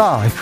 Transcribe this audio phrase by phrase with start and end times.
[0.00, 0.34] 라이브.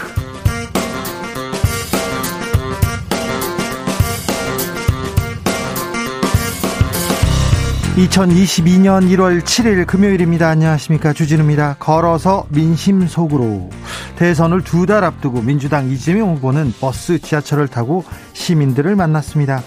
[7.96, 10.48] 2022년 1월 7일 금요일입니다.
[10.48, 11.12] 안녕하십니까.
[11.12, 11.77] 주진우입니다.
[11.80, 13.70] 걸어서 민심 속으로.
[14.16, 18.04] 대선을 두 달 앞두고 민주당 이재명 후보는 버스 지하철을 타고
[18.34, 19.62] 시민들을 만났습니다.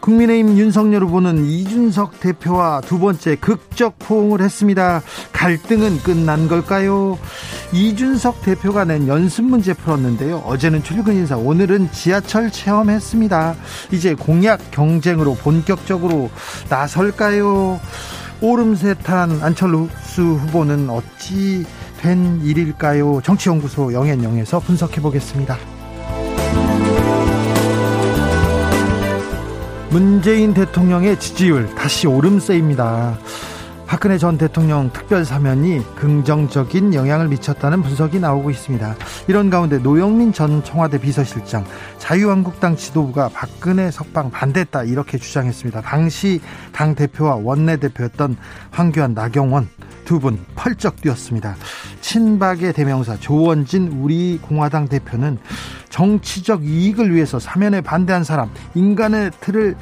[0.00, 5.02] 국민의힘 윤석열 후보는 이준석 대표와 두 번째 극적 포옹을 했습니다.
[5.32, 7.18] 갈등은 끝난 걸까요?
[7.72, 10.38] 이준석 대표가 낸 연습 문제 풀었는데요.
[10.38, 13.54] 어제는 출근 인사, 오늘은 지하철 체험했습니다.
[13.92, 16.30] 이제 공약 경쟁으로 본격적으로
[16.68, 17.78] 나설까요?
[18.40, 21.66] 오름세탄 안철수 후보는 어찌
[21.98, 23.20] 된 일일까요?
[23.22, 25.58] 정치연구소 영앤영에서 분석해 보겠습니다.
[29.90, 33.18] 문재인 대통령의 지지율 다시 오름세입니다.
[33.88, 38.94] 박근혜 전 대통령 특별 사면이 긍정적인 영향을 미쳤다는 분석이 나오고 있습니다.
[39.26, 41.64] 이런 가운데 노영민 전 청와대 비서실장
[41.98, 45.80] 자유한국당 지도부가 박근혜 석방 반대했다 이렇게 주장했습니다.
[45.80, 48.36] 당시 당 대표와 원내 대표였던
[48.70, 49.68] 황교안 나경원
[50.10, 51.54] 두 분 펄쩍 뛰었습니다.
[52.00, 55.38] 친박의 대명사 조원진 우리 공화당 대표는
[55.88, 59.76] 정치적 이익을 위해서 사면에 반대한 사람 인간의 틀을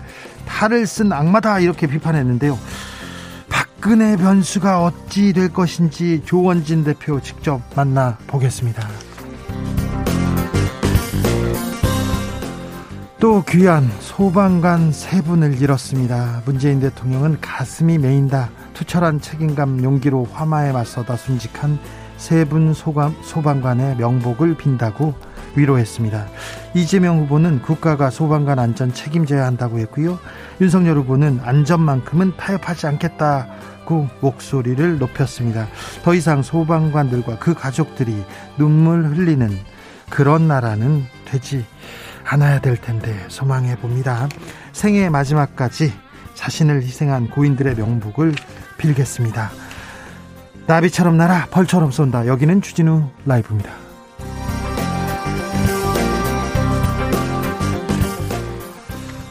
[0.46, 2.58] 탈을 쓴 악마다 이렇게 비판했는데요.
[3.48, 8.86] 박근혜 변수가 어찌 될 것인지 조원진 대표 직접 만나 보겠습니다.
[13.18, 16.42] 또 귀한 소방관 세 분을 잃었습니다.
[16.44, 18.50] 문재인 대통령은 가슴이 메인다.
[18.78, 21.80] 투철한 책임감 용기로 화마에 맞서다 순직한
[22.16, 25.14] 세 분 소방관의 명복을 빈다고
[25.56, 26.26] 위로했습니다.
[26.74, 30.18] 이재명 후보는 국가가 소방관 안전 책임져야 한다고 했고요.
[30.60, 35.66] 윤석열 후보는 안전만큼은 타협하지 않겠다고 목소리를 높였습니다.
[36.04, 38.24] 더 이상 소방관들과 그 가족들이
[38.58, 39.50] 눈물 흘리는
[40.08, 41.64] 그런 나라는 되지
[42.24, 44.28] 않아야 될 텐데 소망해 봅니다.
[44.72, 45.92] 생애 마지막까지
[46.34, 48.34] 자신을 희생한 고인들의 명복을
[48.78, 49.50] 빌겠습니다.
[50.66, 52.26] 나비처럼 날아 벌처럼 쏜다.
[52.26, 53.70] 여기는 주진우 라이브입니다.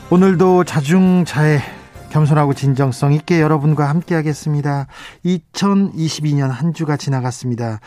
[0.09, 1.61] 오늘도 자중자애
[2.09, 4.87] 겸손하고 진정성 있게 여러분과 함께 하겠습니다.
[5.25, 7.81] 2022년 한 주가 지나갔습니다.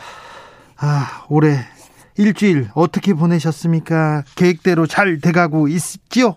[0.77, 1.57] 아, 올해
[2.17, 4.23] 일주일 어떻게 보내셨습니까?
[4.35, 6.35] 계획대로 잘 돼가고 있지요?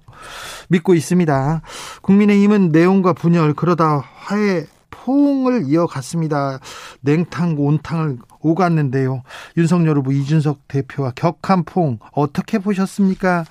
[0.69, 1.61] 믿고 있습니다.
[2.03, 4.65] 국민의힘은 내용과 분열 그러다 화해
[5.05, 6.61] 포옹을 이어갔습니다.
[7.03, 9.23] 냉탕 온탕을 오갔는데요.
[9.59, 13.45] 윤석열 후보 이준석 대표와 격한 포옹 어떻게 보셨습니까?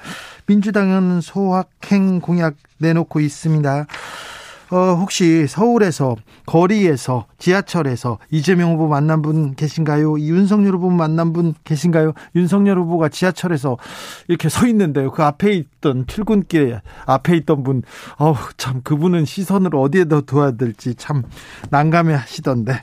[0.47, 3.85] 민주당은 소확행 공약 내놓고 있습니다.
[4.73, 6.15] 어, 혹시 서울에서
[6.47, 10.19] 거리에서 지하철에서 이재명 후보 만난 분 계신가요?
[10.19, 12.13] 윤석열 후보 만난 분 계신가요?
[12.35, 13.77] 윤석열 후보가 지하철에서
[14.27, 15.11] 이렇게 서 있는데요.
[15.11, 17.83] 그 앞에 있던 출근길 앞에 있던 분,
[18.17, 21.21] 어우 참 그분은 시선을 어디에다 둬야 될지 참
[21.69, 22.81] 난감해 하시던데.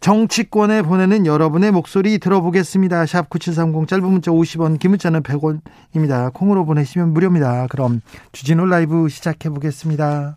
[0.00, 3.04] 정치권에 보내는 여러분의 목소리 들어보겠습니다.
[3.04, 6.32] 샵 9730 짧은 문자 50원, 긴 문자는 100원입니다.
[6.32, 7.66] 콩으로 보내시면 무료입니다.
[7.68, 8.00] 그럼
[8.32, 10.36] 주진우 라이브 시작해 보겠습니다.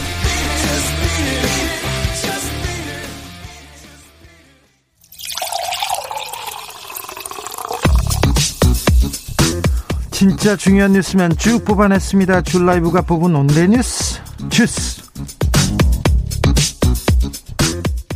[10.21, 12.41] 진짜 중요한 뉴스면 쭉 뽑아냈습니다.
[12.43, 14.21] 줄 라이브가 뽑은 오늘의 뉴스
[14.51, 15.01] 주스.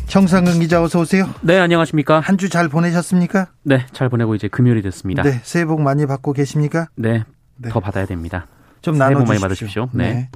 [0.05, 1.27] 정상근 기자 어서 오세요.
[1.41, 2.19] 네, 안녕하십니까?
[2.19, 3.47] 한 주 잘 보내셨습니까?
[3.63, 5.23] 네, 잘 보내고 이제 금요일이 됐습니다.
[5.23, 6.89] 네, 새해 복 많이 받고 계십니까?
[6.95, 7.23] 네,
[7.57, 7.69] 네.
[7.69, 8.45] 더 받아야 됩니다.
[8.83, 9.89] 좀 나눠 많이 받으십시오.
[9.91, 10.13] 네.
[10.13, 10.29] 네.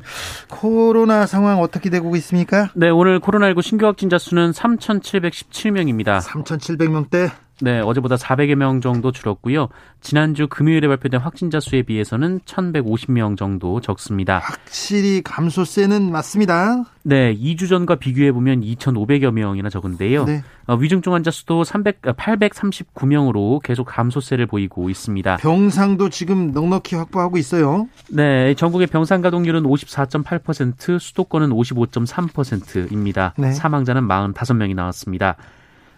[0.49, 2.71] 코로나 상황 어떻게 되고 있습니까?
[2.73, 6.19] 네, 오늘 코로나19 신규 확진자 수는 3,717명입니다.
[6.19, 7.29] 3,700명대.
[7.61, 9.69] 네, 어제보다 400여 명 정도 줄었고요.
[10.01, 14.39] 지난주 금요일에 발표된 확진자 수에 비해서는 1,150명 정도 적습니다.
[14.39, 16.83] 확실히 감소세는 맞습니다.
[17.03, 20.25] 네, 2주 전과 비교해 보면 2,500여 명이나 적은데요.
[20.25, 20.43] 네.
[20.67, 25.37] 어, 위중증 환자 수도 300, 839명으로 계속 감소세를 보이고 있습니다.
[25.37, 27.87] 병상도 지금 넉넉히 확보하고 있어요.
[28.09, 33.33] 네, 전국의 병상 가동률은 54.8%, 수도권은 55.3%입니다.
[33.37, 33.51] 네.
[33.51, 35.35] 사망자는 45명이 나왔습니다.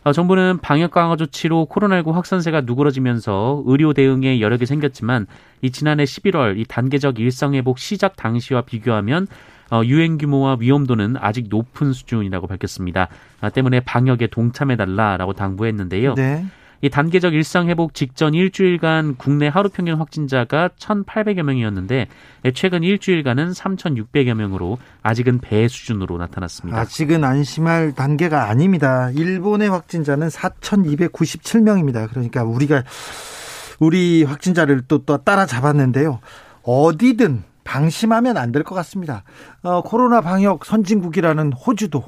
[0.04, 5.28] 어, 정부는 방역 강화 조치로 코로나19 확산세가 누그러지면서 의료 대응에 여력이 생겼지만
[5.62, 9.28] 이 지난해 11월 이 단계적 일상 회복 시작 당시와 비교하면
[9.72, 13.08] 어, 유행 규모와 위험도는 아직 높은 수준이라고 밝혔습니다.
[13.40, 16.16] 아, 때문에 방역에 동참해달라라고 당부했는데요.
[16.16, 16.46] 네.
[16.82, 22.08] 이 단계적 일상 회복 직전 일주일간 국내 하루 평균 확진자가 1,800여 명이었는데
[22.56, 26.80] 최근 일주일간은 3,600여 명으로 아직은 배 수준으로 나타났습니다.
[26.80, 29.12] 아직은 안심할 단계가 아닙니다.
[29.12, 32.10] 일본의 확진자는 4,297명입니다.
[32.10, 32.84] 그러니까 우리가
[33.80, 36.20] 우리 확진자를 또, 또 따라잡았는데요.
[36.64, 39.24] 어디든 방심하면 안 될 것 같습니다.
[39.64, 42.04] 어, 코로나 방역 선진국이라는 호주도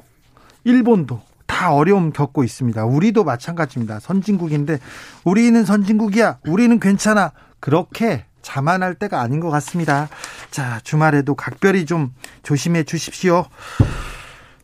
[0.64, 2.84] 일본도 다 어려움 겪고 있습니다.
[2.84, 4.00] 우리도 마찬가지입니다.
[4.00, 4.78] 선진국인데
[5.24, 6.38] 우리는 선진국이야.
[6.46, 7.32] 우리는 괜찮아.
[7.60, 10.08] 그렇게 자만할 때가 아닌 것 같습니다.
[10.50, 12.12] 자, 주말에도 각별히 좀
[12.42, 13.46] 조심해 주십시오.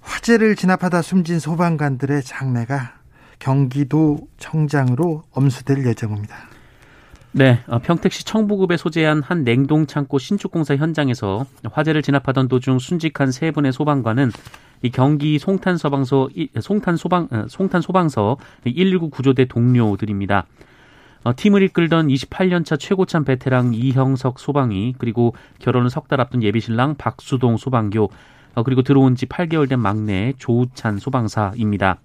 [0.00, 2.94] 화재를 진압하다 숨진 소방관들의 장례가
[3.38, 6.36] 경기도 청장으로 엄수될 예정입니다.
[7.32, 13.30] 네, 어, 평택시 청부급에 소재한 한 냉동 창고 신축 공사 현장에서 화재를 진압하던 도중 순직한
[13.30, 14.32] 세 분의 소방관은
[14.82, 16.30] 이 경기 송탄 소방서
[16.60, 20.46] 송탄 소방 어, 송탄 소방서 119 구조대 동료들입니다.
[21.22, 27.58] 어, 팀을 이끌던 28년차 최고참 베테랑 이형석 소방이 그리고 결혼을 석 달 앞둔 예비신랑 박수동
[27.58, 28.10] 소방교
[28.54, 31.98] 어, 그리고 들어온 지 8개월 된 막내 조우찬 소방사입니다.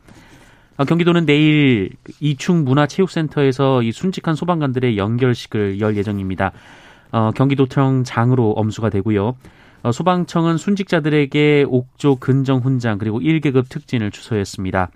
[0.77, 6.51] 어, 경기도는 내일 이충 문화체육센터에서 이 순직한 소방관들의 연결식을 열 예정입니다.
[7.13, 9.37] 어, 경기도청 장으로 엄수가 되고요.
[9.85, 14.89] 어, 소방청은 순직자들에게 옥조 근정 훈장 그리고 1계급 특진을 추서했습니다.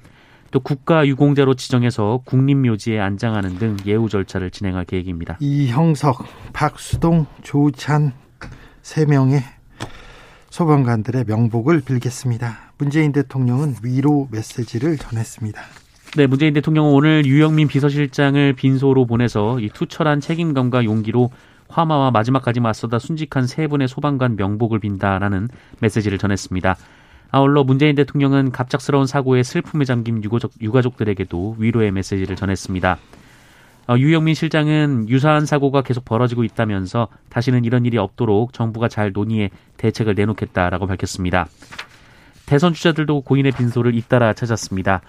[0.50, 5.38] 또 국가유공자로 지정해서 국립묘지에 안장하는 등 예우 절차를 진행할 계획입니다.
[5.42, 8.14] 이형석, 박수동, 조찬
[8.82, 9.44] 세 명의
[10.50, 12.74] 소방관들의 명복을 빌겠습니다.
[12.80, 15.62] 문재인 대통령은 위로 메시지를 전했습니다.
[16.18, 21.30] 네, 문재인 대통령은 오늘 유영민 비서실장을 빈소로 보내서 이 투철한 책임감과 용기로
[21.70, 25.48] 화마와 마지막까지 맞서다 순직한 세 분의 소방관 명복을 빈다라는
[25.80, 26.76] 메시지를 전했습니다.
[27.32, 32.98] 아울러 문재인 대통령은 갑작스러운 사고에 슬픔에 잠긴 유가족, 유가족들에게도 위로의 메시지를 전했습니다.
[33.88, 39.50] 어, 유영민 실장은 유사한 사고가 계속 벌어지고 있다면서 다시는 이런 일이 없도록 정부가 잘 논의해
[39.78, 41.48] 대책을 내놓겠다라고 밝혔습니다.
[42.46, 45.02] 대선 주자들도 고인의 빈소를 잇따라 찾았습니다.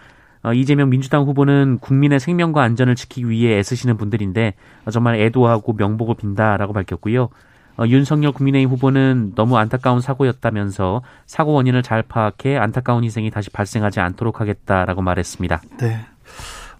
[0.43, 4.55] 어, 이재명 민주당 후보는 국민의 생명과 안전을 지키기 위해 애쓰시는 분들인데
[4.87, 7.29] 어, 정말 애도하고 명복을 빈다라고 밝혔고요.
[7.79, 14.01] 어, 윤석열 국민의힘 후보는 너무 안타까운 사고였다면서 사고 원인을 잘 파악해 안타까운 희생이 다시 발생하지
[14.01, 15.61] 않도록 하겠다라고 말했습니다.
[15.79, 16.01] 네.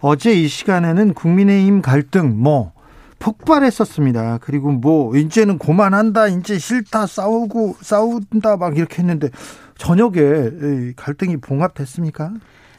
[0.01, 2.73] 어제 이 시간에는 국민의힘 갈등 뭐
[3.19, 4.39] 폭발했었습니다.
[4.41, 9.29] 그리고 뭐 이제는 고만한다, 이제 싫다, 싸우고 싸운다 막 이렇게 했는데
[9.77, 12.33] 저녁에 갈등이 봉합됐습니까?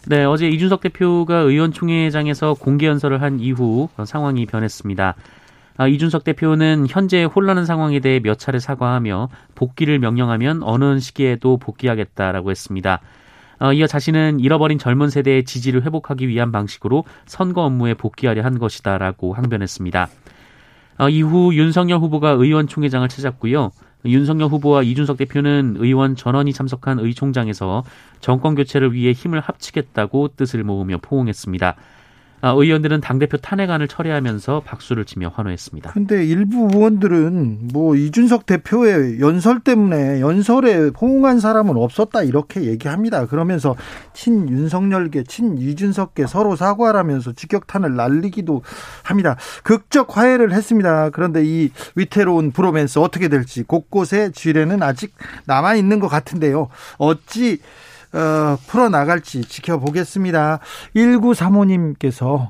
[0.08, 5.16] 네, 어제 이준석 대표가 의원총회장에서 공개 연설을 한 이후 상황이 변했습니다.
[5.78, 12.50] 아, 이준석 대표는 현재 혼란한 상황에 대해 몇 차례 사과하며 복귀를 명령하면 어느 시기에도 복귀하겠다라고
[12.50, 13.00] 했습니다.
[13.60, 19.36] 어, 이어 자신은 잃어버린 젊은 세대의 지지를 회복하기 위한 방식으로 선거 업무에 복귀하려 한 것이다라고
[19.36, 20.10] 항변했습니다.
[20.98, 23.72] 어, 이후 윤석열 후보가 의원총회장을 찾았고요.
[24.06, 27.84] 윤석열 후보와 이준석 대표는 의원 전원이 참석한 의총장에서
[28.20, 31.76] 정권 교체를 위해 힘을 합치겠다고 뜻을 모으며 포옹했습니다.
[32.42, 35.92] 아, 의원들은 당대표 탄핵안을 철회하면서 박수를 치며 환호했습니다.
[35.92, 43.28] 근데 일부 의원들은 뭐 이준석 대표의 연설 때문에 연설에 호응한 사람은 없었다 이렇게 얘기합니다.
[43.28, 43.76] 그러면서
[44.14, 48.64] 친 윤석열계, 친 이준석계 서로 사과하라면서 직격탄을 날리기도
[49.04, 49.38] 합니다.
[49.64, 51.12] 극적 화해를 했습니다.
[51.12, 55.14] 그런데 이 위태로운 브로맨스 어떻게 될지 곳곳에 지뢰는 아직
[55.46, 56.70] 남아 있는 것 같은데요.
[56.98, 57.60] 어찌
[58.14, 60.60] 어, 풀어나갈지 지켜보겠습니다.
[60.96, 62.50] 1935님께서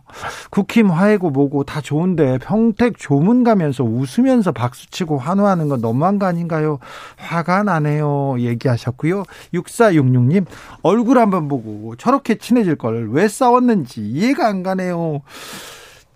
[0.49, 6.79] 국힘 화해고 뭐고 다 좋은데 평택 조문 가면서 웃으면서 박수치고 환호하는 건 너무한 거 아닌가요?
[7.17, 8.37] 화가 나네요.
[8.39, 9.23] 얘기하셨고요.
[9.53, 10.45] 6466님
[10.81, 15.21] 얼굴 한번 보고 저렇게 친해질 걸 왜 싸웠는지 이해가 안 가네요.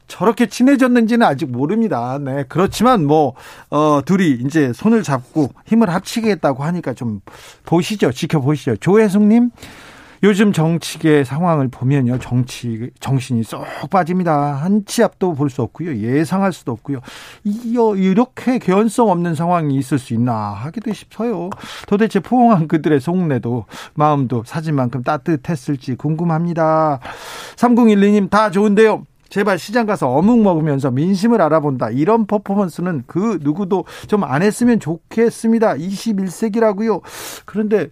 [0.08, 2.18] 저렇게 친해졌는지는 아직 모릅니다.
[2.22, 2.44] 네.
[2.48, 3.34] 그렇지만 뭐,
[3.70, 7.22] 어, 둘이 이제 손을 잡고 힘을 합치겠다고 하니까 좀
[7.66, 8.12] 보시죠.
[8.12, 8.78] 지켜보시죠.
[8.78, 9.52] 조혜숙님,
[10.24, 12.18] 요즘 정치계 상황을 보면요.
[12.20, 14.54] 정치, 정신이 쏙 빠집니다.
[14.56, 15.98] 한치 앞도 볼 수 없고요.
[15.98, 17.00] 예상할 수도 없고요.
[17.44, 21.50] 이렇게 개연성 없는 상황이 있을 수 있나 하기도 싶어요.
[21.88, 27.00] 도대체 포옹한 그들의 속내도 마음도 사진만큼 따뜻했을지 궁금합니다.
[27.58, 29.06] 3012님 다 좋은데요.
[29.36, 31.90] 제발 시장 가서 어묵 먹으면서 민심을 알아본다.
[31.90, 35.74] 이런 퍼포먼스는 그 누구도 좀 안 했으면 좋겠습니다.
[35.74, 37.02] 21세기라고요.
[37.44, 37.90] 그런데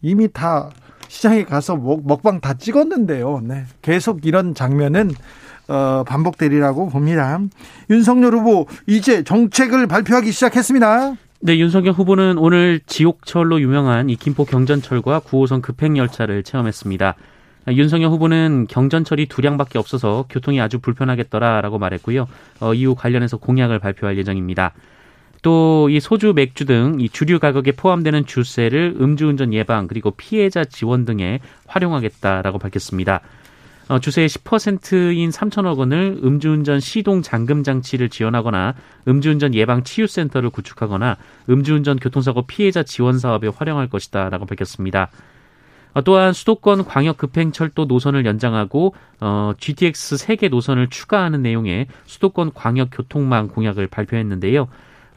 [0.00, 0.70] 이미 다
[1.08, 3.42] 시장에 가서 먹, 먹방 다 찍었는데요.
[3.44, 3.64] 네.
[3.82, 5.10] 계속 이런 장면은
[5.68, 7.38] 어, 반복되리라고 봅니다.
[7.90, 11.16] 윤석열 후보 이제 정책을 발표하기 시작했습니다.
[11.40, 17.14] 네, 윤석열 후보는 오늘 지옥철로 유명한 이 김포 경전철과 9호선 급행열차를 체험했습니다.
[17.72, 22.26] 윤석열 후보는 경전철이 두 량밖에 없어서 교통이 아주 불편하겠더라라고 말했고요.
[22.60, 24.72] 어, 이후 관련해서 공약을 발표할 예정입니다.
[25.42, 31.04] 또 이 소주, 맥주 등 이 주류 가격에 포함되는 주세를 음주운전 예방 그리고 피해자 지원
[31.04, 33.20] 등에 활용하겠다라고 밝혔습니다.
[33.88, 38.74] 어, 주세의 10%인 3천억 원을 음주운전 시동 잠금 장치를 지원하거나
[39.06, 41.16] 음주운전 예방 치유센터를 구축하거나
[41.48, 45.08] 음주운전 교통사고 피해자 지원 사업에 활용할 것이다라고 밝혔습니다.
[45.94, 52.90] 어, 또한 수도권 광역 급행철도 노선을 연장하고 어, GTX 3개 노선을 추가하는 내용의 수도권 광역
[52.92, 54.68] 교통망 공약을 발표했는데요.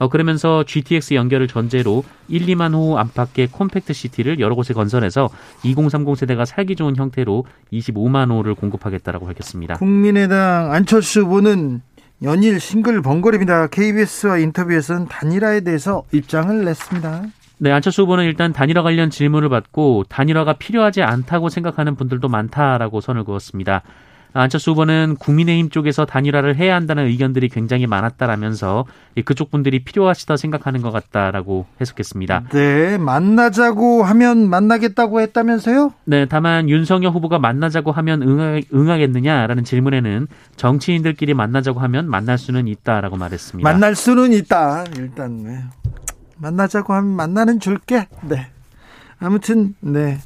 [0.01, 5.29] 어, 그러면서 GTX 연결을 전제로 1, 2만 호 안팎의 콤팩트 시티를 여러 곳에 건설해서
[5.63, 9.75] 2030 세대가 살기 좋은 형태로 25만 호를 공급하겠다라고 밝혔습니다.
[9.75, 11.81] 국민의당 안철수 후보는
[12.23, 13.67] 연일 싱글 번거립니다.
[13.67, 17.25] KBS와 인터뷰에서는 단일화에 대해서 입장을 냈습니다.
[17.63, 23.23] 네, 안철수 후보는 일단 단일화 관련 질문을 받고 단일화가 필요하지 않다고 생각하는 분들도 많다라고 선을
[23.23, 23.83] 그었습니다.
[24.33, 28.85] 안철수 후보는 국민의힘 쪽에서 단일화를 해야 한다는 의견들이 굉장히 많았다라면서
[29.25, 32.45] 그쪽 분들이 필요하시다 생각하는 것 같다라고 해석했습니다.
[32.51, 35.93] 네, 만나자고 하면 만나겠다고 했다면서요?
[36.05, 43.17] 네, 다만 윤석열 후보가 만나자고 하면 응하, 응하겠느냐라는 질문에는 정치인들끼리 만나자고 하면 만날 수는 있다라고
[43.17, 43.69] 말했습니다.
[43.69, 44.85] 만날 수는 있다.
[44.97, 45.59] 일단 네.
[46.41, 48.07] 만나자고 하면 만나는 줄게.
[48.23, 48.47] 네.
[49.19, 50.17] 아무튼 네.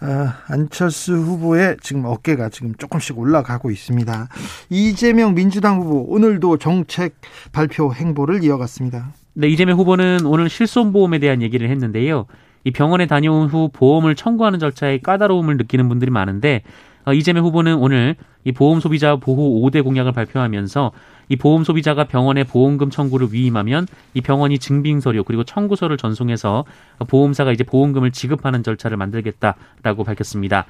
[0.00, 4.28] 아, 안철수 후보의 지금 어깨가 지금 조금씩 올라가고 있습니다.
[4.70, 7.16] 이재명 민주당 후보 오늘도 정책
[7.52, 9.12] 발표 행보를 이어갔습니다.
[9.34, 12.26] 네, 이재명 후보는 오늘 실손보험에 대한 얘기를 했는데요.
[12.64, 16.62] 이 병원에 다녀온 후 보험을 청구하는 절차에 까다로움을 느끼는 분들이 많은데
[17.04, 20.92] 어, 이재명 후보는 오늘 이 보험 소비자 보호 5대 공약을 발표하면서
[21.28, 26.64] 이 보험 소비자가 병원에 보험금 청구를 위임하면 이 병원이 증빙 서류 그리고 청구서를 전송해서
[27.06, 30.66] 보험사가 이제 보험금을 지급하는 절차를 만들겠다라고 밝혔습니다.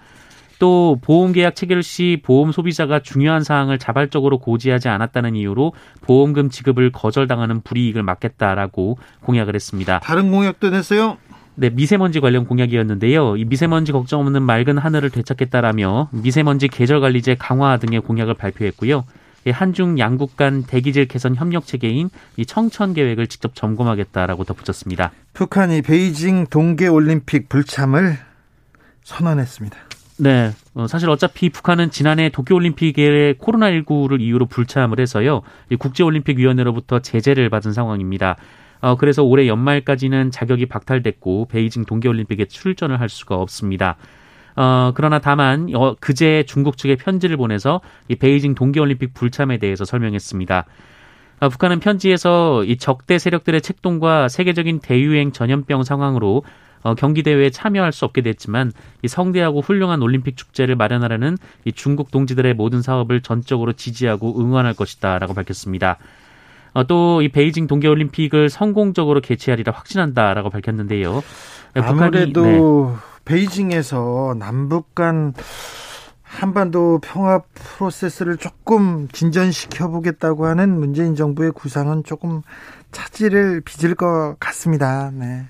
[0.59, 6.91] 또 보험 계약 체결 시 보험 소비자가 중요한 사항을 자발적으로 고지하지 않았다는 이유로 보험금 지급을
[6.91, 10.01] 거절당하는 불이익을 막겠다라고 공약을 했습니다.
[10.01, 11.19] 다른 공약도 냈어요?
[11.55, 13.37] 네, 미세먼지 관련 공약이었는데요.
[13.37, 19.05] 이 미세먼지 걱정 없는 맑은 하늘을 되찾겠다라며 미세먼지 계절 관리제 강화 등의 공약을 발표했고요.
[19.47, 25.13] 한중 양국 간 대기질 개선 협력 체계인 이 청천 계획을 직접 점검하겠다라고 덧붙였습니다.
[25.33, 28.19] 북한이 베이징 동계 올림픽 불참을
[29.05, 29.77] 선언했습니다.
[30.19, 30.53] 네.
[30.75, 35.43] 어, 사실 어차피 북한은 지난해 도쿄올림픽에 코로나19를 이유로 불참을 해서요.
[35.79, 38.37] 국제올림픽위원회로부터 제재를 받은 상황입니다.
[38.81, 43.97] 어, 그래서 올해 연말까지는 자격이 박탈됐고 베이징 동계올림픽에 출전을 할 수가 없습니다.
[44.59, 50.65] 어, 그러나 다만 어, 그제 중국 측에 편지를 보내서 이 베이징 동계올림픽 불참에 대해서 설명했습니다.
[51.39, 56.43] 어, 북한은 편지에서 이 적대 세력들의 책동과 세계적인 대유행 전염병 상황으로
[56.83, 58.73] 어, 경기 대회에 참여할 수 없게 됐지만
[59.03, 65.21] 이 성대하고 훌륭한 올림픽 축제를 마련하려는 이 중국 동지들의 모든 사업을 전적으로 지지하고 응원할 것이다
[65.21, 65.99] 라고 밝혔습니다.
[66.73, 71.23] 어, 또 이 베이징 동계올림픽을 성공적으로 개최하리라 확신한다라고 밝혔는데요.
[71.75, 72.59] 아무래도 북한이, 네.
[73.29, 75.35] 베이징에서 남북 간
[76.23, 82.41] 한반도 평화 프로세스를 조금 진전시켜 보겠다고 하는 문재인 정부의 구상은 조금
[82.91, 85.11] 차질을 빚을 것 같습니다.
[85.13, 85.45] 네.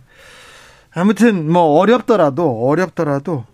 [0.93, 3.45] 아무튼 뭐 어렵더라도 어렵더라도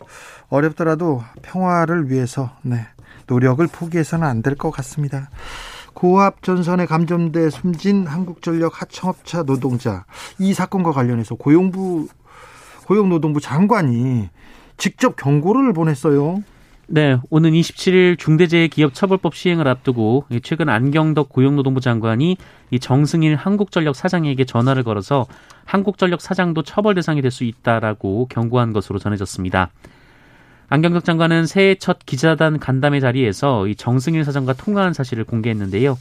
[0.48, 2.86] 어렵더라도 평화를 위해서 네.
[3.26, 5.28] 노력을 포기해서는 안 될 것 같습니다.
[5.92, 10.06] 고압 전선에 감점돼 숨진 한국전력 하청업체 노동자
[10.38, 12.08] 이 사건과 관련해서 고용부
[12.84, 14.28] 고용노동부 장관이
[14.76, 16.42] 직접 경고를 보냈어요.
[16.86, 22.36] 네, 오는 27일 중대재해기업처벌법 시행을 앞두고 최근 안경덕 고용노동부 장관이
[22.70, 25.26] 이 정승일 한국전력 사장에게 전화를 걸어서
[25.64, 29.70] 한국전력 사장도 처벌 대상이 될 수 있다라고 경고한 것으로 전해졌습니다.
[30.68, 35.96] 안경덕 장관은 새해 첫 기자단 간담회 자리에서 이 정승일 사장과 통화한 사실을 공개했는데요.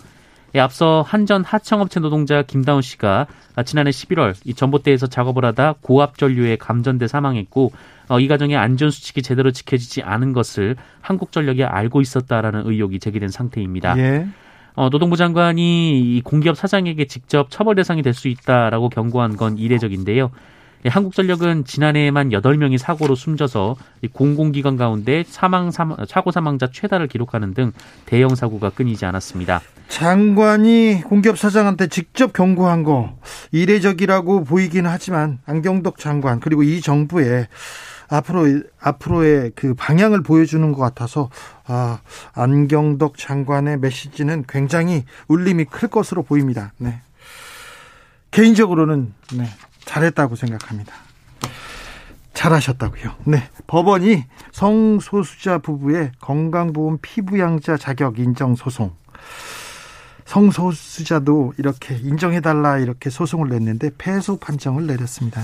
[0.56, 3.28] 예, 앞서 한전 하청업체 노동자 김다운 씨가
[3.66, 7.72] 지난해 11월 이 전봇대에서 작업을 하다 고압 전류에 감전돼 사망했고
[8.10, 13.98] 어, 이 과정에 안전 수칙이 제대로 지켜지지 않은 것을 한국전력이 알고 있었다라는 의혹이 제기된 상태입니다.
[13.98, 14.28] 예.
[14.76, 20.32] 어, 노동부 장관이 이 공기업 사장에게 직접 처벌 대상이 될 수 있다라고 경고한 건 이례적인데요.
[20.86, 23.76] 예, 한국전력은 지난해에만 8명이 사고로 숨져서
[24.12, 27.72] 공공기관 가운데 사망, 사고 사망자 최다를 기록하는 등
[28.06, 29.62] 대형 사고가 끊이지 않았습니다.
[29.88, 33.18] 장관이 공기업 사장한테 직접 경고한 거
[33.52, 37.48] 이례적이라고 보이기는 하지만 안경덕 장관 그리고 이 정부의
[38.10, 41.30] 앞으로 앞으로의 그 방향을 보여주는 것 같아서
[41.66, 42.00] 아,
[42.34, 46.74] 안경덕 장관의 메시지는 굉장히 울림이 클 것으로 보입니다.
[46.78, 47.02] 네.
[48.32, 49.46] 개인적으로는 네,
[49.86, 50.94] 잘했다고 생각합니다.
[52.34, 53.16] 잘하셨다고요.
[53.26, 53.44] 네.
[53.68, 58.92] 법원이 성소수자 부부의 건강보험 피부양자 자격 인정 소송.
[60.26, 65.42] 성소수자도 이렇게 인정해달라 이렇게 소송을 냈는데 패소 판정을 내렸습니다.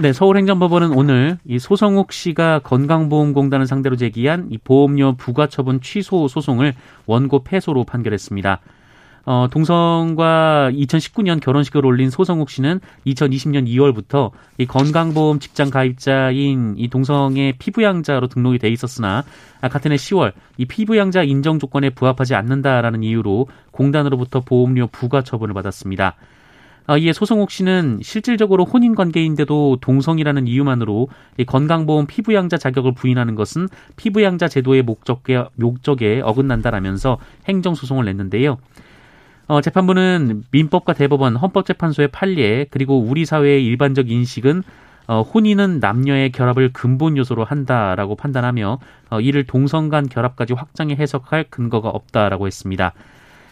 [0.00, 6.74] 네, 서울행정법원은 오늘 이 소성욱 씨가 건강보험공단을 상대로 제기한 이 보험료 부과처분 취소 소송을
[7.06, 8.60] 원고 패소로 판결했습니다.
[9.30, 17.56] 어, 동성과 2019년 결혼식을 올린 소성욱 씨는 2020년 2월부터 이 건강보험 직장 가입자인 이 동성의
[17.58, 19.24] 피부양자로 등록이 돼 있었으나
[19.60, 25.52] 아, 같은 해 10월 이 피부양자 인정 조건에 부합하지 않는다라는 이유로 공단으로부터 보험료 부과 처분을
[25.52, 26.16] 받았습니다.
[26.86, 33.68] 아, 이에 소성욱 씨는 실질적으로 혼인 관계인데도 동성이라는 이유만으로 이 건강보험 피부양자 자격을 부인하는 것은
[33.96, 38.56] 피부양자 제도의 목적에, 목적에 어긋난다라면서 행정소송을 냈는데요.
[39.48, 44.62] 어, 재판부는 민법과 대법원, 헌법재판소의 판례 그리고 우리 사회의 일반적 인식은
[45.08, 48.78] 어, 혼인은 남녀의 결합을 근본 요소로 한다라고 판단하며
[49.10, 52.92] 어, 이를 동성 간 결합까지 확장해 해석할 근거가 없다라고 했습니다.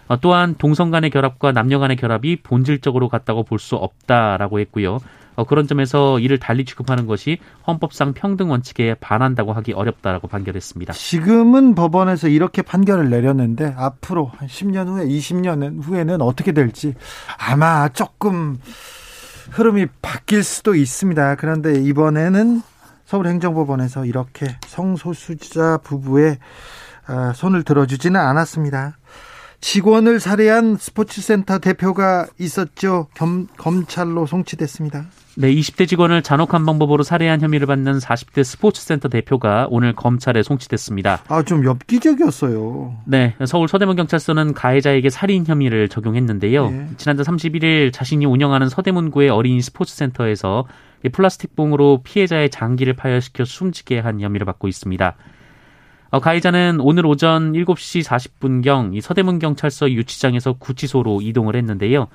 [0.08, 4.98] 어, 또한 동성 간의 결합과 남녀 간의 결합이 본질적으로 같다고 볼 수 없다라고 했고요.
[5.37, 10.95] 어, 그런 점에서 이를 달리 취급하는 것이 헌법상 평등 원칙에 반한다고 하기 어렵다라고 판결했습니다.
[10.95, 16.95] 지금은 법원에서 이렇게 판결을 내렸는데 앞으로 한 10년 후에 20년 후에는 어떻게 될지
[17.38, 18.59] 아마 조금
[19.50, 21.37] 흐름이 바뀔 수도 있습니다.
[21.37, 22.62] 그런데 이번에는
[23.05, 26.38] 서울행정법원에서 이렇게 성소수자 부부의
[27.07, 28.97] 아, 손을 들어주지는 않았습니다.
[29.61, 33.07] 직원을 살해한 스포츠센터 대표가 있었죠.
[33.14, 35.07] 겸, 검찰로 송치됐습니다.
[35.38, 41.25] 네, 20대 직원을 잔혹한 방법으로 살해한 혐의를 받는 40대 스포츠센터 대표가 오늘 검찰에 송치됐습니다.
[41.28, 42.97] 아, 좀 엽기적이었어요.
[43.05, 46.70] 네, 서울 서대문 경찰서는 가해자에게 살인 혐의를 적용했는데요.
[46.70, 46.88] 네.
[46.96, 50.64] 지난달 31일 자신이 운영하는 서대문구의 어린이 스포츠센터에서
[51.12, 55.16] 플라스틱 봉으로 피해자의 장기를 파열시켜 숨지게 한 혐의를 받고 있습니다.
[56.12, 62.09] 어, 가해자는 오늘 오전 7시 40분경 이 서대문 경찰서 유치장에서 구치소로 이동을 했는데요.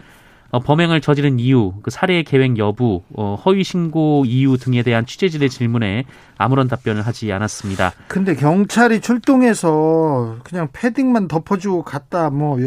[0.51, 5.49] 어, 범행을 저지른 이유, 그 살해 계획 여부, 어, 허위 신고 이유 등에 대한 취재진의
[5.49, 6.03] 질문에
[6.37, 7.93] 아무런 답변을 하지 않았습니다.
[8.07, 12.57] 근데 경찰이 출동해서 그냥 패딩만 덮어주고 갔다 뭐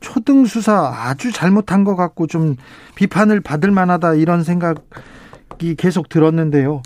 [0.00, 2.56] 초등 수사 아주 잘못한 것 같고 좀
[2.96, 6.82] 비판을 받을 만하다 이런 생각이 계속 들었는데요.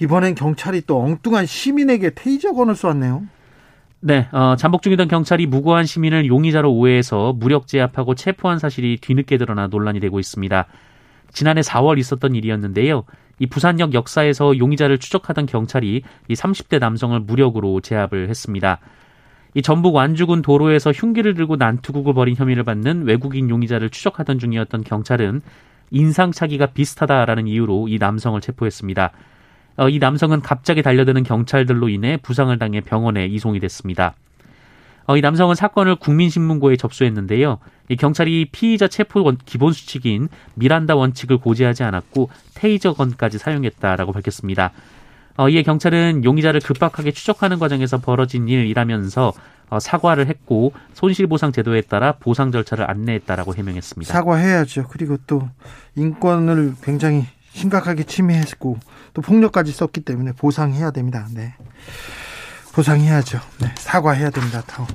[0.00, 3.22] 이번엔 경찰이 또 엉뚱한 시민에게 테이저 건을 쏘았네요.
[4.06, 9.66] 네, 어, 잠복 중이던 경찰이 무고한 시민을 용의자로 오해해서 무력 제압하고 체포한 사실이 뒤늦게 드러나
[9.66, 10.66] 논란이 되고 있습니다.
[11.32, 13.04] 지난해 4월 있었던 일이었는데요.
[13.38, 18.78] 이 부산역 역사에서 용의자를 추적하던 경찰이 이 30대 남성을 무력으로 제압을 했습니다.
[19.54, 25.40] 이 전북 완주군 도로에서 흉기를 들고 난투극을 벌인 혐의를 받는 외국인 용의자를 추적하던 중이었던 경찰은
[25.92, 29.12] 인상차기가 비슷하다라는 이유로 이 남성을 체포했습니다.
[29.76, 34.14] 어, 이 남성은 갑자기 달려드는 경찰들로 인해 부상을 당해 병원에 이송이 됐습니다.
[35.06, 37.58] 어, 이 남성은 사건을 국민신문고에 접수했는데요.
[37.88, 44.72] 이 경찰이 피의자 체포 기본 수칙인 미란다 원칙을 고지하지 않았고 테이저건까지 사용했다라고 밝혔습니다.
[45.36, 49.32] 어, 이에 경찰은 용의자를 급박하게 추적하는 과정에서 벌어진 일이라면서
[49.70, 54.12] 어, 사과를 했고 손실보상 제도에 따라 보상 절차를 안내했다라고 해명했습니다.
[54.12, 54.84] 사과해야죠.
[54.88, 55.48] 그리고 또
[55.96, 58.78] 인권을 굉장히 심각하게 침해했고
[59.14, 61.26] 또 폭력까지 썼기 때문에 보상해야 됩니다.
[61.32, 61.54] 네.
[62.74, 63.38] 보상해야죠.
[63.60, 63.72] 네.
[63.76, 64.62] 사과해야 됩니다.
[64.66, 64.86] 더.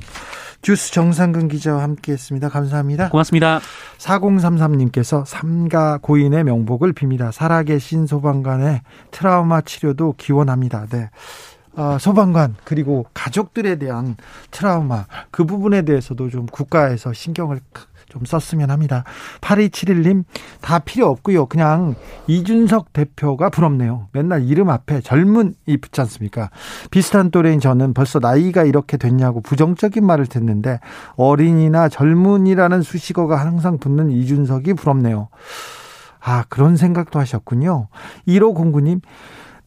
[0.62, 2.50] 주스 정상근 기자와 함께 했습니다.
[2.50, 3.10] 감사합니다.
[3.10, 3.62] 고맙습니다.
[3.98, 7.32] 4033님께서 삼가 고인의 명복을 빕니다.
[7.32, 10.86] 살아계신 소방관의 트라우마 치료도 기원합니다.
[10.88, 11.10] 네.
[11.76, 14.18] 어, 소방관 그리고 가족들에 대한
[14.52, 17.62] 트라우마 그 부분에 대해서도 좀 국가에서 신경을
[18.10, 19.04] 좀 썼으면 합니다.
[19.42, 20.24] 8271님,
[20.62, 21.46] 다 필요 없고요.
[21.46, 21.96] 그냥
[22.28, 24.08] 이준석 대표가 부럽네요.
[24.12, 26.50] 맨날 이름 앞에 젊은이 붙지 않습니까?
[26.92, 30.80] 비슷한 또래인 저는 벌써 나이가 이렇게 됐냐고 부정적인 말을 듣는데
[31.16, 35.30] 어린이나 젊은이라는 수식어가 항상 붙는 이준석이 부럽네요.
[36.20, 37.88] 아, 그런 생각도 하셨군요.
[38.28, 39.02] 1509님,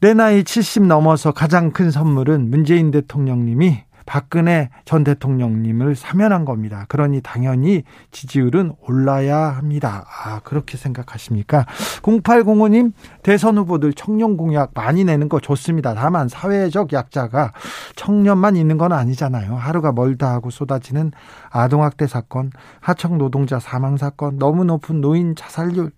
[0.00, 6.86] 내 나이 70 넘어서 가장 큰 선물은 문재인 대통령님이 박근혜 전 대통령님을 사면한 겁니다.
[6.88, 10.04] 그러니 당연히 지지율은 올라야 합니다.
[10.24, 11.66] 아, 그렇게 생각하십니까?
[12.02, 15.94] 0805님, 대선 후보들 청년 공약 많이 내는 거 좋습니다.
[15.94, 17.52] 다만 사회적 약자가
[17.96, 19.56] 청년만 있는 건 아니잖아요.
[19.56, 21.12] 하루가 멀다 하고 쏟아지는
[21.50, 25.92] 아동학대 사건, 하청 노동자 사망 사건, 너무 높은 노인 자살률,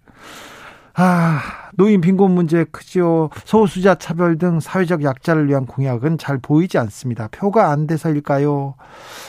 [0.94, 1.40] 아,
[1.76, 3.30] 노인 빈곤 문제 크지요.
[3.44, 7.28] 소수자 차별 등 사회적 약자를 위한 공약은 잘 보이지 않습니다.
[7.28, 8.74] 표가 안 돼서일까요?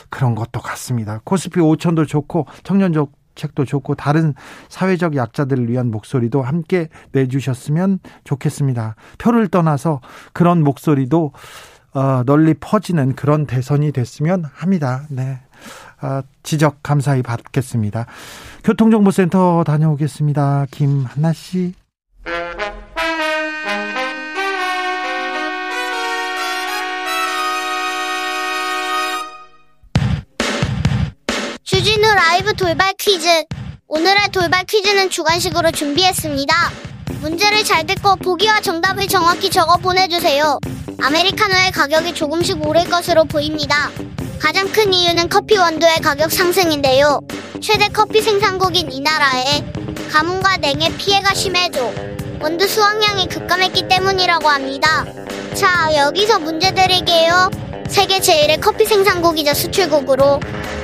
[0.10, 1.22] 그런 것도 같습니다.
[1.24, 2.94] 코스피 5천도 좋고 청년
[3.36, 4.34] 책도 좋고 다른
[4.70, 8.96] 사회적 약자들을 위한 목소리도 함께 내주셨으면 좋겠습니다.
[9.18, 10.02] 표를 떠나서
[10.34, 11.34] 그런 목소리도
[11.94, 15.06] 어, 널리 퍼지는 그런 대선이 됐으면 합니다.
[15.10, 15.40] 네.
[16.02, 18.06] 어, 지적 감사히 받겠습니다.
[18.64, 20.66] 교통정보센터 다녀오겠습니다.
[20.72, 21.85] 김한나 씨.
[31.64, 33.28] 주진우 라이브 돌발 퀴즈.
[33.88, 36.56] 오늘의 돌발 퀴즈는 주관식으로 준비했습니다.
[37.26, 40.60] 문제를 잘 듣고 보기와 정답을 정확히 적어 보내주세요.
[41.02, 43.90] 아메리카노의 가격이 조금씩 오를 것으로 보입니다.
[44.40, 47.22] 가장 큰 이유는 커피 원두의 가격 상승인데요.
[47.64, 49.66] 최대 커피 생산국인 이 나라에
[50.12, 51.92] 가뭄과 냉해 피해가 심해져
[52.40, 55.04] 원두 수확량이 급감했기 때문이라고 합니다.
[55.56, 57.50] 자, 여기서 문제 드릴게요.
[57.88, 60.40] 세계 제1의 커피 생산국이자 수출국으로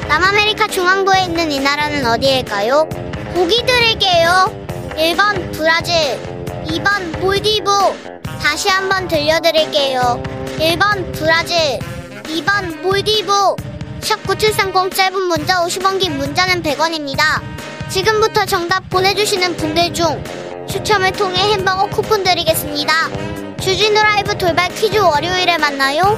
[0.07, 2.89] 남아메리카 중앙부에 있는 이 나라는 어디일까요?
[3.35, 4.70] 보기 드릴게요.
[4.95, 5.95] 1번 브라질,
[6.65, 7.71] 2번 몰디브.
[8.41, 10.21] 다시 한번 들려드릴게요.
[10.59, 11.79] 1번 브라질,
[12.23, 13.31] 2번 몰디브.
[14.01, 17.41] 샵 9730 짧은 문자 50원 긴 문자는 100원입니다.
[17.89, 20.23] 지금부터 정답 보내주시는 분들 중
[20.67, 22.93] 추첨을 통해 햄버거 쿠폰 드리겠습니다.
[23.59, 26.17] 주진우 라이브 돌발 퀴즈 월요일에 만나요.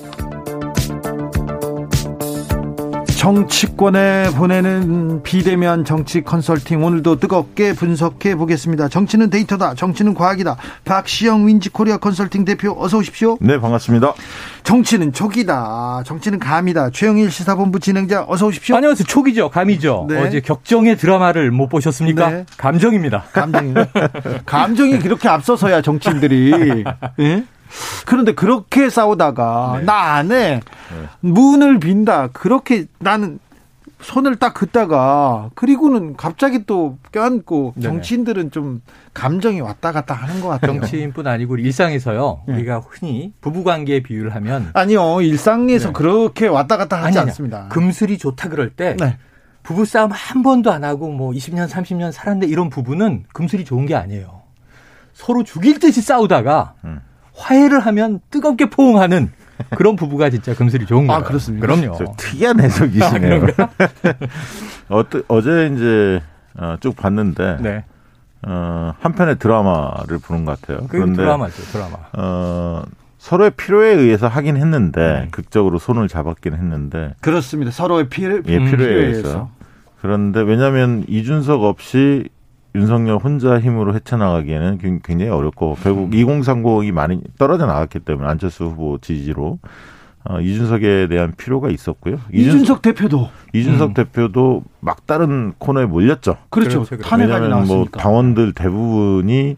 [3.21, 8.87] 정치권에 보내는 비대면 정치 컨설팅 오늘도 뜨겁게 분석해 보겠습니다.
[8.87, 9.75] 정치는 데이터다.
[9.75, 10.57] 정치는 과학이다.
[10.85, 13.37] 박시영 윈지코리아 컨설팅 대표 어서 오십시오.
[13.39, 14.15] 네, 반갑습니다.
[14.63, 16.01] 정치는 촉이다.
[16.03, 16.89] 정치는 감이다.
[16.89, 18.75] 최영일 시사본부 진행자 어서 오십시오.
[18.77, 19.05] 안녕하세요.
[19.05, 19.49] 촉이죠.
[19.51, 20.07] 감이죠.
[20.09, 20.19] 네.
[20.19, 22.29] 어제 격정의 드라마를 못 보셨습니까?
[22.31, 22.45] 네.
[22.57, 23.25] 감정입니다.
[23.33, 23.75] 감정이
[24.47, 26.85] 감정이 그렇게 앞서서야 정치인들이
[27.19, 27.43] 네?
[28.05, 29.83] 그런데 그렇게 싸우다가 네.
[29.85, 30.61] 나 안에 네.
[31.21, 32.27] 문을 빈다.
[32.27, 33.39] 그렇게 나는
[34.01, 38.81] 손을 딱 긋다가 그리고는 갑자기 또 껴안고 정치인들은 좀
[39.13, 40.79] 감정이 왔다 갔다 하는 것 같아요.
[40.79, 42.41] 정치인뿐 아니고 일상에서요.
[42.47, 42.53] 네.
[42.55, 45.93] 우리가 흔히 부부관계 비유를 하면 아니요 일상에서 네.
[45.93, 47.67] 그렇게 왔다 갔다 하지 아니, 않습니다.
[47.69, 49.17] 금슬이 좋다 그럴 때 네.
[49.63, 53.93] 부부 싸움 한 번도 안 하고 뭐 20년 30년 살았는데 이런 부부는 금슬이 좋은 게
[53.93, 54.41] 아니에요.
[55.13, 57.01] 서로 죽일 듯이 싸우다가 음.
[57.41, 59.31] 화해를 하면 뜨겁게 포옹하는
[59.75, 61.21] 그런 부부가 진짜 금슬이 좋은 거예요.
[61.21, 61.65] 아, 그렇습니다.
[61.65, 62.15] 그럼요.
[62.17, 63.47] 특이한 해석이시네요.
[63.57, 63.69] 아,
[64.95, 66.21] 어, 어제 이제
[66.57, 67.83] 어, 쭉 봤는데 네.
[68.47, 70.87] 어, 한 편의 드라마를 보는 것 같아요.
[70.89, 71.97] 그런데 드라마죠, 드라마.
[72.13, 72.83] 어,
[73.19, 75.27] 서로의 필요에 의해서 하긴 했는데 음.
[75.31, 77.71] 극적으로 손을 잡았긴 했는데 그렇습니다.
[77.71, 79.51] 서로의 필요, 예, 필요에, 필요에 의해서.
[80.01, 82.29] 그런데 왜냐하면 이준석 없이
[82.73, 89.59] 윤석열 혼자 힘으로 헤쳐나가기에는 굉장히 어렵고 결국 2030이 많이 떨어져 나갔기 때문에 안철수 후보 지지로
[90.23, 92.19] 어, 이준석에 대한 필요가 있었고요.
[92.31, 93.93] 이준석, 이준석 대표도 이준석 음.
[93.95, 96.37] 대표도 막다른 코너에 몰렸죠.
[96.49, 96.85] 그렇죠.
[96.85, 97.75] 탄핵안이 나왔으니까.
[97.75, 99.57] 뭐 당원들 대부분이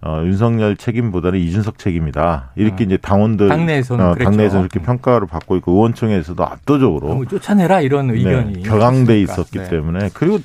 [0.00, 2.52] 어, 윤석열 책임보다는 이준석 책임이다.
[2.56, 2.86] 이렇게 어.
[2.86, 8.62] 이제 당원들 당내에서는 어, 당내에서 이렇게 평가를 받고 있고 의원총회에서도 압도적으로 쫓아내라 이런 의견이 네,
[8.62, 9.68] 격앙돼 있었기 네.
[9.68, 10.38] 때문에 그리고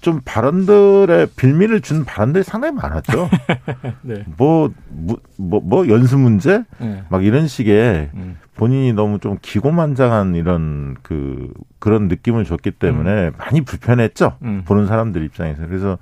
[0.00, 3.28] 좀 발언들의 빌미를 준 발언들이 상당히 많았죠.
[4.02, 4.24] 네.
[4.36, 6.64] 뭐, 뭐, 뭐, 연수 문제?
[6.78, 7.04] 네.
[7.08, 8.38] 막 이런 식의 음.
[8.56, 13.32] 본인이 너무 좀 기고만장한 이런 그, 그런 느낌을 줬기 때문에 음.
[13.38, 14.36] 많이 불편했죠.
[14.42, 14.62] 음.
[14.64, 15.66] 보는 사람들 입장에서.
[15.66, 15.98] 그래서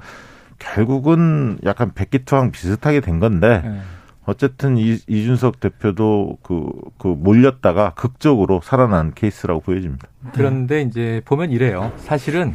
[0.58, 3.80] 결국은 약간 백기투항 비슷하게 된 건데, 네.
[4.26, 10.06] 어쨌든 이, 이준석 대표도 그, 그 몰렸다가 극적으로 살아난 케이스라고 보여집니다.
[10.34, 11.92] 그런데 이제 보면 이래요.
[11.96, 12.54] 사실은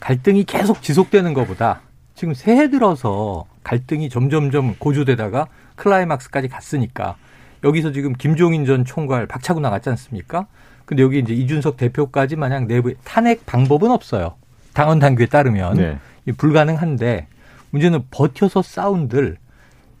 [0.00, 1.80] 갈등이 계속 지속되는 것보다
[2.14, 7.16] 지금 새해 들어서 갈등이 점점점 고조되다가 클라이막스까지 갔으니까
[7.64, 10.46] 여기서 지금 김종인 전 총괄 박차고 나갔지 않습니까?
[10.84, 14.34] 근데 여기 이제 이준석 대표까지 만약 내부에 탄핵 방법은 없어요.
[14.72, 15.98] 당원 당규에 따르면 네.
[16.36, 17.26] 불가능한데
[17.70, 19.36] 문제는 버텨서 싸운들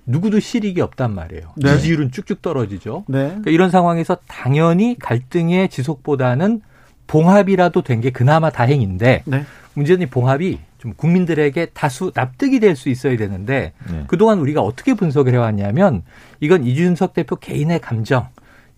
[0.06, 1.52] 누구도 실익이 없단 말이에요.
[1.56, 1.76] 네.
[1.76, 3.04] 지지율은 쭉쭉 떨어지죠.
[3.08, 3.26] 네.
[3.26, 6.60] 그러니까 이런 상황에서 당연히 갈등의 지속보다는
[7.08, 9.44] 봉합이라도 된 게 그나마 다행인데 네.
[9.76, 14.04] 문제는 봉합이 좀 국민들에게 다수 납득이 될 수 있어야 되는데 네.
[14.06, 16.02] 그동안 우리가 어떻게 분석을 해왔냐면
[16.40, 18.28] 이건 이준석 대표 개인의 감정,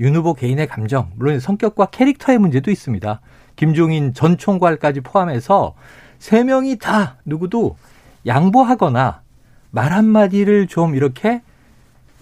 [0.01, 3.21] 윤 후보 개인의 감정, 물론 성격과 캐릭터의 문제도 있습니다.
[3.57, 5.75] 김종인 전 총괄까지 포함해서
[6.19, 7.77] 세 명이 다 누구도
[8.27, 9.23] 양보하거나
[9.71, 11.43] 말 한마디를 좀 이렇게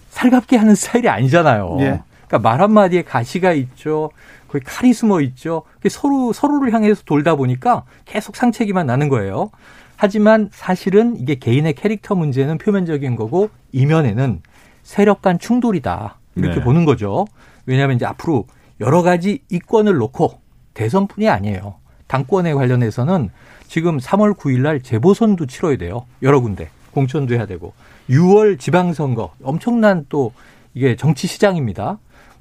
[0.09, 1.77] 살갑게 하는 스타일이 아니잖아요.
[1.81, 2.01] 예.
[2.27, 4.11] 그러니까 말 한마디에 가시가 있죠.
[4.47, 5.63] 거의 칼이 숨어 있죠.
[5.89, 9.49] 서로 서로를 향해서 돌다 보니까 계속 상체기만 나는 거예요.
[9.95, 14.41] 하지만 사실은 이게 개인의 캐릭터 문제는 표면적인 거고 이면에는
[14.83, 16.19] 세력 간 충돌이다.
[16.35, 16.63] 이렇게 네.
[16.63, 17.25] 보는 거죠.
[17.65, 18.45] 왜냐하면 이제 앞으로
[18.79, 20.39] 여러 가지 이권을 놓고
[20.75, 21.75] 대선뿐이 아니에요.
[22.05, 23.31] 당권에 관련해서는
[23.67, 26.05] 지금 3월 9일 날 재보선도 치러야 돼요.
[26.21, 26.69] 여러 군데.
[26.91, 27.73] 공천도 해야 되고.
[28.09, 29.33] 6월 지방선거.
[29.43, 30.31] 엄청난 또
[30.73, 31.97] 이게 정치 시장입니다.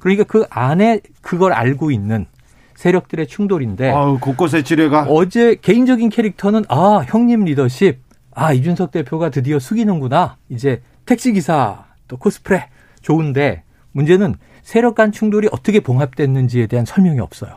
[0.06, 2.26] 그러니까 그 안에 그걸 알고 있는
[2.76, 3.90] 세력들의 충돌인데.
[3.90, 5.06] 아 곳곳에 지뢰가.
[5.08, 7.98] 어제 개인적인 캐릭터는 아, 형님 리더십.
[8.32, 10.36] 아, 이준석 대표가 드디어 숙이는구나.
[10.48, 12.68] 이제 택시기사 또 코스프레
[13.02, 17.56] 좋은데 문제는 세력 간 충돌이 어떻게 봉합됐는지에 대한 설명이 없어요.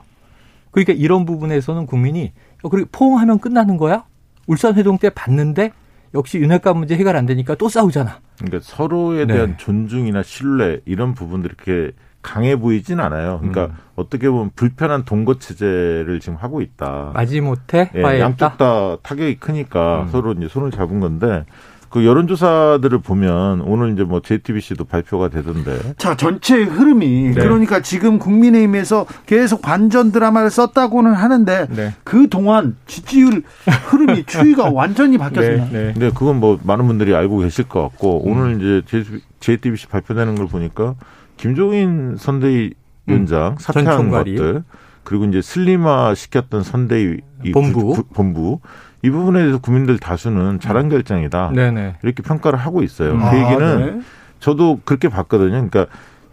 [0.71, 2.33] 그러니까 이런 부분에서는 국민이
[2.63, 4.05] 어, 그리고 포옹하면 끝나는 거야?
[4.47, 5.71] 울산 회동 때 봤는데
[6.15, 8.21] 역시 윤핵관 문제 해결 안 되니까 또 싸우잖아.
[8.39, 9.35] 그러니까 서로에 네.
[9.35, 9.57] 대한 네.
[9.57, 13.37] 존중이나 신뢰 이런 부분들이 이렇게 강해 보이진 않아요.
[13.39, 13.77] 그러니까 음.
[13.95, 17.11] 어떻게 보면 불편한 동거 체제를 지금 하고 있다.
[17.13, 20.07] 마지못해 예, 양쪽 다 타격이 크니까 음.
[20.09, 21.45] 서로 이제 손을 잡은 건데
[21.89, 25.79] 그 여론조사들을 보면 오늘 이제 뭐 JTBC도 발표가 되던데.
[25.97, 27.41] 자, 전체 흐름이 네.
[27.41, 31.93] 그러니까 지금 국민의힘에서 계속 반전 드라마를 썼다고는 하는데 네.
[32.03, 33.43] 그 동안 지지율
[33.89, 35.65] 흐름이 추이가 완전히 바뀌었습니다.
[35.65, 35.93] 네, 네.
[35.95, 38.31] 네, 그건 뭐 많은 분들이 알고 계실 것 같고 음.
[38.31, 39.03] 오늘 이제
[39.39, 40.95] JTBC 발표되는 걸 보니까
[41.39, 42.73] 김종인 선대위
[43.05, 43.55] 위원장 음.
[43.57, 44.63] 사퇴한 것들
[45.03, 47.21] 그리고 이제 슬림화 시켰던 선대위
[47.53, 48.59] 본부 부, 본부
[49.01, 50.89] 이 부분에 대해서 국민들 다수는 잘한 음.
[50.89, 51.51] 결정이다.
[51.55, 51.95] 네네.
[52.03, 53.13] 이렇게 평가를 하고 있어요.
[53.13, 53.19] 음.
[53.19, 54.01] 그 얘기는 아, 네.
[54.41, 55.51] 저도 그렇게 봤거든요.
[55.51, 55.87] 그러니까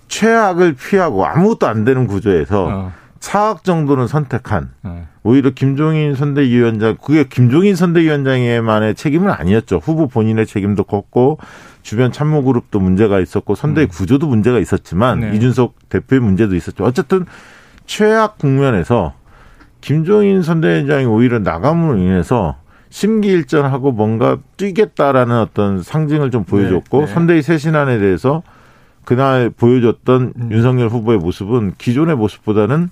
[0.08, 2.92] 최악을 피하고 아무것도 안 되는 구조에서 어.
[3.20, 5.08] 차악 정도는 선택한 어.
[5.22, 9.78] 오히려 김종인 선대위원장 그게 김종인 선대위원장의만의 책임은 아니었죠.
[9.78, 11.38] 후보 본인의 책임도 컸고
[11.86, 13.88] 주변 참모 그룹도 문제가 있었고 선대위 음.
[13.88, 15.36] 구조도 문제가 있었지만 네.
[15.36, 16.82] 이준석 대표의 문제도 있었죠.
[16.82, 17.26] 어쨌든
[17.86, 19.14] 최악 국면에서
[19.82, 22.56] 김종인 선대위원장이 오히려 나감으로 인해서
[22.88, 27.14] 심기일전하고 뭔가 뛰겠다라는 어떤 상징을 좀 보여줬고 네, 네.
[27.14, 28.42] 선대위 쇄신안에 대해서
[29.04, 30.48] 그날 보여줬던 음.
[30.50, 32.88] 윤석열 후보의 모습은 기존의 모습보다는 어,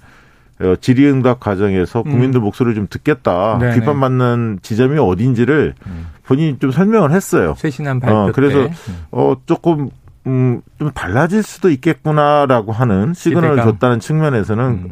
[0.81, 2.11] 질의응답 과정에서 음.
[2.11, 2.45] 국민들 음.
[2.45, 3.75] 목소리를 좀 듣겠다 네, 네.
[3.75, 6.07] 비판받는 지점이 어딘지를 음.
[6.25, 7.55] 본인이 좀 설명을 했어요.
[7.59, 8.73] 쇄신안 발표 어, 그래서 때.
[9.11, 9.90] 어 조금
[10.27, 13.73] 음, 좀 달라질 수도 있겠구나라고 하는 시그널을 기대감.
[13.73, 14.90] 줬다는 측면에서는 음.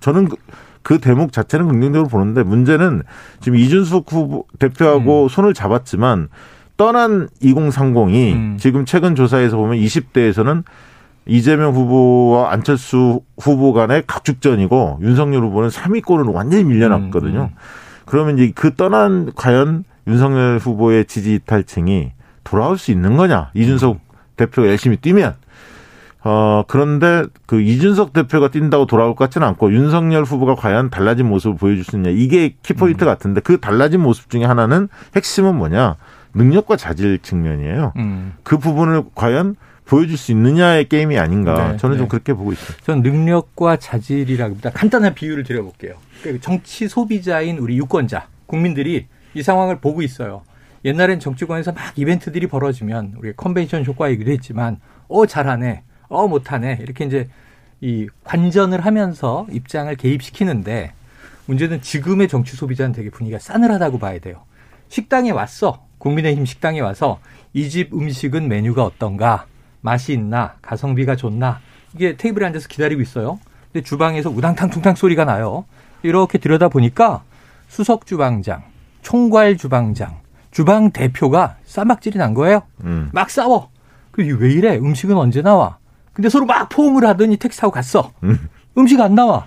[0.00, 0.36] 저는 그,
[0.82, 3.02] 그 대목 자체는 긍정적으로 보는데 문제는
[3.40, 5.28] 지금 이준석 후보 대표하고 음.
[5.28, 6.28] 손을 잡았지만
[6.76, 8.56] 떠난 2030이 음.
[8.58, 10.64] 지금 최근 조사에서 보면 20대에서는
[11.26, 17.40] 이재명 후보와 안철수 후보 간의 각축전이고 윤석열 후보는 3위권으로 완전히 밀려났거든요.
[17.40, 17.56] 음, 음.
[18.06, 22.12] 그러면 이제 그 떠난 과연 윤석열 후보의 지지 이탈층이
[22.44, 23.50] 돌아올 수 있는 거냐?
[23.54, 24.00] 이준석 음.
[24.36, 25.34] 대표가 열심히 뛰면
[26.24, 31.56] 어, 그런데 그 이준석 대표가 뛴다고 돌아올 것 같지는 않고 윤석열 후보가 과연 달라진 모습을
[31.56, 32.10] 보여줄 수 있냐.
[32.10, 33.06] 이게 키포인트 음.
[33.06, 35.96] 같은데 그 달라진 모습 중에 하나는 핵심은 뭐냐.
[36.34, 37.92] 능력과 자질 측면이에요.
[37.96, 38.34] 음.
[38.42, 41.72] 그 부분을 과연 보여줄 수 있느냐의 게임이 아닌가.
[41.72, 41.98] 네, 저는 네.
[41.98, 42.76] 좀 그렇게 보고 있어요.
[42.84, 45.94] 저는 능력과 자질이라기보다 간단한 비유를 드려볼게요.
[46.22, 50.42] 그 정치 소비자인 우리 유권자, 국민들이 이 상황을 보고 있어요.
[50.84, 57.04] 옛날엔 정치권에서 막 이벤트들이 벌어지면 우리 컨벤션 효과 얘기도 했지만 어 잘하네 어 못하네 이렇게
[57.04, 57.28] 이제
[57.80, 60.92] 이 관전을 하면서 입장을 개입시키는데
[61.46, 64.42] 문제는 지금의 정치 소비자는 되게 분위기가 싸늘하다고 봐야 돼요.
[64.88, 65.84] 식당에 왔어.
[65.98, 67.20] 국민의힘 식당에 와서
[67.52, 69.46] 이 집 음식은 메뉴가 어떤가?
[69.82, 70.54] 맛이 있나?
[70.62, 71.60] 가성비가 좋나?
[71.94, 73.38] 이게 테이블에 앉아서 기다리고 있어요.
[73.72, 75.66] 근데 주방에서 우당탕 퉁탕 소리가 나요.
[76.02, 77.22] 이렇게 들여다 보니까
[77.68, 78.62] 수석 주방장,
[79.02, 82.62] 총괄 주방장, 주방 대표가 쌈박질이 난 거예요.
[82.84, 83.10] 음.
[83.12, 83.70] 막 싸워.
[84.12, 84.76] 그왜 이래?
[84.76, 85.78] 음식은 언제 나와?
[86.12, 88.12] 근데 서로 막 포옹을 하더니 택시 타고 갔어.
[88.22, 88.48] 음.
[88.76, 89.46] 음식 안 나와.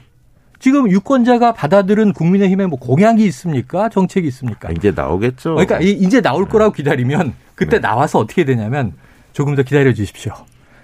[0.59, 3.89] 지금 유권자가 받아들은 국민의힘에 뭐 공약이 있습니까?
[3.89, 4.71] 정책이 있습니까?
[4.71, 5.55] 이제 나오겠죠.
[5.55, 7.81] 그러니까 이제 나올 거라고 기다리면 그때 네.
[7.81, 8.93] 나와서 어떻게 되냐면
[9.35, 10.31] 조금 더 기다려 주십시오.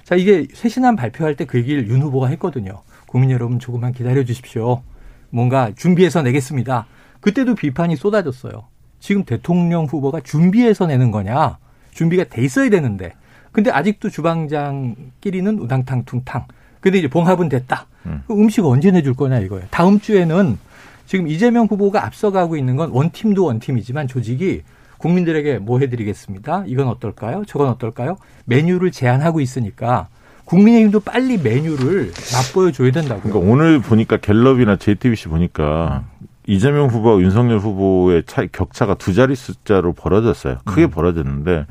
[0.04, 2.82] 자, 이게 쇄신안 발표할 때 그 얘기를 윤 후보가 했거든요.
[3.08, 4.82] 국민 여러분 조금만 기다려 주십시오.
[5.30, 6.86] 뭔가 준비해서 내겠습니다.
[7.22, 8.66] 그때도 비판이 쏟아졌어요.
[9.00, 11.60] 지금 대통령 후보가 준비해서 내는 거냐?
[11.94, 13.14] 준비가 돼 있어야 되는데
[13.54, 16.46] 근데 아직도 주방장끼리는 우당탕 퉁탕.
[16.82, 17.88] 근데 이제 봉합은 됐다.
[18.06, 18.24] 음.
[18.28, 19.66] 그 음식 언제 내줄 거냐 이거예요.
[19.72, 20.58] 다음 주에는
[21.06, 24.64] 지금 이재명 후보가 앞서가고 있는 건 원팀도 원팀이지만 조직이
[25.02, 26.66] 국민들에게 뭐 해드리겠습니다.
[26.68, 27.44] 이건 어떨까요?
[27.48, 28.18] 저건 어떨까요?
[28.46, 30.08] 메뉴를 제안하고 있으니까
[30.46, 33.34] 국민의힘도 빨리 메뉴를 맛보여 줘야 된다고요.
[33.34, 36.28] 그러니까 오늘 보니까 갤럽이나 JTBC 보니까 음.
[36.48, 40.58] 이재명 후보와 윤석열 후보의 차 격차가 두 자리 숫자로 벌어졌어요.
[40.66, 40.90] 크게 음.
[40.90, 41.66] 벌어졌는데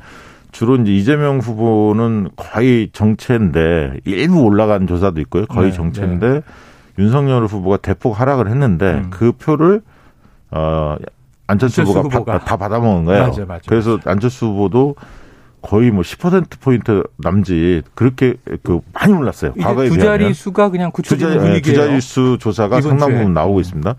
[0.51, 5.45] 주로 이제 이재명 후보는 거의 정체인데 일부 올라간 조사도 있고요.
[5.45, 6.41] 거의 네, 정체인데 네.
[6.99, 9.07] 윤석열 후보가 대폭 하락을 했는데 음.
[9.09, 9.81] 그 표를
[10.49, 10.97] 어
[11.51, 12.39] 안철수 후보가, 후보가.
[12.39, 13.27] 바, 다 받아먹은 거예요.
[13.27, 14.11] 맞아, 맞아, 그래서 맞아.
[14.11, 14.95] 안철수 후보도
[15.61, 19.53] 거의 뭐 10% 포인트 남짓 그렇게 그 많이 올랐어요.
[19.61, 21.61] 과거에 두 자리 수가 그냥 구체적인.
[21.61, 23.95] 두 자리 수 조사가 상당 부분 나오고 있습니다.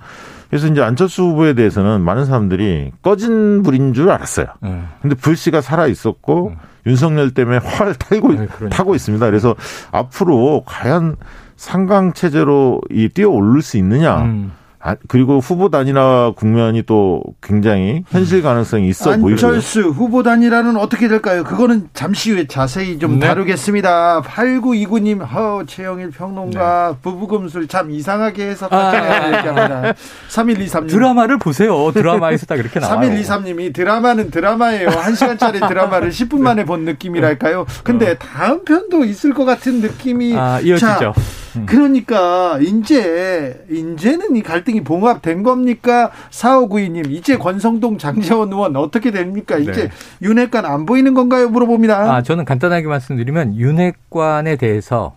[0.50, 4.46] 그래서 이제 안철수 후보에 대해서는 많은 사람들이 꺼진 불인 줄 알았어요.
[4.60, 4.82] 네.
[5.00, 6.56] 근데 불씨가 살아 있었고 음.
[6.84, 9.24] 윤석열 때문에 활 타고 네, 타고 있습니다.
[9.24, 9.54] 그래서
[9.92, 11.16] 앞으로 과연
[11.56, 14.22] 상강 체제로 이 뛰어 오를 수 있느냐?
[14.22, 14.52] 음.
[14.84, 21.06] 아, 그리고 후보 단일화 국면이 또 굉장히 현실 가능성이 있어 보이고 안철수 후보 단일화는 어떻게
[21.06, 21.44] 될까요?
[21.44, 23.28] 그거는 잠시 후에 자세히 좀 네.
[23.28, 24.22] 다루겠습니다.
[24.22, 26.98] 8929님, 허, 최영일 평론가 네.
[27.00, 29.94] 부부금술 참 이상하게 해서 아, 얘기합니다.
[30.28, 30.88] 3123님.
[30.88, 31.92] 드라마를 보세요.
[31.92, 33.08] 드라마에서 다 그렇게 나와요.
[33.08, 34.88] 3123님이 드라마는 드라마예요.
[34.88, 37.66] 1시간짜리 드라마를 10분 만에 본 느낌이랄까요?
[37.84, 38.14] 근데 어.
[38.18, 40.86] 다음 편도 있을 것 같은 느낌이 아, 이어지죠.
[40.86, 41.12] 자,
[41.56, 41.66] 음.
[41.66, 46.10] 그러니까 이제 이제는 이 갈등이 봉합된 겁니까?
[46.30, 49.58] 4592님 이제 권성동 장재원 의원 어떻게 됩니까?
[49.58, 49.90] 이제 네.
[50.22, 51.48] 윤핵관 안 보이는 건가요?
[51.48, 52.14] 물어봅니다.
[52.14, 55.16] 아 저는 간단하게 말씀드리면 윤핵관에 대해서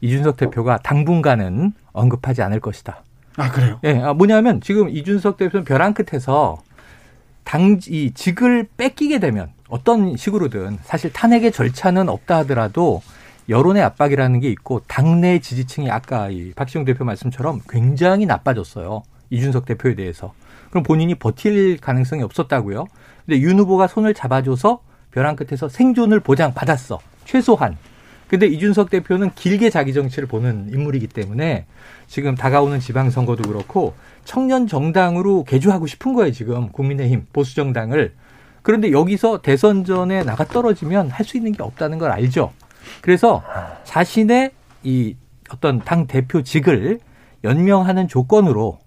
[0.00, 3.02] 이준석 대표가 당분간은 언급하지 않을 것이다.
[3.36, 3.78] 아 그래요?
[3.84, 6.58] 예, 아, 뭐냐면 지금 이준석 대표는 벼랑 끝에서
[7.44, 13.02] 당 이 직을 뺏기게 되면 어떤 식으로든 사실 탄핵의 절차는 없다 하더라도
[13.48, 19.02] 여론의 압박이라는 게 있고 당내 지지층이 아까 이 박시영 대표 말씀처럼 굉장히 나빠졌어요.
[19.30, 20.34] 이준석 대표에 대해서.
[20.70, 22.86] 그럼 본인이 버틸 가능성이 없었다고요.
[23.24, 24.80] 근데 윤 후보가 손을 잡아줘서
[25.12, 26.98] 벼랑 끝에서 생존을 보장받았어.
[27.24, 27.76] 최소한.
[28.28, 31.66] 근데 이준석 대표는 길게 자기 정치를 보는 인물이기 때문에
[32.08, 36.68] 지금 다가오는 지방선거도 그렇고 청년 정당으로 개조하고 싶은 거예요, 지금.
[36.70, 38.14] 국민의힘, 보수정당을.
[38.62, 42.52] 그런데 여기서 대선 전에 나가 떨어지면 할 수 있는 게 없다는 걸 알죠.
[43.00, 43.42] 그래서
[43.84, 44.50] 자신의
[44.82, 45.16] 이
[45.50, 47.00] 어떤 당 대표직을
[47.44, 48.78] 연명하는 조건으로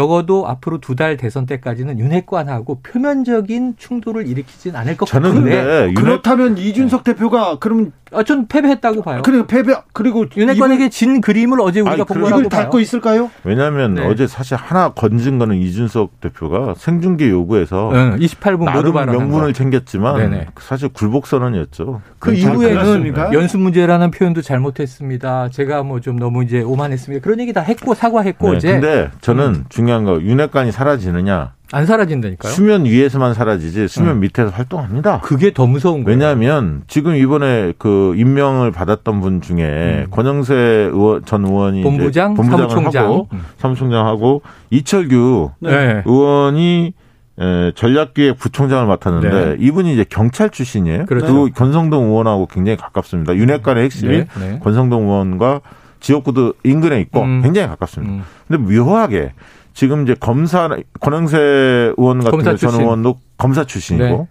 [0.00, 7.04] 적어도 앞으로 두 달 대선 때까지는 윤핵관하고 표면적인 충돌을 일으키진 않을 것 같은데 그렇다면 이준석
[7.04, 9.20] 대표가 그럼 아, 전 패배했다고 봐요.
[9.24, 13.30] 그리고 패배 그리고 윤핵관에게 진 그림을 어제 우리가 본 거라고 이걸 닫고 있을까요?
[13.42, 14.06] 왜냐하면 네.
[14.06, 20.46] 어제 사실 하나 건진 거는 이준석 대표가 생중계 요구에서 네, 28분 나름 명분을 챙겼지만 네네.
[20.60, 22.00] 사실 굴복 선언이었죠.
[22.20, 25.48] 그 이후에는 연수 문제라는 표현도 잘못했습니다.
[25.50, 27.24] 제가 뭐 좀 너무 이제 오만했습니다.
[27.24, 28.72] 그런 얘기 다 했고 사과했고 네, 이제.
[28.72, 29.64] 근데 저는 음.
[29.86, 32.52] 중요한 거 윤핵관이 사라지느냐 안 사라진다니까요?
[32.52, 34.20] 수면 위에서만 사라지지 수면 응.
[34.20, 35.20] 밑에서 활동합니다.
[35.20, 36.16] 그게 더 무서운 거예요.
[36.16, 40.06] 왜냐하면 지금 이번에 그 임명을 받았던 분 중에 음.
[40.10, 40.54] 권영세
[40.92, 43.04] 의원, 전 의원이 본부장, 본부장을 사무총장.
[43.04, 43.42] 하고 음.
[43.58, 46.02] 사무총장하고 이철규 네.
[46.04, 46.94] 의원이
[47.38, 49.56] 에, 전략기획 부총장을 맡았는데 네.
[49.58, 51.06] 이분이 이제 경찰 출신이에요.
[51.06, 51.26] 그렇죠.
[51.32, 53.34] 그 권성동 의원하고 굉장히 가깝습니다.
[53.36, 54.26] 윤핵관의 핵심이 네.
[54.40, 54.58] 네.
[54.62, 55.60] 권성동 의원과
[56.00, 57.42] 지역구도 인근에 있고 음.
[57.42, 58.14] 굉장히 가깝습니다.
[58.14, 58.22] 음.
[58.46, 59.32] 근데 묘하게
[59.76, 64.26] 지금 이제 검사 권영세 의원 같은 경우 전 의원도 검사 출신이고 네.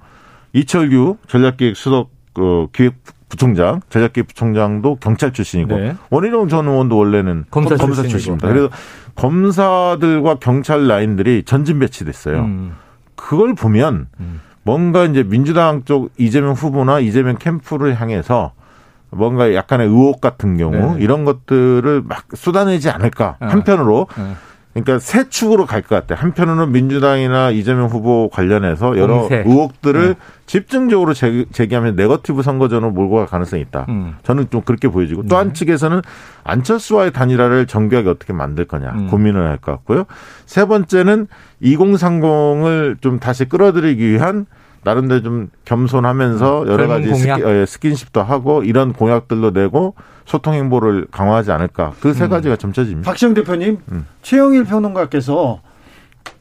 [0.53, 2.95] 이철규 전략기획 수석 그 기획
[3.29, 5.95] 부총장, 전략기획 부총장도 경찰 출신이고 네.
[6.10, 8.47] 원희룡 전 의원도 원래는 검사, 검사 출신입니다.
[8.47, 8.53] 네.
[8.55, 8.73] 그래서
[9.13, 12.39] 검사들과 경찰 라인들이 전진 배치됐어요.
[12.39, 12.75] 음.
[13.15, 14.41] 그걸 보면 음.
[14.63, 18.53] 뭔가 이제 민주당 쪽 이재명 후보나 이재명 캠프를 향해서
[19.12, 21.03] 뭔가 약간의 의혹 같은 경우 네.
[21.03, 23.45] 이런 것들을 막 쏟아내지 않을까 네.
[23.45, 24.23] 한편으로 네.
[24.76, 26.20] 그러니까 세 축으로 갈 것 같아요.
[26.22, 29.44] 한편으로는 민주당이나 이재명 후보 관련해서 여러 공세.
[29.46, 30.16] 의혹들을 네.
[30.48, 33.86] 집중적으로 제기하면 네거티브 선거전으로 몰고 갈 가능성이 있다.
[33.88, 34.16] 음.
[34.24, 35.28] 저는 좀 그렇게 보여지고 네.
[35.30, 36.02] 또한 측에서는
[36.44, 39.08] 안철수와의 단일화를 정교하게 어떻게 만들 거냐 음.
[39.08, 40.06] 고민을 할 것 같고요.
[40.46, 41.28] 세 번째는
[41.64, 44.46] 2030을 좀 다시 끌어들이기 위한
[44.84, 51.08] 나름대로 좀 겸손하면서 음, 여러 가지 스키, 어, 스킨십도 하고 이런 공약들도 내고 소통 행보를
[51.12, 52.30] 강화하지 않을까 그세 음.
[52.30, 53.10] 가지가 점쳐집니다.
[53.10, 54.06] 박시영 대표님, 음.
[54.22, 55.62] 최영일 평론가께서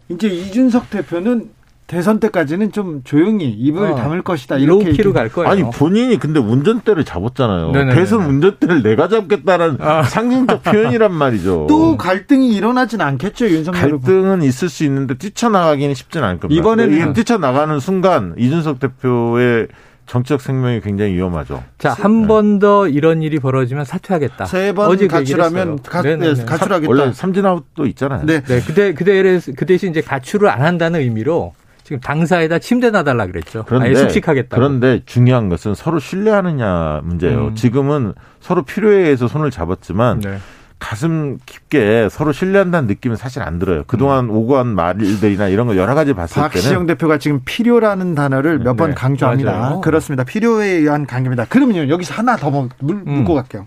[0.09, 1.51] 이제 이준석 대표는
[1.87, 5.51] 대선 때까지는 좀 조용히 입을 어, 담을 것이다 이렇게 키로 갈 거예요.
[5.51, 7.73] 아니 본인이 근데 운전대를 잡았잖아요.
[7.73, 7.95] 네네네.
[7.95, 10.03] 대선 운전대를 내가 잡겠다는 아.
[10.03, 11.67] 상징적 표현이란 말이죠.
[11.69, 13.81] 또 갈등이 일어나진 않겠죠 윤석열.
[13.83, 16.59] 갈등은 있을 수 있는데 뛰쳐나가기는 쉽지는 않을 겁니다.
[16.59, 19.69] 이번에는 뛰쳐나가는 순간 이준석 대표의
[20.07, 21.63] 정치적 생명이 굉장히 위험하죠.
[21.79, 24.45] 자, 한 번 더 이런 일이 벌어지면 사퇴하겠다.
[24.47, 26.89] 세번 그 가출하면 가, 네, 가출하겠다.
[26.89, 28.25] 원래 삼진아웃도 있잖아요.
[28.27, 28.41] 네.
[28.43, 28.61] 네.
[28.61, 29.23] 그대 그대
[29.57, 31.53] 그 대신 이제 가출을 안 한다는 의미로
[31.83, 33.65] 지금 당사에다 침대 놔달라 그랬죠.
[33.67, 34.57] 그런데 숙식하겠다.
[34.57, 37.49] 그런데 중요한 것은 서로 신뢰하느냐 문제예요.
[37.49, 37.55] 음.
[37.55, 40.39] 지금은 서로 필요에 의해서 손을 잡았지만 네.
[40.79, 43.85] 가슴 깊게 서로 신뢰한다는 느낌은 사실 안 들어요.
[43.87, 44.31] 그동안 음.
[44.31, 48.59] 오고 간 말들이나 이런 거 여러 가지 봤을 박시영 때는 박시영 대표가 지금 필요라는 단어를
[48.59, 49.53] 몇번 네, 강조합니다.
[49.53, 49.81] 맞아요.
[49.81, 50.25] 그렇습니다.
[50.25, 51.47] 필요에 의한 관계입니다.
[51.47, 53.03] 그러면요 여기서 하나 더 물, 음.
[53.05, 53.67] 묻고 갈게요.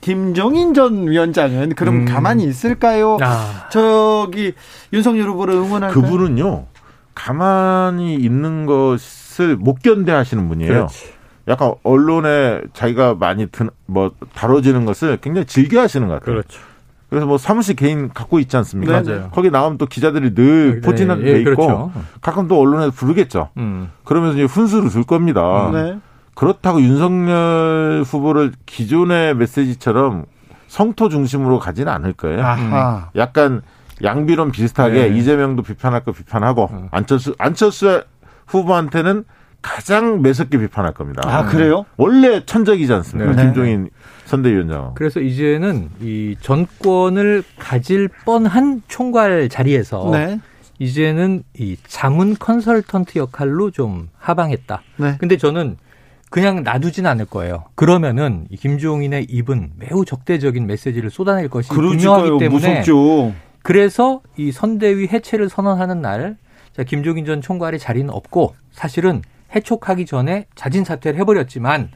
[0.00, 2.04] 김종인 전 위원장은 그럼 음.
[2.04, 3.18] 가만히 있을까요?
[3.20, 3.68] 아.
[3.70, 4.54] 저기
[4.92, 6.66] 윤석열 후보를 응원할 그분은요
[7.14, 10.72] 가만히 있는 것을 못 견뎌하시는 분이에요.
[10.72, 11.15] 그렇지.
[11.48, 16.34] 약간 언론에 자기가 많이 든, 뭐 다뤄지는 것을 굉장히 즐겨 하시는 것 같아요.
[16.34, 16.60] 그렇죠.
[17.08, 19.00] 그래서 뭐 사무실 개인 갖고 있지 않습니까?
[19.02, 19.30] 네, 맞아요.
[19.30, 21.92] 거기 나오면 또 기자들이 늘 네, 포진한 네, 돼 있고 그렇죠.
[22.20, 23.50] 가끔 또 언론에서 부르겠죠.
[23.58, 23.92] 음.
[24.04, 25.70] 그러면서 이제 훈수를 줄 겁니다.
[25.72, 25.98] 네.
[26.34, 30.24] 그렇다고 윤석열 후보를 기존의 메시지처럼
[30.66, 32.44] 성토 중심으로 가지는 않을 거예요.
[32.44, 33.10] 아하.
[33.14, 33.62] 약간
[34.02, 35.16] 양비론 비슷하게 네.
[35.16, 36.88] 이재명도 비판할 거 비판하고 음.
[36.90, 38.02] 안철수 안철수
[38.48, 39.24] 후보한테는
[39.62, 41.22] 가장 매섭게 비판할 겁니다.
[41.24, 41.84] 아 그래요?
[41.96, 43.34] 원래 천적이지 않습니까?
[43.34, 43.44] 네.
[43.44, 43.90] 김종인
[44.26, 44.92] 선대위원장.
[44.94, 50.40] 그래서 이제는 이 전권을 가질 뻔한 총괄 자리에서 네.
[50.78, 54.82] 이제는 이 자문 컨설턴트 역할로 좀 하방했다.
[54.98, 55.16] 네.
[55.18, 55.76] 근데 저는
[56.30, 57.64] 그냥 놔두진 않을 거예요.
[57.76, 61.70] 그러면은 김종인의 입은 매우 적대적인 메시지를 쏟아낼 것이.
[61.70, 63.32] 분명하기 때문에 무섭죠.
[63.62, 66.36] 그래서 이 선대위 해체를 선언하는 날
[66.76, 69.22] 자, 김종인 전 총괄의 자리는 없고 사실은
[69.54, 71.90] 해촉하기 전에 자진 사퇴를 해버렸지만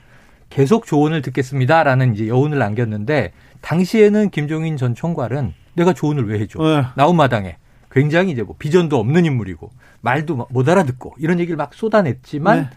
[0.49, 6.85] 계속 조언을 듣겠습니다라는 이제 여운을 남겼는데 당시에는 김종인 전 총괄은 내가 조언을 왜 해줘 네.
[6.97, 7.57] 나온 마당에
[7.91, 9.71] 굉장히 이제 뭐 비전도 없는 인물이고
[10.01, 12.69] 말도 못 알아듣고 이런 얘기를 막 쏟아냈지만 네.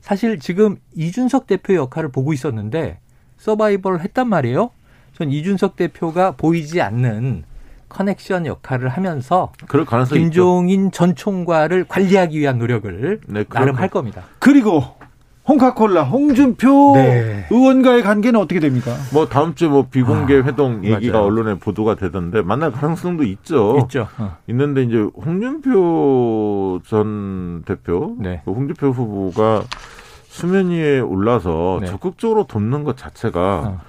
[0.00, 2.98] 사실 지금 이준석 대표의 역할을 보고 있었는데
[3.38, 4.70] 서바이벌을 했단 말이에요.
[5.14, 7.44] 전 이준석 대표가 보이지 않는
[7.92, 9.52] 커넥션 역할을 하면서
[10.10, 10.90] 김종인 있죠.
[10.92, 14.22] 전 총괄을 관리하기 위한 노력을 네, 나름 할 겁니다.
[14.38, 14.82] 그리고
[15.48, 17.46] 홍카콜라 홍준표 네.
[17.50, 18.94] 의원과의 관계는 어떻게 됩니까?
[19.12, 21.26] 뭐 다음 주에 뭐 비공개 아, 회동 얘기가 맞아요.
[21.26, 23.78] 언론에 보도가 되던데 만날 가능성도 있죠.
[23.82, 24.06] 있죠.
[24.18, 24.36] 어.
[24.46, 28.40] 있는데 이제 홍준표 전 대표, 네.
[28.44, 29.64] 그 홍준표 후보가
[30.28, 31.86] 수면 위에 올라서 네.
[31.88, 33.80] 적극적으로 돕는 것 자체가 어.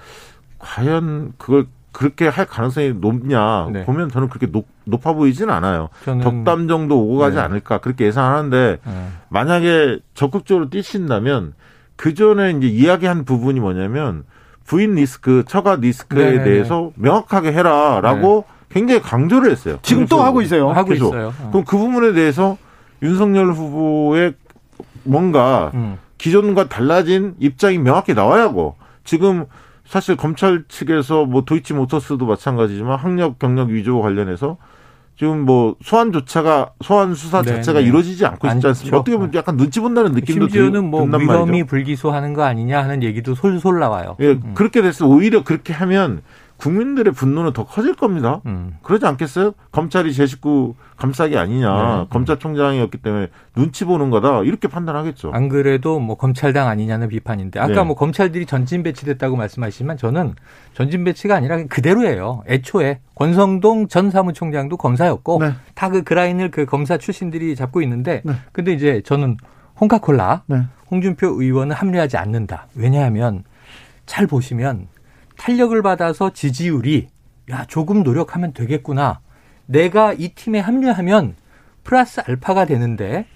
[0.58, 3.84] 과연 그걸 그렇게 할 가능성이 높냐 네.
[3.84, 5.88] 보면 저는 그렇게 높, 높아 보이지는 않아요.
[6.04, 7.42] 덕담 정도 오고 가지 네.
[7.42, 9.06] 않을까 그렇게 예상하는데 네.
[9.28, 11.54] 만약에 적극적으로 뛰신다면
[11.96, 14.24] 그 전에 이제 이야기한 부분이 뭐냐면
[14.66, 17.04] 부인 리스크, 처가 리스크에 네, 네, 대해서 네.
[17.04, 19.78] 명확하게 해라라고 굉장히 강조를 했어요.
[19.82, 20.70] 지금 또 하고 있어요.
[20.70, 21.14] 하고 계속.
[21.14, 21.28] 있어요.
[21.28, 21.50] 어.
[21.50, 22.58] 그럼 그 부분에 대해서
[23.02, 24.34] 윤석열 후보의
[25.04, 25.98] 뭔가 음.
[26.18, 28.74] 기존과 달라진 입장이 명확히 나와야 하고
[29.04, 29.44] 지금
[29.94, 34.56] 사실 검찰 측에서 뭐 도이치 모터스도 마찬가지지만 학력 경력 위조 관련해서
[35.16, 37.86] 지금 뭐 소환 조차가 소환 수사 네, 자체가 네.
[37.86, 38.98] 이루어지지 않고 있지 않습니까?
[38.98, 43.78] 어떻게 보면 약간 눈치 본다는 느낌도 심지어는 뭐 위험이 불기소하는 거 아니냐 하는 얘기도 솔솔
[43.78, 44.16] 나와요.
[44.18, 44.54] 예, 음.
[44.54, 46.22] 그렇게 됐을 오히려 그렇게 하면
[46.64, 48.40] 국민들의 분노는 더 커질 겁니다.
[48.46, 48.78] 음.
[48.82, 49.52] 그러지 않겠어요?
[49.70, 51.98] 검찰이 제 식구 감싸기 아니냐.
[51.98, 52.06] 네.
[52.08, 54.40] 검찰총장이었기 때문에 눈치 보는 거다.
[54.44, 55.32] 이렇게 판단하겠죠.
[55.34, 57.82] 안 그래도 뭐 검찰당 아니냐는 비판인데 아까 네.
[57.82, 60.36] 뭐 검찰들이 전진 배치됐다고 말씀하시지만 저는
[60.72, 62.44] 전진 배치가 아니라 그대로예요.
[62.48, 65.52] 애초에 권성동 전 사무총장도 검사였고 네.
[65.74, 68.32] 다그 그라인을 그 검사 출신들이 잡고 있는데 네.
[68.52, 69.36] 근데 이제 저는
[69.78, 70.62] 홍카콜라 네.
[70.90, 72.68] 홍준표 의원은 합류하지 않는다.
[72.74, 73.44] 왜냐하면
[74.06, 74.93] 잘 보시면
[75.36, 77.08] 탄력을 받아서 지지율이
[77.50, 79.20] 야 조금 노력하면 되겠구나.
[79.66, 81.34] 내가 이 팀에 합류하면
[81.82, 83.26] 플러스 알파가 되는데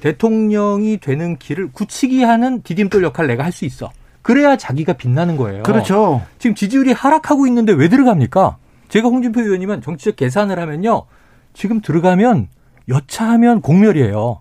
[0.00, 3.90] 대통령이 되는 길을 굳히기 하는 디딤돌 역할 내가 할 수 있어.
[4.20, 5.62] 그래야 자기가 빛나는 거예요.
[5.62, 6.22] 그렇죠.
[6.38, 8.56] 지금 지지율이 하락하고 있는데 왜 들어갑니까?
[8.88, 11.04] 제가 홍준표 의원이면 정치적 계산을 하면요.
[11.52, 12.48] 지금 들어가면
[12.88, 14.40] 여차하면 공멸이에요.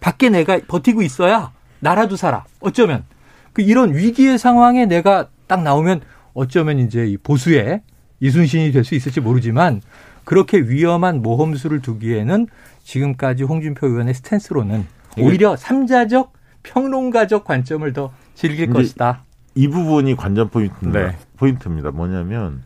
[0.00, 2.44] 밖에 내가 버티고 있어야 나라도 살아.
[2.60, 3.04] 어쩌면.
[3.52, 6.00] 그 이런 위기의 상황에 내가 딱 나오면
[6.34, 7.80] 어쩌면 이제 이 보수의
[8.20, 9.80] 이순신이 될 수 있을지 모르지만
[10.24, 12.46] 그렇게 위험한 모험수를 두기에는
[12.82, 14.86] 지금까지 홍준표 의원의 스탠스로는
[15.18, 16.32] 오히려 삼자적
[16.62, 19.22] 평론가적 관점을 더 즐길 것이다.
[19.54, 21.06] 이 부분이 관전 포인트입니다.
[21.08, 21.16] 네.
[21.36, 21.90] 포인트입니다.
[21.90, 22.62] 뭐냐면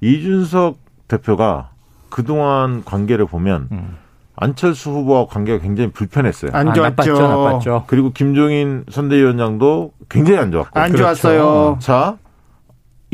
[0.00, 0.78] 이준석
[1.08, 1.70] 대표가
[2.08, 3.96] 그동안 관계를 보면 음.
[4.36, 6.50] 안철수 후보와 관계가 굉장히 불편했어요.
[6.54, 6.82] 안 좋았죠.
[6.82, 7.84] 아, 나빴죠, 나빴죠.
[7.86, 10.78] 그리고 김종인 선대위원장도 굉장히 안 좋았고.
[10.78, 11.02] 안 그렇죠.
[11.04, 11.78] 좋았어요.
[11.80, 12.16] 자,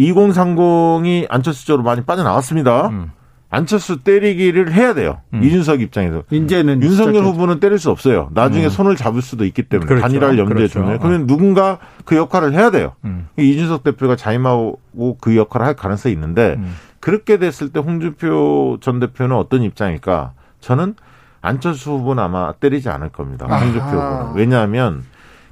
[0.00, 2.88] 2030이 안철수 쪽으로 많이 빠져나왔습니다.
[2.88, 3.10] 음.
[3.52, 5.18] 안철수 때리기를 해야 돼요.
[5.34, 5.42] 음.
[5.42, 6.22] 이준석 입장에서.
[6.30, 8.28] 이제는 윤석열 후보는 때릴 수 없어요.
[8.32, 8.70] 나중에 음.
[8.70, 10.02] 손을 잡을 수도 있기 때문에 그렇죠.
[10.02, 10.80] 단일화를 염두에 그렇죠.
[10.80, 10.98] 두면.
[11.00, 12.92] 그러면 누군가 그 역할을 해야 돼요.
[13.04, 13.28] 음.
[13.36, 16.76] 이준석 대표가 자임하고 그 역할을 할 가능성이 있는데 음.
[17.00, 20.32] 그렇게 됐을 때 홍준표 전 대표는 어떤 입장일까?
[20.60, 20.94] 저는
[21.40, 23.46] 안철수 후보는 아마 때리지 않을 겁니다.
[23.46, 24.34] 홍준표 후보는.
[24.36, 25.02] 왜냐하면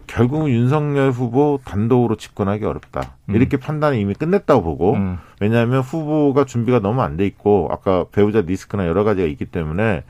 [0.08, 3.14] 결국은 윤석열 후보 단독으로 집권하기 어렵다.
[3.28, 3.36] 음.
[3.36, 5.18] 이렇게 판단이 이미 끝냈다고 보고 음.
[5.40, 10.02] 왜냐하면 후보가 준비가 너무 안 돼 있고 아까 배우자 리스크나 여러 가지가 있기 때문에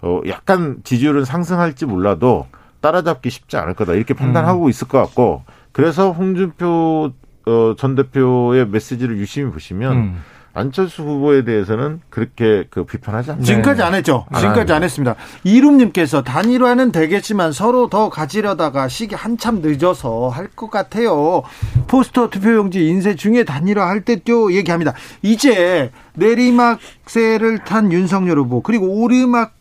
[0.00, 2.46] 어 약간 지지율은 상승할지 몰라도
[2.80, 4.70] 따라잡기 쉽지 않을 거다 이렇게 판단하고 음.
[4.70, 7.12] 있을 것 같고 그래서 홍준표
[7.46, 10.22] 어, 전 대표의 메시지를 유심히 보시면 음.
[10.54, 13.46] 안철수 후보에 대해서는 그렇게 그 비판하지 않습니다.
[13.46, 14.26] 지금까지 안 했죠.
[14.36, 15.14] 지금까지 안 했습니다.
[15.44, 21.42] 이룸님께서 단일화는 되겠지만 서로 더 가지려다가 시기 한참 늦어서 할 것 같아요.
[21.86, 24.92] 포스터 투표용지 인쇄 중에 단일화 할 때도 얘기합니다.
[25.22, 29.52] 이제 내리막세를 탄 윤석열 후보 그리고 오르막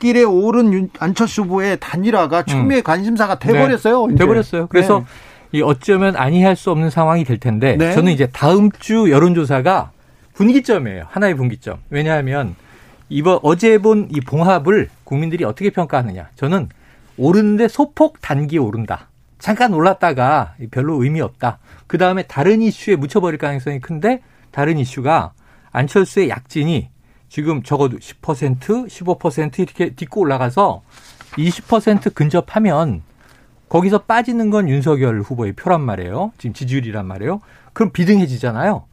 [0.00, 2.82] 길에 오른 안철수 후보의 단일화가 초미의 음.
[2.82, 4.06] 관심사가 돼버렸어요.
[4.08, 4.14] 네.
[4.16, 4.66] 돼버렸어요.
[4.66, 5.58] 그래서 네.
[5.58, 7.92] 이 어쩌면 아니할 수 없는 상황이 될 텐데 네.
[7.94, 9.90] 저는 이제 다음 주 여론조사가
[10.34, 11.04] 분기점이에요.
[11.08, 11.80] 하나의 분기점.
[11.90, 12.54] 왜냐하면
[13.08, 16.30] 이번 어제 본 이 봉합을 국민들이 어떻게 평가하느냐.
[16.36, 16.68] 저는
[17.16, 19.08] 오르는데 소폭 단기 오른다.
[19.38, 21.58] 잠깐 올랐다가 별로 의미 없다.
[21.86, 25.32] 그 다음에 다른 이슈에 묻혀버릴 가능성이 큰데 다른 이슈가
[25.72, 26.88] 안철수의 약진이
[27.28, 30.82] 지금 적어도 10%, 15% 이렇게 딛고 올라가서
[31.32, 33.02] 20% 근접하면
[33.68, 36.32] 거기서 빠지는 건 윤석열 후보의 표란 말이에요.
[36.38, 37.40] 지금 지지율이란 말이에요.
[37.72, 38.84] 그럼 비등해지잖아요.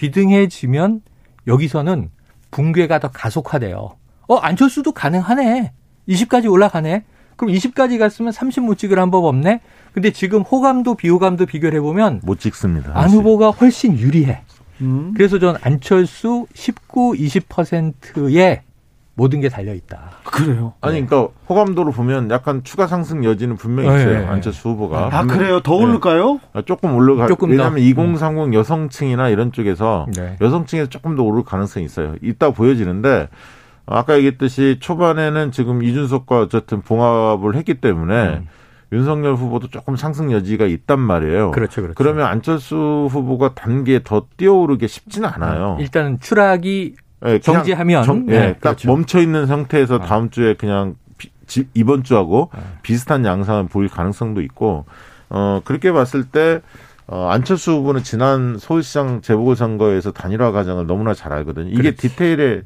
[0.00, 1.02] 비등해지면
[1.46, 2.10] 여기서는
[2.50, 3.96] 붕괴가 더 가속화돼요.
[4.28, 5.72] 어, 안철수도 가능하네.
[6.08, 7.04] 20까지 올라가네.
[7.36, 9.60] 그럼 20까지 갔으면 30 못 찍을 한 법 없네.
[9.92, 12.92] 근데 지금 호감도 비호감도 비교를 해보면 못 찍습니다.
[12.98, 14.40] 안 후보가 훨씬 유리해.
[14.80, 15.12] 음.
[15.14, 18.62] 그래서 전 안철수 19, 20%의
[19.20, 20.12] 모든 게 달려 있다.
[20.24, 20.72] 그래요?
[20.80, 24.00] 아니 그러니까 호감도로 보면 약간 추가 상승 여지는 분명히 네.
[24.00, 24.26] 있어요.
[24.26, 25.10] 안철수 후보가.
[25.12, 25.60] 아 그래요?
[25.60, 25.84] 더 네.
[25.84, 26.40] 오를까요?
[26.54, 26.62] 네.
[26.62, 27.26] 조금 올라가.
[27.26, 28.54] 조금 왜냐하면 2030 음.
[28.54, 30.38] 여성층이나 이런 쪽에서 네.
[30.40, 32.14] 여성층에서 조금 더 오를 가능성이 있어요.
[32.22, 33.28] 있다 보여지는데
[33.84, 38.48] 아까 얘기했듯이 초반에는 지금 이준석과 어쨌든 봉합을 했기 때문에 음.
[38.90, 41.50] 윤석열 후보도 조금 상승 여지가 있단 말이에요.
[41.50, 41.94] 그렇죠, 그렇죠.
[41.94, 45.76] 그러면 안철수 후보가 단계 더 뛰어오르기 쉽지는 않아요.
[45.78, 48.88] 일단은 추락이 네, 정지하면 정, 네, 네, 딱 그렇죠.
[48.88, 50.06] 멈춰 있는 상태에서 아.
[50.06, 52.60] 다음 주에 그냥 비, 지, 이번 주하고 네.
[52.82, 54.86] 비슷한 양상을 보일 가능성도 있고
[55.28, 56.60] 어 그렇게 봤을 때
[57.06, 61.68] 어, 안철수 후보는 지난 서울시장 재보궐선거에서 단일화 과정을 너무나 잘 알거든요.
[61.68, 62.08] 이게 그렇지.
[62.08, 62.62] 디테일의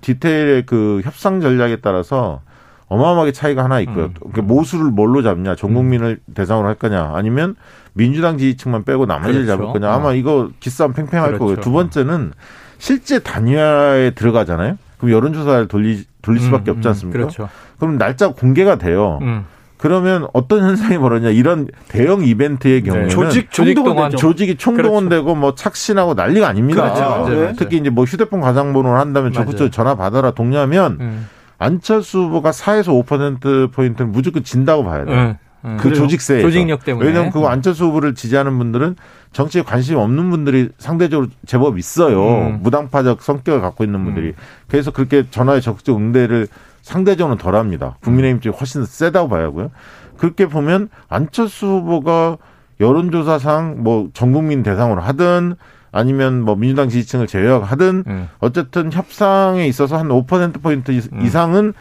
[0.00, 2.40] 디테일의 그 협상 전략에 따라서
[2.88, 4.04] 어마어마하게 차이가 하나 있고요.
[4.04, 4.32] 음.
[4.32, 6.34] 그 모수를 뭘로 잡냐, 전 국민을 음.
[6.34, 7.56] 대상으로 할 거냐, 아니면
[7.92, 9.62] 민주당 지지층만 빼고 나머지를 그렇죠.
[9.62, 9.92] 잡을 거냐.
[9.92, 10.14] 아마 어.
[10.14, 11.38] 이거 기싸움 팽팽할 그렇죠.
[11.40, 11.56] 거고요.
[11.56, 12.32] 두 번째는
[12.78, 14.78] 실제 단위화에 들어가잖아요.
[14.98, 17.18] 그럼 여론조사를 돌리 돌릴 수밖에 음, 없지 음, 않습니까?
[17.18, 17.48] 그렇죠.
[17.78, 19.18] 그럼 날짜 공개가 돼요.
[19.22, 19.44] 음.
[19.78, 22.86] 그러면 어떤 현상이 벌어냐 이런 대형 이벤트의 네.
[22.86, 23.14] 경우에는 네.
[23.14, 25.40] 조직 총동원 조직이 총동원되고 그렇죠.
[25.40, 26.92] 뭐 착신하고 난리가 아닙니다.
[26.94, 27.28] 그렇죠.
[27.28, 27.52] 네.
[27.58, 31.28] 특히 이제 뭐 휴대폰 가상번호를 한다면 적극적으로 전화 받아라 동냐면 음.
[31.58, 35.14] 안철수 후보가 4에서 5% 포인트는 무조건 진다고 봐야 돼요.
[35.14, 35.38] 네.
[35.66, 35.76] 음.
[35.78, 38.96] 그 조직세 조직력 때문에 왜냐하면 그 안철수 후보를 지지하는 분들은
[39.32, 42.48] 정치에 관심이 없는 분들이 상대적으로 제법 있어요.
[42.48, 42.60] 음.
[42.62, 44.28] 무당파적 성격을 갖고 있는 분들이.
[44.28, 44.34] 음.
[44.68, 46.48] 그래서 그렇게 전화에 적극적 응대를
[46.82, 47.96] 상대적으로 덜합니다.
[48.02, 49.70] 국민의힘 쪽이 훨씬 세다고 봐야 하고요.
[50.16, 52.38] 그렇게 보면 안철수 후보가
[52.80, 55.56] 여론조사상 뭐 전국민 대상으로 하든
[55.92, 58.28] 아니면 뭐 민주당 지지층을 제외하든 음.
[58.38, 61.22] 어쨌든 협상에 있어서 한 5%포인트 음.
[61.22, 61.72] 이상은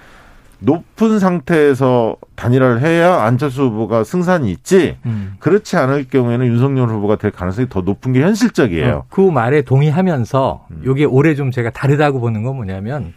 [0.65, 5.35] 높은 상태에서 단일화를 해야 안철수 후보가 승산이 있지 음.
[5.39, 8.95] 그렇지 않을 경우에는 윤석열 후보가 될 가능성이 더 높은 게 현실적이에요.
[8.95, 10.83] 어, 그 말에 동의하면서 음.
[10.85, 13.13] 이게 올해 좀 제가 다르다고 보는 건 뭐냐면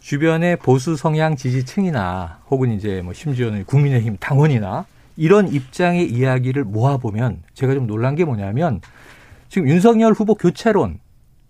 [0.00, 4.84] 주변의 보수 성향 지지층이나 혹은 이제 뭐 심지어는 국민의힘 당원이나
[5.16, 8.80] 이런 입장의 이야기를 모아보면 제가 좀 놀란 게 뭐냐면
[9.48, 10.98] 지금 윤석열 후보 교체론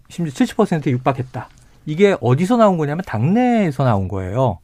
[0.09, 1.48] 심지어 70%에 육박했다.
[1.86, 4.59] 이게 어디서 나온 거냐면 당내에서 나온 거예요.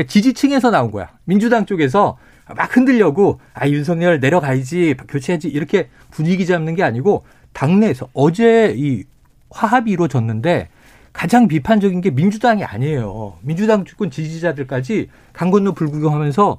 [0.00, 1.10] 그러니까 지지층에서 나온 거야.
[1.24, 2.16] 민주당 쪽에서
[2.56, 9.04] 막 흔들려고 아 윤석열 내려가야지 교체해야지 이렇게 분위기 잡는 게 아니고 당내에서 어제 이
[9.50, 10.68] 화합이 이루어졌는데
[11.12, 13.38] 가장 비판적인 게 민주당이 아니에요.
[13.42, 16.58] 민주당 주권 지지자들까지 강 건너 불구경하면서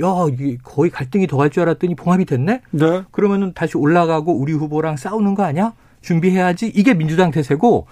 [0.00, 2.60] 야, 이게 거의 갈등이 더 갈 줄 알았더니 봉합이 됐네?
[2.70, 3.02] 네.
[3.10, 5.74] 그러면은 다시 올라가고 우리 후보랑 싸우는 거 아니야?
[6.00, 6.68] 준비해야지.
[6.74, 7.86] 이게 민주당 태세고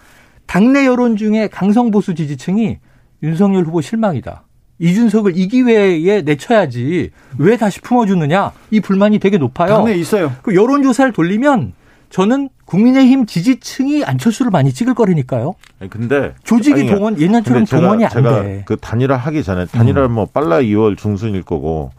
[0.46, 2.78] 당내 여론 중에 강성보수 지지층이
[3.22, 4.44] 윤석열 후보 실망이다.
[4.78, 9.68] 이준석을 이 기회에 내쳐야지 왜 다시 품어주느냐 이 불만이 되게 높아요.
[9.68, 10.32] 당내 있어요.
[10.42, 11.72] 그 여론조사를 돌리면
[12.10, 15.54] 저는 국민의힘 지지층이 안철수를 많이 찍을 거라니까요.
[15.80, 18.62] 아니, 근데 조직이 아니, 동원 옛날처럼 동원이 안 제가 돼.
[18.66, 20.12] 그 단일화 하기 전에 단일화 음.
[20.12, 21.90] 뭐 빨라 2월 중순일 거고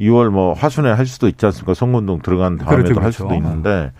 [0.00, 1.74] 2월 뭐 하순에 할 수도 있지 않습니까?
[1.74, 3.04] 선거운동 들어간 다음에도 그렇죠, 그렇죠.
[3.04, 3.92] 할 수도 있는데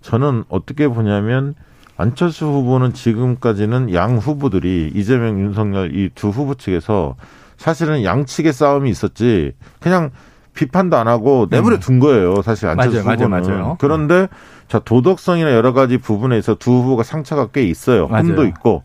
[0.00, 1.54] 저는 어떻게 보냐면
[1.98, 7.16] 안철수 후보는 지금까지는 양 후보들이 이재명, 윤석열 이 두 후보 측에서
[7.62, 10.10] 사실은 양측의 싸움이 있었지 그냥
[10.54, 11.80] 비판도 안 하고 내버려 음.
[11.80, 12.42] 둔 거예요.
[12.42, 13.30] 사실 안철수 맞아요, 후보는.
[13.30, 13.76] 맞아요, 맞아요.
[13.80, 14.28] 그런데
[14.68, 18.06] 자 도덕성이나 여러 가지 부분에서 두 후보가 상처가 꽤 있어요.
[18.06, 18.82] 흠도 있고.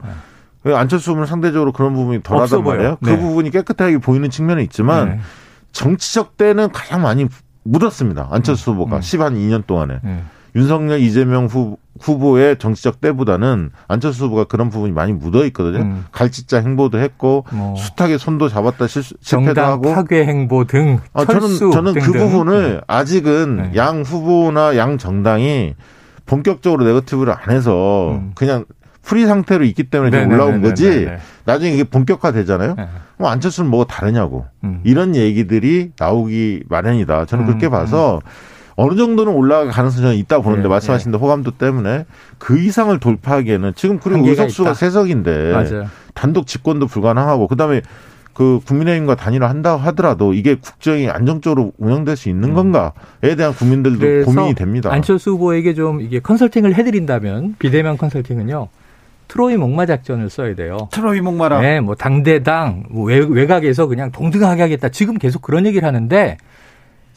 [0.64, 0.76] 네.
[0.76, 2.98] 안철수 후보는 상대적으로 그런 부분이 덜하단 말이에요.
[3.04, 3.16] 그 네.
[3.16, 5.20] 그 부분이 깨끗하게 보이는 측면은 있지만 네.
[5.72, 7.28] 정치적 때는 가장 많이
[7.64, 8.28] 묻었습니다.
[8.32, 8.76] 안철수 음.
[8.76, 9.02] 후보가 음.
[9.02, 10.00] 10한 2년 동안에.
[10.04, 10.24] 네.
[10.58, 15.84] 윤석열 이재명 후, 후보의 정치적 때보다는 안철수 후보가 그런 부분이 많이 묻어 있거든요.
[15.84, 16.06] 음.
[16.12, 17.76] 갈짓자 행보도 했고 뭐.
[17.76, 22.12] 숱하게 손도 잡았다 실수, 실패도 하고 파격 행보 등 아, 저는 저는 그 등등.
[22.12, 22.82] 그 부분을 네.
[22.88, 23.72] 아직은 네.
[23.76, 25.76] 양 후보나 양 정당이
[26.26, 28.32] 본격적으로 네거티브를 안 해서 음.
[28.34, 28.66] 그냥
[29.04, 31.08] 프리 상태로 있기 때문에 지금 올라온 거지.
[31.46, 32.74] 나중에 이게 본격화 되잖아요.
[32.76, 32.88] 네.
[33.18, 34.82] 뭐 안철수는 뭐가 다르냐고 음.
[34.84, 37.26] 이런 얘기들이 나오기 마련이다.
[37.26, 37.72] 저는 그렇게 음.
[37.72, 38.22] 봐서.
[38.26, 38.48] 음.
[38.78, 41.18] 어느 정도는 올라갈 가능성이 있다 고 보는데 네, 말씀하신 네.
[41.18, 42.06] 호감도 때문에
[42.38, 47.82] 그 이상을 돌파하기에는 지금 그리고 의석수가 세석인데 단독 집권도 불가능하고 그다음에
[48.34, 52.54] 그 국민의힘과 단일화 한다 하더라도 이게 국정이 안정적으로 운영될 수 있는 음.
[52.54, 54.92] 건가에 대한 국민들도 고민이 됩니다.
[54.94, 58.68] 안철수 후보에게 좀 이게 컨설팅을 해드린다면 비대면 컨설팅은요.
[59.28, 60.78] 트로이 목마 작전을 써야 돼요.
[60.92, 61.62] 트로이 목마라.
[61.62, 64.90] 네, 뭐 당대당 뭐 외곽에서 그냥 동등하게 하겠다.
[64.90, 66.38] 지금 계속 그런 얘기를 하는데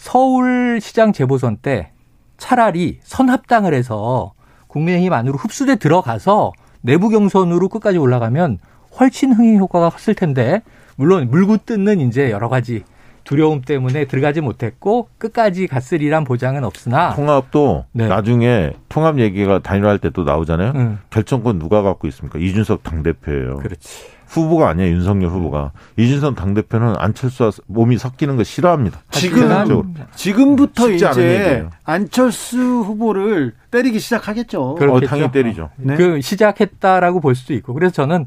[0.00, 1.92] 서울시장 재보선 때
[2.38, 4.32] 차라리 선합당을 해서
[4.66, 8.58] 국민의힘 안으로 흡수돼 들어가서 내부 경선으로 끝까지 올라가면
[8.98, 10.62] 훨씬 흥행 효과가 컸을 텐데
[10.96, 12.82] 물론 물고 뜯는 이제 여러 가지
[13.24, 18.08] 두려움 때문에 들어가지 못했고 끝까지 갔으리란 보장은 없으나 통합도 네.
[18.08, 20.72] 나중에 통합 얘기가 단일화할 때 또 나오잖아요.
[20.76, 20.98] 음.
[21.10, 22.38] 결정권 누가 갖고 있습니까?
[22.38, 23.58] 이준석 당 대표예요.
[23.58, 24.19] 그렇지.
[24.30, 29.00] 후보가 아니야 윤석열 후보가 이준석 당대표는 안철수와 몸이 섞이는 거 싫어합니다.
[29.10, 34.76] 지금 지금부터 이제 안철수 후보를 때리기 시작하겠죠.
[34.80, 35.70] 어, 당연히 때리죠.
[35.76, 35.96] 네.
[35.96, 38.26] 그 시작했다라고 볼 수도 있고 그래서 저는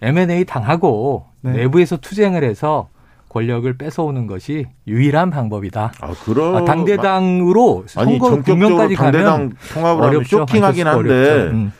[0.00, 1.52] M&A 당하고 네.
[1.52, 2.88] 내부에서 투쟁을 해서
[3.28, 5.92] 권력을 뺏어오는 것이 유일한 방법이다.
[6.00, 10.36] 아, 그럼 아, 당대당으로 선거 국면까지 가면 통합을 어렵죠.
[10.36, 11.50] 하면 쇼킹하긴 한데.
[11.52, 11.72] 음.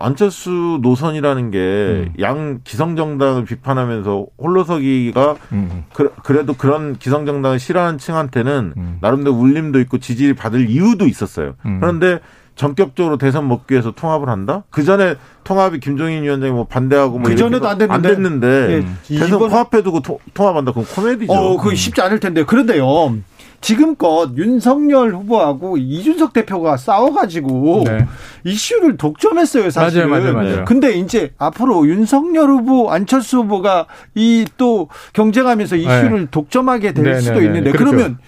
[0.00, 2.60] 안철수 노선이라는 게양 음.
[2.64, 5.84] 기성정당을 비판하면서 홀로서기가 음.
[5.92, 8.98] 그, 래도 그런 기성정당을 싫어하는 층한테는 음.
[9.00, 11.54] 나름대로 울림도 있고 지지를 받을 이유도 있었어요.
[11.66, 11.78] 음.
[11.80, 12.20] 그런데
[12.54, 14.64] 전격적으로 대선 먹기 위해서 통합을 한다?
[14.70, 19.18] 그 전에 통합이 김종인 위원장이 뭐 반대하고 뭐 그 전에도 안 됐는데, 안 됐는데 예,
[19.18, 20.72] 대선 코앞에 두고 통 합한다?
[20.72, 21.32] 그건 코미디죠.
[21.32, 22.44] 어, 그거 쉽지 않을 텐데.
[22.44, 23.14] 그런데요.
[23.60, 28.06] 지금껏 윤석열 후보하고 이준석 대표가 싸워가지고 네.
[28.44, 30.06] 이슈를 독점했어요, 사실.
[30.06, 30.64] 맞아요, 맞아요, 맞아요.
[30.64, 36.26] 근데 이제 앞으로 윤석열 후보, 안철수 후보가 이 또 경쟁하면서 이슈를 네.
[36.30, 37.46] 독점하게 될 네, 수도 네, 네.
[37.46, 37.90] 있는데 그렇죠.
[37.92, 38.18] 그러면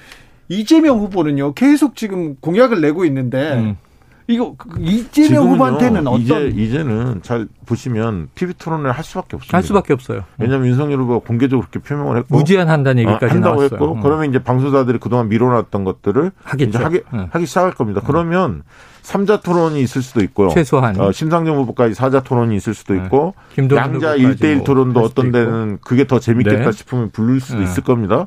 [0.48, 3.76] 이재명 후보는요 계속 지금 공약을 내고 있는데 음.
[4.30, 9.56] 이거 그 이재명 후보한테는 어떤 이제 이제는 잘 보시면 TV 토론을 할 수밖에 없습니다.
[9.56, 10.24] 할 수밖에 없어요.
[10.38, 10.70] 왜냐하면 음.
[10.70, 13.78] 윤석열 후보가 공개적으로 그렇게 표명을 했고 무제한 한다는 얘기까지 어, 한다고 나왔어요.
[13.78, 14.00] 했고 음.
[14.00, 16.78] 그러면 이제 방송사들이 그동안 미뤄놨던 것들을 하겠죠.
[16.78, 17.26] 하기, 음.
[17.30, 18.00] 하기 시작할 겁니다.
[18.04, 18.62] 그러면
[19.02, 20.50] 삼자 토론이 있을 수도 있고요.
[20.50, 26.06] 최소한 어, 심상정 후보까지 사자 토론이 있을 수도 있고 양자 일대일 토론도 어떤 데는 그게
[26.06, 26.72] 더 재밌겠다 네.
[26.72, 27.64] 싶으면 부를 수도 네.
[27.64, 28.26] 있을 겁니다.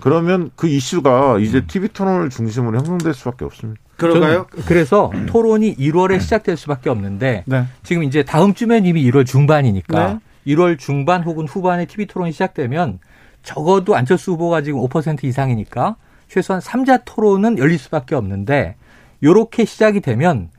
[0.00, 1.92] 그러면 그 이슈가 이제 TV 음.
[1.92, 3.80] 토론을 중심으로 형성될 수밖에 없습니다.
[3.96, 4.46] 그런가요?
[4.66, 7.64] 그래서 토론이 1월에 시작될 수밖에 없는데 네.
[7.82, 10.54] 지금 이제 다음 주면 이미 1월 중반이니까 네.
[10.54, 13.00] 1월 중반 혹은 후반에 TV 토론이 시작되면
[13.42, 15.96] 적어도 안철수 후보가 지금 5% 이상이니까
[16.28, 18.76] 최소한 3자 토론은 열릴 수밖에 없는데
[19.22, 20.50] 요렇게 시작이 되면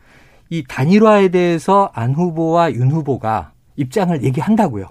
[0.49, 4.87] 이 단일화에 대해서 안 후보와 윤 후보가 입장을 얘기한다고요.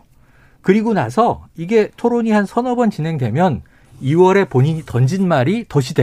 [0.63, 3.63] 그리고 나서 이게 토론이 한 서너 번 진행되면
[4.03, 5.95] 2월에 본인이 던진 말이 덫이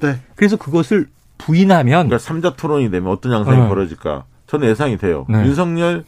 [0.00, 0.20] 네.
[0.34, 1.06] 그래서 그것을
[1.38, 3.68] 부인하면 그러니까 3자 토론이 되면 어떤 양상이 네.
[3.68, 4.24] 벌어질까?
[4.46, 5.26] 저는 예상이 돼요.
[5.28, 5.44] 네.
[5.46, 6.04] 윤석열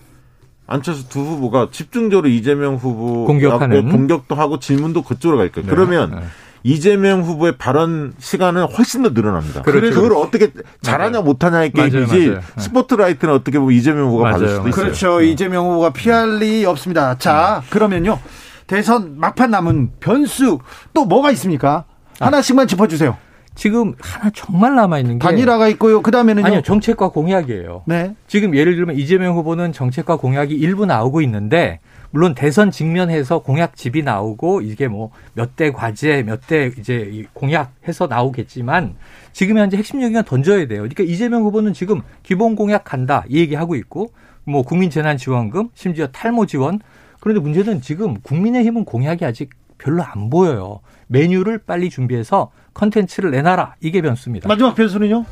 [0.66, 5.68] 안철수 두 후보가 집중적으로 이재명 후보 공격하는 공격도 하고 질문도 그쪽으로 갈 거예요.
[5.68, 5.74] 네.
[5.74, 6.20] 그러면 네.
[6.64, 9.62] 이재명 후보의 발언 시간은 훨씬 더 늘어납니다.
[9.62, 9.94] 그렇죠.
[9.94, 10.50] 그걸 어떻게
[10.82, 12.40] 잘하냐 못하냐의 게임이지 맞아요.
[12.58, 14.32] 스포트라이트는 어떻게 보면 이재명 후보가 맞아요.
[14.32, 14.84] 받을 수도 있어요.
[14.84, 15.18] 그렇죠.
[15.20, 15.26] 네.
[15.26, 17.16] 이재명 후보가 피할 리 없습니다.
[17.18, 18.18] 자, 그러면요.
[18.66, 20.58] 대선 막판 남은 변수
[20.94, 21.84] 또 뭐가 있습니까?
[22.20, 22.26] 아.
[22.26, 23.16] 하나씩만 짚어주세요.
[23.54, 26.02] 지금 하나 정말 남아 있는 게 단일화가 있고요.
[26.02, 27.84] 그다음에는 아니요 정책과 공약이에요.
[27.86, 28.14] 네.
[28.26, 34.60] 지금 예를 들면 이재명 후보는 정책과 공약이 일부 나오고 있는데 물론 대선 직면해서 공약집이 나오고
[34.60, 38.94] 이게 뭐 몇 대 과제 몇 대 이제 공약해서 나오겠지만
[39.32, 40.80] 지금 현재 핵심 얘기가 던져야 돼요.
[40.82, 44.08] 그러니까 이재명 후보는 지금 기본 공약 간다 이 얘기하고 있고
[44.44, 46.80] 뭐 국민 재난 지원금 심지어 탈모 지원
[47.26, 50.78] 그런데 문제는 지금 국민의힘은 공약이 아직 별로 안 보여요.
[51.08, 53.74] 메뉴를 빨리 준비해서 컨텐츠를 내놔라.
[53.80, 54.46] 이게 변수입니다.
[54.48, 55.24] 마지막 변수는요?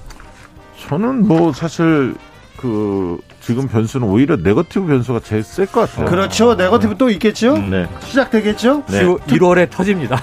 [0.89, 2.17] 저는 뭐 사실
[2.57, 6.07] 그 지금 변수는 오히려 네거티브 변수가 제일 셀 것 같아요.
[6.07, 6.57] 그렇죠.
[6.57, 7.57] 네거티브 또 있겠죠?
[7.59, 7.87] 네.
[8.01, 8.83] 시작되겠죠?
[8.89, 9.05] 네.
[9.05, 10.21] 1월에 터집니다.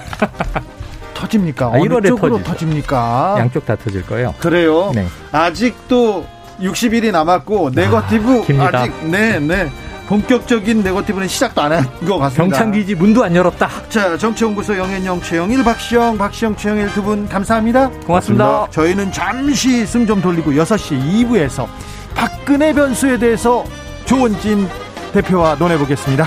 [1.14, 1.68] 터집니까?
[1.68, 2.50] 아, 1월에 쪽으로 터지죠.
[2.52, 3.36] 터집니까?
[3.38, 4.34] 양쪽 다 터질 거예요.
[4.40, 4.92] 그래요?
[4.94, 5.06] 네.
[5.32, 6.26] 아직도
[6.60, 9.70] 60일이 남았고 네거티브 아, 아직 네, 네.
[10.08, 12.58] 본격적인 네거티브는 시작도 안 한 것 같습니다.
[12.58, 13.68] 병참기지 문도 안 열었다.
[13.88, 17.88] 자, 정치연구소 영앤영, 최영일, 박시영, 박시영, 최영일 두 분 감사합니다.
[18.06, 18.44] 고맙습니다.
[18.46, 18.66] 고맙습니다.
[18.70, 21.66] 저희는 잠시 숨 좀 돌리고 6시 2부에서
[22.14, 23.64] 박근혜 변수에 대해서
[24.04, 24.68] 조원진
[25.12, 26.26] 대표와 논해보겠습니다.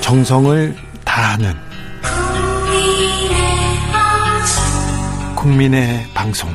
[0.00, 0.74] 정성을
[1.04, 1.54] 다하는
[5.36, 6.50] 국민의 방송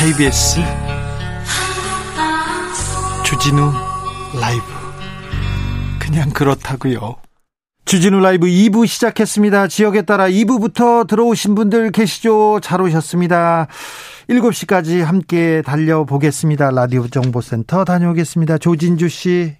[0.00, 0.60] KBS
[3.22, 3.70] 주진우
[4.40, 4.64] 라이브
[5.98, 7.16] 그냥 그렇다고요.
[7.84, 9.68] 주진우 라이브 2부 시작했습니다.
[9.68, 12.60] 지역에 따라 2부부터 들어오신 분들 계시죠?
[12.62, 13.66] 잘 오셨습니다.
[14.30, 16.70] 7시까지 함께 달려보겠습니다.
[16.70, 18.56] 라디오 정보센터 다녀오겠습니다.
[18.56, 19.54] 조진주 씨.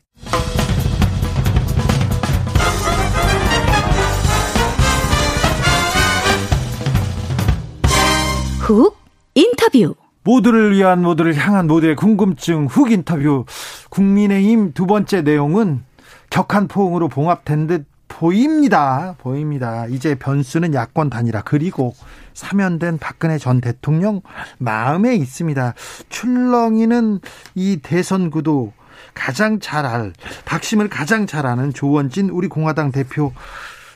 [8.60, 8.96] 훅
[9.34, 9.96] 인터뷰.
[10.30, 13.46] 모두를 위한 모두를 향한 모두의 궁금증 훅 인터뷰.
[13.88, 15.82] 국민의힘 두 번째 내용은
[16.30, 19.16] 격한 포옹으로 봉합된 듯 보입니다.
[19.18, 19.86] 보입니다.
[19.86, 21.96] 이제 변수는 야권 단일화 그리고
[22.34, 24.20] 사면된 박근혜 전 대통령
[24.58, 25.74] 마음에 있습니다.
[26.10, 27.18] 출렁이는
[27.56, 28.72] 이 대선 구도
[29.14, 30.12] 가장 잘 알,
[30.44, 33.32] 박심을 가장 잘 아는 조원진 우리 공화당 대표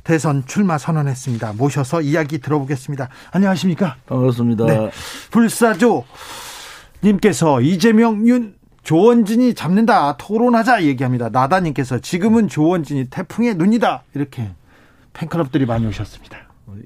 [0.05, 1.55] 대선 출마 선언했습니다.
[1.55, 3.09] 모셔서 이야기 들어보겠습니다.
[3.33, 3.97] 안녕하십니까?
[4.07, 4.67] 반갑습니다.
[4.67, 4.91] 네.
[5.31, 6.05] 불사조
[7.03, 11.31] 님께서 이재명 윤 조원진이 잡는다 토론하자 얘기합니다.
[11.31, 14.51] 나다님께서 지금은 조원진이 태풍의 눈이다 이렇게
[15.15, 16.39] 팬클럽들이 많이 오셨습니다.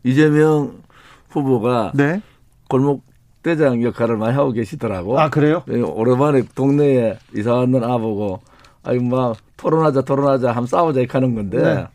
[0.04, 0.82] 이재명
[1.30, 2.22] 후보가 네.
[2.68, 3.02] 골목
[3.42, 5.18] 대장 역할을 많이 하고 계시더라고.
[5.18, 5.62] 아 그래요?
[5.66, 8.40] 네, 오랜만에 동네에 이사 왔는 아보고
[8.84, 11.86] 아이고 막 토론하자 토론하자 함 싸우자 이렇게 하는 건데 네.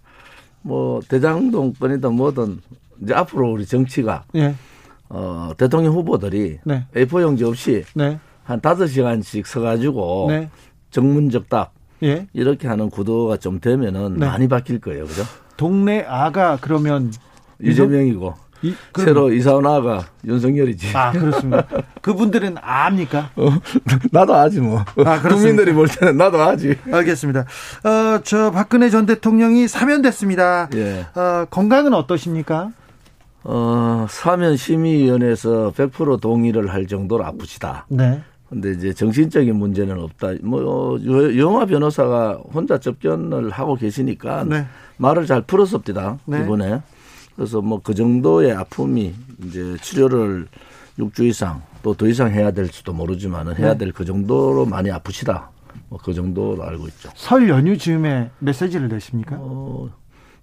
[0.64, 2.60] 뭐 대장동권이든 뭐든
[3.02, 4.56] 이제 앞으로 우리 정치가 네.
[5.10, 6.86] 어, 대통령 후보들이 네.
[6.96, 8.20] A4 용지 없이 네.
[8.44, 10.50] 한 다섯 시간씩 서가지고 네.
[10.90, 12.28] 정문적 답 예.
[12.34, 14.26] 이렇게 하는 구도가 좀 되면은 네.
[14.26, 15.24] 많이 바뀔 거예요, 그죠?
[15.56, 17.14] 동네 아가 그러면
[17.62, 18.34] 이재명이고
[18.64, 20.96] 이, 새로 이사 온 아가 윤석열이지.
[20.96, 21.68] 아 그렇습니다.
[22.02, 23.30] 그분들은 압니까?
[23.36, 23.50] 어,
[24.12, 24.84] 나도 아지 뭐.
[25.06, 26.76] 아, 국민들이 볼 때는 나도 아지.
[26.92, 27.42] 알겠습니다.
[27.42, 30.70] 어, 저 박근혜 전 대통령이 사면됐습니다.
[30.76, 31.06] 예.
[31.14, 32.72] 어, 건강은 어떠십니까?
[33.44, 37.86] 어, 사면 심의위원회에서 100% 동의를 할 정도로 아프시다.
[37.90, 38.22] 네.
[38.50, 40.34] 근데 이제 정신적인 문제는 없다.
[40.44, 41.00] 뭐
[41.38, 44.68] 영화 변호사가 혼자 접견을 하고 계시니까 네.
[44.98, 46.20] 말을 잘 풀었습니다.
[46.26, 46.42] 네.
[46.42, 46.82] 이번에.
[47.36, 49.14] 그래서 뭐 그 정도의 아픔이
[49.46, 50.48] 이제 치료를
[51.00, 53.80] 6주 이상 또 더 이상 해야 될 수도 모르지만은 해야 네.
[53.80, 55.50] 될그 정도로 많이 아프시다.
[55.90, 57.10] 뭐 그 정도로 알고 있죠.
[57.16, 59.38] 설 연휴 즈음에 메시지를 내십니까?
[59.40, 59.90] 어,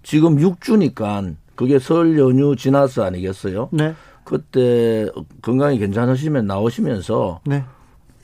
[0.03, 3.69] 지금 6주니까 그게 설 연휴 지나서 아니겠어요?
[3.71, 3.93] 네.
[4.23, 5.09] 그때
[5.41, 7.63] 건강이 괜찮으시면 나오시면서 네.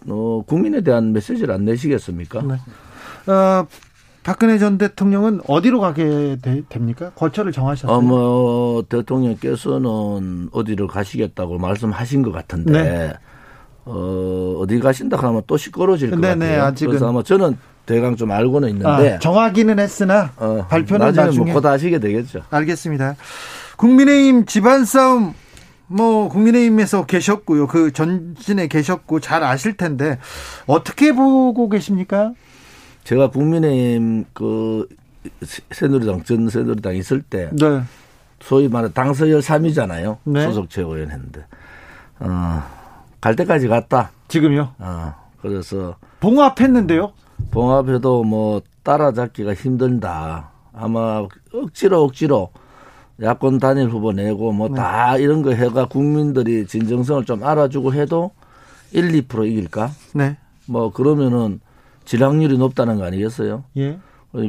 [0.09, 2.41] 어, 국민에 대한 메시지를 안 내시겠습니까?
[2.43, 3.31] 네.
[3.31, 3.65] 어,
[4.27, 7.11] 박근혜 전 대통령은 어디로 가게 되, 됩니까?
[7.15, 7.95] 거처를 정하셨어요?
[7.95, 13.13] 어, 뭐 대통령께서는 어디로 가시겠다고 말씀하신 것 같은데 네.
[13.85, 16.63] 어, 어디 가신다 하면 또 시끄러워질 것 네네, 같아요.
[16.65, 16.89] 아직은.
[16.89, 21.65] 그래서 아마 저는 대강 좀 알고는 있는데 아, 정하기는 했으나 어, 발표는 나중에 나중에 뭐곧
[21.65, 22.41] 하시게 되겠죠.
[22.49, 23.15] 알겠습니다.
[23.77, 25.35] 국민의힘 집안 싸움
[25.87, 27.67] 뭐 국민의힘에서 계셨고요.
[27.67, 30.19] 그 전진에 계셨고 잘 아실 텐데
[30.65, 32.33] 어떻게 보고 계십니까?
[33.07, 34.85] 제가 국민의힘 그
[35.71, 37.81] 새누리당 전 새누리당 있을 때 네.
[38.41, 40.17] 소위 말해 당서열 3위잖아요.
[40.25, 40.41] 네.
[40.43, 41.45] 소속 최고위원 했는데
[42.19, 42.61] 어,
[43.21, 44.11] 갈 때까지 갔다.
[44.27, 44.73] 지금요?
[44.79, 47.13] 어, 그래서 봉합했는데요.
[47.51, 50.51] 봉합해도 뭐 따라잡기가 힘든다.
[50.73, 52.49] 아마 억지로 억지로
[53.23, 55.23] 야권 단일 후보 내고 뭐다 네.
[55.23, 58.31] 이런 거 해가 국민들이 진정성을 좀 알아주고 해도
[58.91, 59.91] 1, 2% 이길까?
[60.13, 60.35] 네.
[60.65, 61.61] 뭐 그러면은
[62.07, 63.65] 질량률이 높다는 거 아니겠어요?
[63.75, 63.99] 예.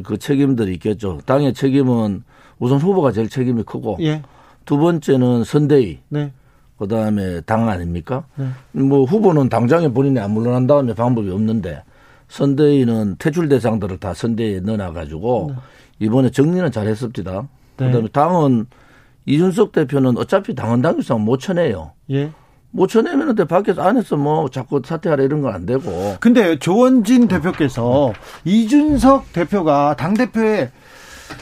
[0.05, 1.19] 그 책임들이 있겠죠.
[1.27, 2.23] 당의 책임은
[2.61, 4.23] 우선 후보가 제일 책임이 크고 예.
[4.65, 5.99] 두 번째는 선대위.
[6.09, 6.33] 네.
[6.79, 8.25] 그다음에 당 아닙니까?
[8.37, 8.47] 네.
[8.81, 11.83] 뭐 후보는 당장에 본인이 안 물러난 다음에 방법이 없는데
[12.29, 16.07] 선대위는 퇴출 대상들을 다 선대위에 넣어놔 가지고 네.
[16.07, 17.49] 이번에 정리는 잘 했습니다.
[17.79, 17.87] 네.
[17.87, 18.67] 그다음에 당은
[19.27, 21.91] 이준석 대표는 어차피 당원 당규상 못 쳐내요.
[22.11, 22.31] 예.
[22.71, 26.17] 못 쳐내면 은 밖에서 안에서 뭐 자꾸 사퇴하라 이런 건 안 되고.
[26.21, 28.13] 근데 조원진 대표께서
[28.45, 30.71] 이준석 대표가 당 대표에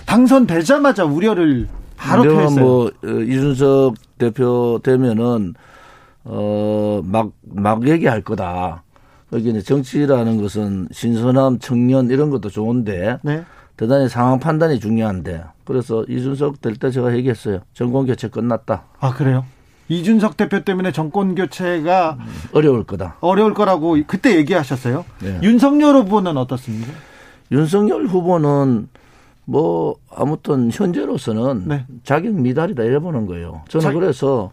[0.06, 2.64] 당선되자마자 우려를 바로 표했어요.
[2.64, 5.54] 뭐 어, 이준석 대표 되면은
[6.24, 8.82] 어막막 막 얘기할 거다.
[9.32, 13.42] 여기는 정치라는 것은 신선함, 청년 이런 것도 좋은데 네.
[13.76, 17.60] 대단히 상황 판단이 중요한데 그래서 이준석 될 때 제가 얘기했어요.
[17.74, 18.84] 정권 교체 끝났다.
[19.00, 19.44] 아 그래요?
[19.88, 22.18] 이준석 대표 때문에 정권 교체가
[22.52, 23.16] 어려울 거다.
[23.20, 25.04] 어려울 거라고 그때 얘기하셨어요.
[25.22, 25.40] 네.
[25.42, 26.92] 윤석열 후보는 어떻습니까?
[27.50, 28.88] 윤석열 후보는
[29.44, 31.86] 뭐 아무튼 현재로서는 네.
[32.02, 33.62] 자격 미달이다 이래 보는 거예요.
[33.68, 33.92] 저는 자...
[33.92, 34.50] 그래서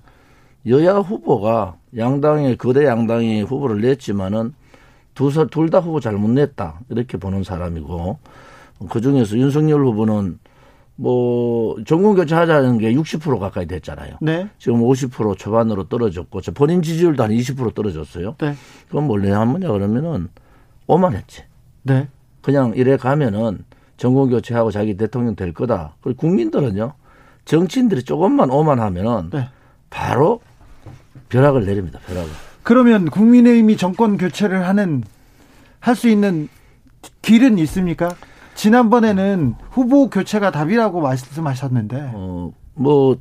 [0.67, 4.53] 여야 후보가 양당의 거대 양당이 후보를 냈지만은
[5.15, 8.17] 둘다 후보 잘못 냈다 이렇게 보는 사람이고
[8.89, 10.39] 그 중에서 윤석열 후보는
[10.95, 14.17] 뭐 전공 교체하자는 게 60% 가까이 됐잖아요.
[14.21, 14.47] 네.
[14.59, 18.35] 지금 50% 초반으로 떨어졌고 저 본인 지지율도 한 20% 떨어졌어요.
[18.39, 18.55] 네.
[18.87, 20.29] 그건 원래 한 뭐냐 그러면은
[20.87, 21.43] 오만했지.
[21.83, 22.07] 네.
[22.41, 23.63] 그냥 이래 가면은
[23.97, 25.95] 전공 교체하고 자기 대통령 될 거다.
[26.01, 26.93] 그리고 국민들은요
[27.45, 29.49] 정치인들이 조금만 오만하면은 네.
[29.89, 30.41] 바로
[31.29, 31.99] 벼락을 내립니다.
[32.07, 32.29] 벼락을.
[32.63, 35.03] 그러면 국민의힘이 정권 교체를 하는
[35.79, 36.47] 할 수 있는
[37.21, 38.15] 길은 있습니까?
[38.55, 42.11] 지난번에는 후보 교체가 답이라고 말씀하셨는데.
[42.13, 43.17] 어, 뭐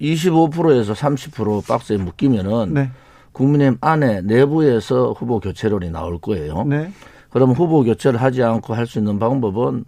[0.00, 2.90] 25%에서 30% 박스에 묶이면은 네.
[3.32, 6.64] 국민의힘 안에 내부에서 후보 교체론이 나올 거예요.
[6.64, 6.90] 네.
[7.30, 9.84] 그러면 후보 교체를 하지 않고 할 수 있는 방법은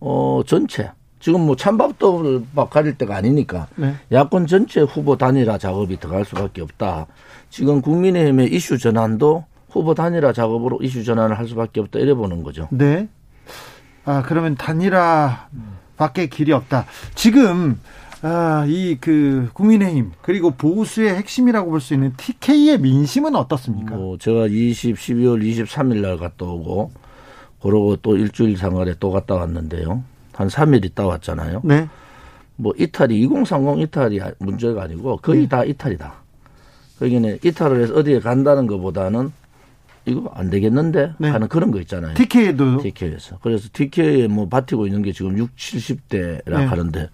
[0.00, 3.94] 어 전체 지금 뭐 찬밥도 막 가릴 때가 아니니까 네.
[4.12, 7.06] 야권 전체 후보 단일화 작업이 들어갈 수밖에 없다.
[7.50, 12.68] 지금 국민의힘의 이슈 전환도 후보 단일화 작업으로 이슈 전환을 할 수밖에 없다 이래 보는 거죠.
[12.70, 13.08] 네.
[14.08, 16.86] 아 그러면 단일화밖에 길이 없다.
[17.14, 17.78] 지금
[18.22, 23.94] 아, 이 그 국민의힘 그리고 보수의 핵심이라고 볼 수 있는 TK의 민심은 어떻습니까?
[23.94, 26.90] 뭐 제가 20 12월 23일 날 갔다 오고
[27.62, 30.02] 그러고 또 일주일 상간에 또 갔다 왔는데요.
[30.32, 31.60] 한 3일 있다 왔잖아요.
[31.64, 31.88] 네.
[32.56, 35.48] 뭐 이탈이 2030 이탈이 문제가 아니고 거의 네.
[35.48, 36.14] 다 이탈이다.
[36.98, 39.32] 거기는 이탈을 해서 어디에 간다는 것보다는
[40.08, 41.28] 이거 안 되겠는데 네.
[41.30, 42.14] 하는 그런 거 있잖아요.
[42.14, 46.64] TK도 TK에서 그래서 TK에 뭐 바티고 있는 게 지금 6, 70대라 네.
[46.64, 47.10] 하는데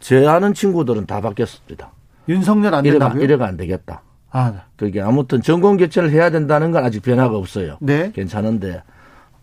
[0.00, 1.90] 제 아는 친구들은 다 바뀌었습니다.
[2.28, 3.22] 윤석열 안 된다고요?
[3.22, 4.02] 이래가, 이래가 안 되겠다.
[4.30, 4.62] 아.
[4.76, 7.78] 그게 아무튼 정권 교체를 해야 된다는 건 아직 변화가 없어요.
[7.80, 8.10] 네.
[8.12, 8.82] 괜찮은데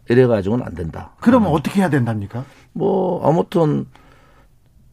[0.10, 1.14] 이래 가지고는 안 된다.
[1.22, 1.54] 그러면 음.
[1.56, 2.44] 어떻게 해야 된답니까?
[2.74, 3.86] 뭐 아무튼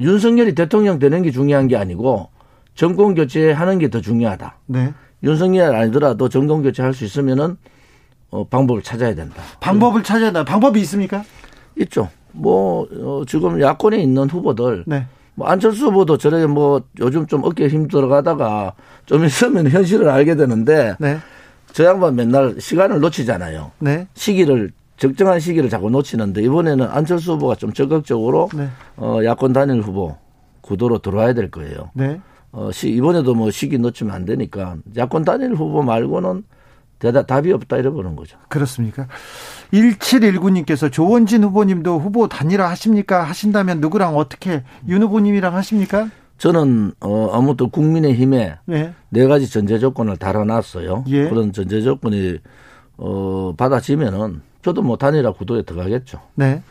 [0.01, 2.30] 윤석열이 대통령 되는 게 중요한 게 아니고
[2.74, 4.57] 정권 교체하는 게 더 중요하다.
[4.66, 4.95] 네.
[5.24, 7.57] 윤석열 아니더라도 정권 교체할 수 있으면은
[8.31, 9.43] 어, 방법을 찾아야 된다.
[9.61, 10.45] 방법을 찾아야 된다.
[10.45, 11.24] 방법이 있습니까?
[11.76, 12.09] 있죠.
[12.33, 15.07] 뭐 어, 지금 야권에 있는 후보들 네.
[15.35, 18.74] 뭐 안철수 후보도 저래 뭐 요즘 좀 어깨 힘 들어가다가
[19.07, 21.18] 좀 있으면 현실을 알게 되는데 네.
[21.72, 23.70] 저 양반 맨날 시간을 놓치잖아요.
[23.79, 24.09] 네.
[24.14, 28.68] 시기를 적정한 시기를 자꾸 놓치는데 이번에는 안철수 후보가 좀 적극적으로 네.
[28.97, 30.16] 어, 야권 단일 후보
[30.61, 31.91] 구도로 들어와야 될 거예요.
[31.95, 32.20] 네.
[32.51, 36.43] 어, 시, 이번에도 뭐 시기 놓치면 안 되니까 야권 단일 후보 말고는
[36.99, 38.38] 대답, 답이 없다 이러보는 거죠.
[38.49, 39.07] 그렇습니까?
[39.72, 43.22] 1719님께서 조원진 후보님도 후보 단일화 하십니까?
[43.22, 46.09] 하신다면 누구랑 어떻게 윤 후보님이랑 하십니까?
[46.38, 48.94] 저는 어 아무튼 국민의힘에 네.
[49.11, 51.05] 네 가지 전제 조건을 달아놨어요.
[51.09, 51.28] 예.
[51.28, 52.38] 그런 전제 조건이
[52.96, 56.20] 어 받아지면은 저도 뭐 단일화 구도에 들어가겠죠.
[56.34, 56.62] 네.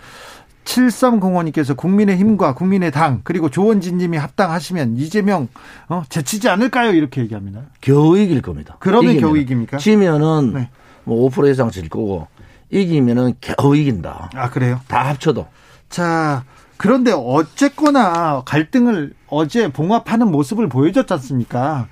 [0.67, 5.47] 7305님께서 국민의힘과 국민의당 그리고 조원진 님이 합당하시면 이재명
[5.87, 6.91] 어, 제치지 않을까요?
[6.91, 7.61] 이렇게 얘기합니다.
[7.81, 8.75] 겨우 이길 겁니다.
[8.79, 9.21] 그러면 이기면.
[9.21, 9.77] 겨우 이깁니까?
[9.77, 10.69] 지면은 네.
[11.07, 12.27] 뭐5% 이상 질 거고
[12.69, 14.31] 이기면은 겨우 이긴다.
[14.35, 14.81] 아, 그래요?
[14.87, 15.47] 다 합쳐도.
[15.89, 16.43] 자,
[16.75, 21.87] 그런데 어쨌거나 갈등을 어제 봉합하는 모습을 보여줬지 않습니까?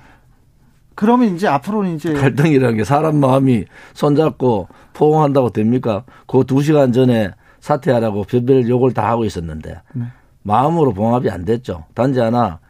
[0.94, 3.64] 그러면 이제 앞으로는 이제 갈등이라는 게 사람 마음이
[3.94, 6.04] 손잡고 포옹한다고 됩니까?
[6.26, 7.30] 그 두 시간 전에
[7.66, 10.04] 사퇴하라고 별별 욕을 다 하고 있었는데 네.
[10.42, 11.84] 마음으로 봉합이 안 됐죠.
[11.94, 12.60] 단지 하나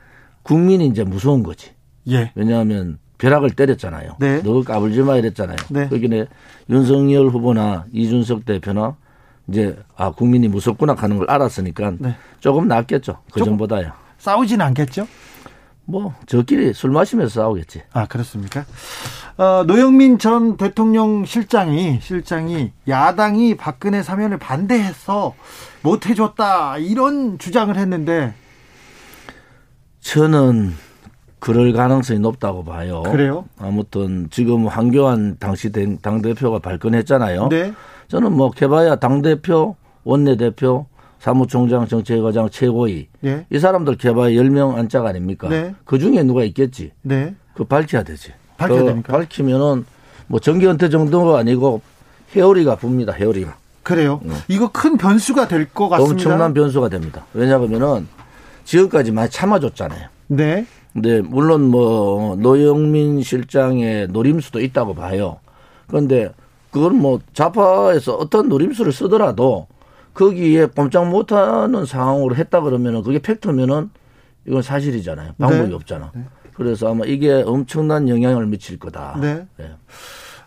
[0.42, 1.72] 국민이 이제 무서운 거지.
[2.08, 2.32] 예.
[2.34, 4.16] 왜냐하면 벼락을 때렸잖아요.
[4.18, 4.42] 네.
[4.42, 5.56] 너 까불지 마 이랬잖아요.
[5.68, 5.88] 네.
[5.88, 6.26] 그러기에
[6.70, 8.96] 윤석열 후보나 이준석 대표나
[9.48, 12.14] 이제 아 국민이 무섭구나 하는 걸 알았으니까 네.
[12.40, 13.18] 조금 낫겠죠.
[13.30, 13.94] 그 전보다야.
[14.18, 15.06] 싸우지는 않겠죠?
[15.86, 17.82] 뭐 저끼리 술 마시면서 싸우겠지.
[17.92, 18.64] 아 그렇습니까?
[19.38, 25.34] 어, 노영민 전 대통령 실장이 실장이 야당이 박근혜 사면을 반대해서
[25.82, 28.34] 못 해줬다 이런 주장을 했는데
[30.00, 30.74] 저는
[31.38, 33.02] 그럴 가능성이 높다고 봐요.
[33.04, 33.44] 그래요?
[33.58, 35.70] 아무튼 지금 황교안 당시
[36.02, 37.48] 당 대표가 발끈했잖아요.
[37.48, 37.72] 네.
[38.08, 40.86] 저는 뭐 개봐야 당 대표, 원내 대표,
[41.18, 43.46] 사무총장, 정책과장, 최고위 네.
[43.50, 45.48] 이 사람들 개봐야 10명 안짝 아닙니까?
[45.48, 45.74] 네.
[45.84, 46.92] 그 중에 누가 있겠지.
[47.02, 47.34] 네.
[47.54, 48.32] 그 밝혀야 되지.
[48.58, 49.12] 밝혀야 됩니까?
[49.12, 49.84] 밝히면은
[50.28, 51.80] 뭐 정기 은퇴 정도가 아니고
[52.34, 53.14] 회오리가 붑니다.
[53.14, 53.56] 회오리가.
[53.82, 54.20] 그래요?
[54.22, 54.34] 네.
[54.48, 56.12] 이거 큰 변수가 될 것 같습니다.
[56.12, 57.24] 엄청난 변수가 됩니다.
[57.34, 58.08] 왜냐하면은
[58.64, 60.08] 지금까지 많이 참아줬잖아요.
[60.28, 60.66] 네.
[60.92, 65.38] 근데 물론 뭐 노영민 실장의 노림수도 있다고 봐요.
[65.86, 66.32] 그런데
[66.70, 69.66] 그건 뭐 좌파에서 어떤 노림수를 쓰더라도
[70.16, 73.90] 거기에 꼼짝 못하는 상황으로 했다 그러면은 그게 팩트면은
[74.46, 75.32] 이건 사실이잖아요.
[75.38, 75.74] 방법이 네.
[75.74, 76.10] 없잖아.
[76.14, 76.22] 네.
[76.54, 79.18] 그래서 아마 이게 엄청난 영향을 미칠 거다.
[79.20, 79.46] 네.
[79.58, 79.70] 네.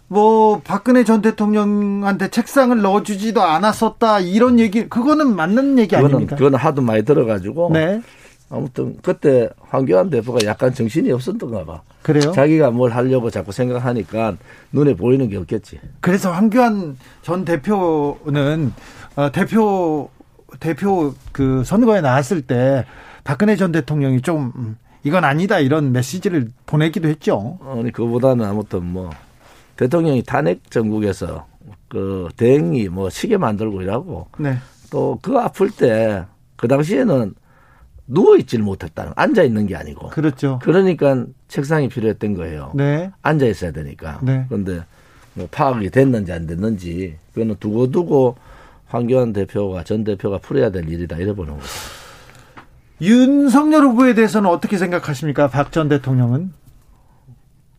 [0.07, 6.35] 뭐 박근혜 전 대통령한테 책상을 넣어주지도 않았었다 이런 얘기 그거는 맞는 얘기 그거는, 아닙니까?
[6.35, 8.01] 그거는 하도 많이 들어가지고 네.
[8.49, 11.81] 아무튼 그때 황교안 대표가 약간 정신이 없었던가 봐.
[12.01, 12.31] 그래요?
[12.31, 14.37] 자기가 뭘 하려고 자꾸 생각하니까
[14.71, 15.79] 눈에 보이는 게 없겠지.
[15.99, 18.81] 그래서 황교안 전 대표는 어,
[19.31, 20.09] 대표
[20.59, 22.85] 대표 그 선거에 나왔을 때
[23.23, 27.59] 박근혜 전 대통령이 좀 음, 이건 아니다 이런 메시지를 보내기도 했죠.
[27.65, 29.09] 아니 그보다는 아무튼 뭐
[29.75, 31.45] 대통령이 탄핵 전국에서
[31.87, 34.57] 그 대행이 뭐 시계 만들고 이라고 네.
[34.91, 36.25] 또그 아플 때
[36.59, 37.33] 그 당시에는
[38.07, 40.59] 누워 있질 못했다는 앉아 있는 게 아니고 그렇죠.
[40.61, 42.71] 그러니까 책상이 필요했던 거예요.
[42.75, 43.11] 네.
[43.21, 44.19] 앉아 있어야 되니까.
[44.21, 44.45] 네.
[44.49, 44.83] 그런데
[45.35, 48.35] 뭐 파악이 됐는지 안 됐는지 그거는 두고 두고
[48.89, 51.65] 황교안 대표가 전 대표가 풀어야 될 일이다 이래 보는 거죠.
[53.01, 55.47] 윤석열 후보에 대해서는 어떻게 생각하십니까?
[55.47, 56.51] 박 전 대통령은?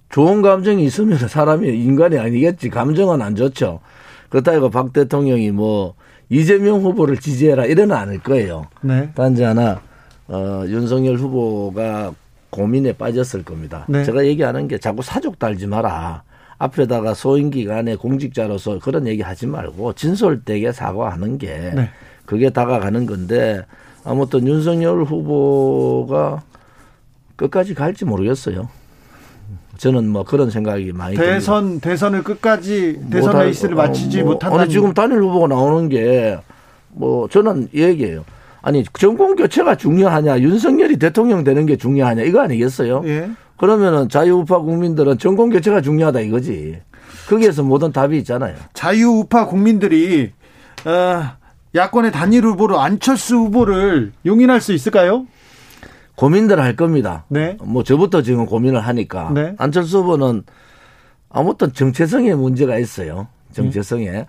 [0.08, 2.70] 좋은 감정이 있으면 사람이 인간이 아니겠지.
[2.70, 3.80] 감정은 안 좋죠.
[4.28, 5.94] 그렇다고 박 대통령이 뭐
[6.30, 8.66] 이재명 후보를 지지해라 이래는 않을 거예요.
[8.80, 9.10] 네.
[9.14, 9.80] 단지 하나
[10.28, 12.12] 어, 윤석열 후보가
[12.50, 13.84] 고민에 빠졌을 겁니다.
[13.88, 14.04] 네.
[14.04, 16.22] 제가 얘기하는 게 자꾸 사족 달지 마라.
[16.60, 21.88] 앞에다가 소임기간에 공직자로서 그런 얘기 하지 말고 진솔되게 사과하는 게 네.
[22.26, 23.64] 그게 다가가는 건데
[24.04, 26.42] 아무튼 윤석열 후보가
[27.36, 28.68] 끝까지 갈지 모르겠어요.
[29.78, 31.88] 저는 뭐 그런 생각이 많이 대선 듭니다.
[31.88, 34.60] 대선을 끝까지 대선 뭐 레이스를 어, 마치지 뭐, 못한다.
[34.60, 36.38] 아니 지금 단일 후보가 나오는 게
[36.92, 38.24] 뭐 저는 얘기해요.
[38.62, 43.02] 아니 정권 교체가 중요하냐 윤석열이 대통령 되는 게 중요하냐 이거 아니겠어요?
[43.06, 43.30] 예.
[43.60, 46.80] 그러면은 자유우파 국민들은 정권 교체가 중요하다 이거지.
[47.28, 48.56] 거기에서 모든 답이 있잖아요.
[48.72, 50.32] 자유우파 국민들이
[50.86, 51.36] 어,
[51.74, 55.26] 야권의 단일 후보로 안철수 후보를 용인할 수 있을까요?
[56.14, 57.26] 고민들 할 겁니다.
[57.28, 57.58] 네.
[57.62, 59.54] 뭐 저부터 지금 고민을 하니까 네.
[59.58, 60.44] 안철수 후보는
[61.28, 63.28] 아무튼 정체성에 문제가 있어요.
[63.52, 64.10] 정체성에.
[64.10, 64.26] 네.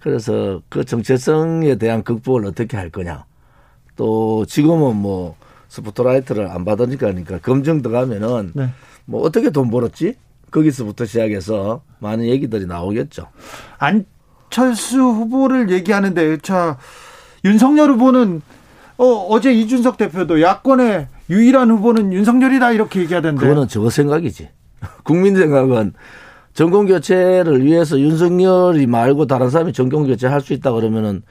[0.00, 3.24] 그래서 그 정체성에 대한 극복을 어떻게 할 거냐.
[3.96, 5.34] 또 지금은 뭐
[5.68, 8.70] 스포트라이트를 안 받으니까 그러니까 검증 들어가면은 네.
[9.04, 10.14] 뭐 어떻게 돈 벌었지?
[10.50, 13.28] 거기서부터 시작해서 많은 얘기들이 나오겠죠.
[13.78, 16.78] 안철수 후보를 얘기하는데 자
[17.44, 18.42] 윤석열 후보는
[18.98, 23.40] 어, 어제 이준석 대표도 야권의 유일한 후보는 윤석열이다 이렇게 얘기하던데.
[23.40, 24.48] 그거는 저 생각이지.
[25.04, 25.92] 국민 생각은
[26.54, 31.22] 정권 교체를 위해서 윤석열이 말고 다른 사람이 정권 교체 할 수 있다 그러면은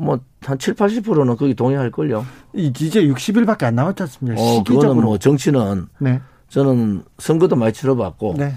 [0.00, 2.26] 뭐한 7, 80%는 거기 동의할 걸요.
[2.54, 4.40] 이제 60일밖에 안 남았지 않습니까?
[4.40, 4.80] 어, 시기적으로.
[4.80, 6.20] 그거는 뭐 정치는 네.
[6.48, 8.54] 저는 선거도 많이 치러봤고 네.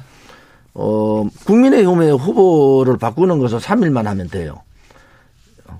[0.73, 4.61] 어, 국민의힘의 후보를 바꾸는 것은 3일만 하면 돼요.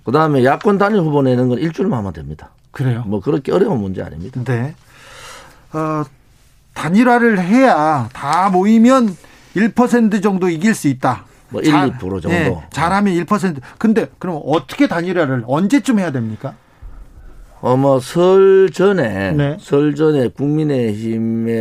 [0.04, 2.52] 그 다음에 야권 단일 후보 내는 건 일주일만 하면 됩니다.
[2.72, 3.04] 그래요?
[3.08, 4.44] 뭐 그렇게 어려운 문제 아닙니다.
[4.44, 4.76] 네.
[5.72, 6.04] 어,
[6.74, 9.16] 단일화를 해야 다 모이면
[9.56, 11.26] 1% 정도 이길 수 있다.
[11.54, 12.28] 뭐 1, 잘, 2% 정도.
[12.30, 13.62] 네, 잘하면 1%.
[13.78, 16.56] 근데 그럼 어떻게 단일화를 언제쯤 해야 됩니까?
[17.62, 19.58] 어머 설 전에 네.
[19.62, 21.54] 설 전에 국민의힘의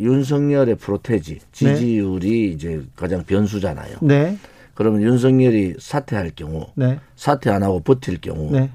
[0.00, 2.36] 윤석열의 프로테지 지지율이 네.
[2.54, 3.96] 이제 가장 변수잖아요.
[4.02, 4.38] 네.
[4.74, 7.00] 그러면 윤석열이 사퇴할 경우, 네.
[7.16, 8.70] 사퇴 안 하고 버틸 경우, 네.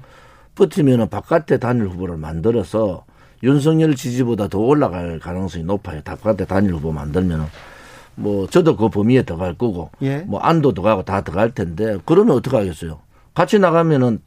[0.56, 3.04] 버티면은 바깥에 단일 후보를 만들어서
[3.42, 6.02] 윤석열 지지보다 더 올라갈 가능성이 높아요.
[6.04, 7.46] 바깥에 단일 후보 만들면은
[8.14, 10.18] 뭐 저도 그 범위에 들어갈 거고, 예.
[10.18, 13.00] 뭐 안도 들어가고 다 들어갈 텐데 그러면 어떻게 하겠어요?
[13.34, 14.20] 같이 나가면은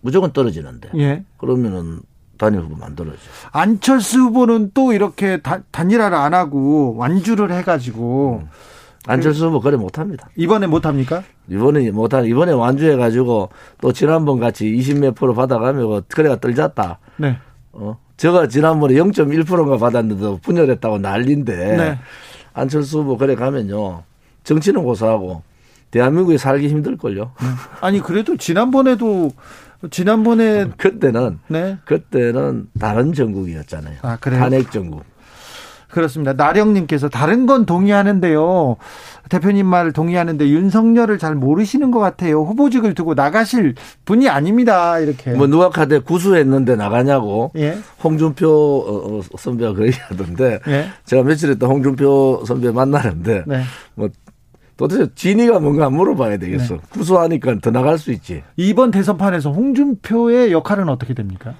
[0.00, 0.90] 무조건 떨어지는데.
[0.96, 1.24] 예.
[1.36, 2.00] 그러면은
[2.38, 3.18] 단일 후보 만들어죠.
[3.52, 8.42] 안철수 후보는 또 이렇게 다, 단일화를 안 하고 완주를 해가지고.
[8.44, 8.48] 음.
[9.06, 10.28] 안철수 후보 그래 못합니다.
[10.36, 11.22] 이번에 못합니까?
[11.48, 13.48] 이번에 못하 이번에 완주해가지고
[13.80, 16.98] 또 지난번 같이 20몇 프로 받아가면 그래가 떨졌다.
[17.16, 17.38] 네.
[17.72, 21.98] 어, 제가 지난번에 0.1%인가 받았는데도 분열했다고 난리인데 네.
[22.52, 24.02] 안철수 후보 그래 가면요
[24.44, 25.42] 정치는 고사하고
[25.90, 27.32] 대한민국에 살기 힘들걸요.
[27.40, 27.46] 네.
[27.80, 29.32] 아니 그래도 지난번에도
[29.90, 31.78] 지난번에 그때는 네.
[31.84, 33.98] 그때는 다른 전국이었잖아요.
[34.02, 34.40] 아, 그래요?
[34.40, 35.04] 탄핵 전국.
[35.90, 36.32] 그렇습니다.
[36.32, 38.76] 나령님께서 다른 건 동의하는데요.
[39.28, 42.42] 대표님 말 동의하는데 윤석열을 잘 모르시는 것 같아요.
[42.42, 43.74] 후보직을 두고 나가실
[44.04, 44.98] 분이 아닙니다.
[44.98, 45.32] 이렇게.
[45.32, 47.52] 뭐 누가 카대 구수했는데 나가냐고.
[47.56, 47.78] 예.
[48.02, 50.60] 홍준표 어, 어, 선배가 그 얘기하던데.
[50.68, 50.86] 예.
[51.04, 53.44] 제가 며칠 있다 홍준표 선배 만나는데.
[53.46, 53.62] 네.
[53.94, 54.08] 뭐
[54.76, 56.74] 도대체 진위가 뭔가 물어봐야 되겠어.
[56.74, 56.80] 네.
[56.90, 58.42] 구수하니까 더 나갈 수 있지.
[58.56, 61.54] 이번 대선판에서 홍준표의 역할은 어떻게 됩니까?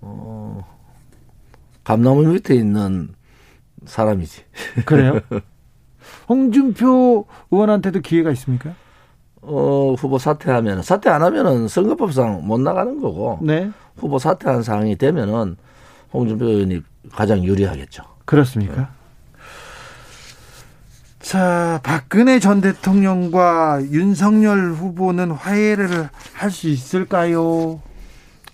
[0.00, 0.66] 어,
[1.84, 3.10] 감나무 밑에 있는
[3.86, 4.42] 사람이지.
[4.86, 5.20] 그래요?
[6.28, 8.74] 홍준표 의원한테도 기회가 있습니까?
[9.40, 13.70] 어, 후보 사퇴하면, 사퇴 안 하면은 선거법상 못 나가는 거고, 네.
[13.96, 15.56] 후보 사퇴한 상황이 되면은
[16.12, 18.04] 홍준표 의원이 가장 유리하겠죠.
[18.24, 18.76] 그렇습니까?
[18.76, 18.86] 네.
[21.20, 27.80] 자, 박근혜 전 대통령과 윤석열 후보는 화해를 할 수 있을까요?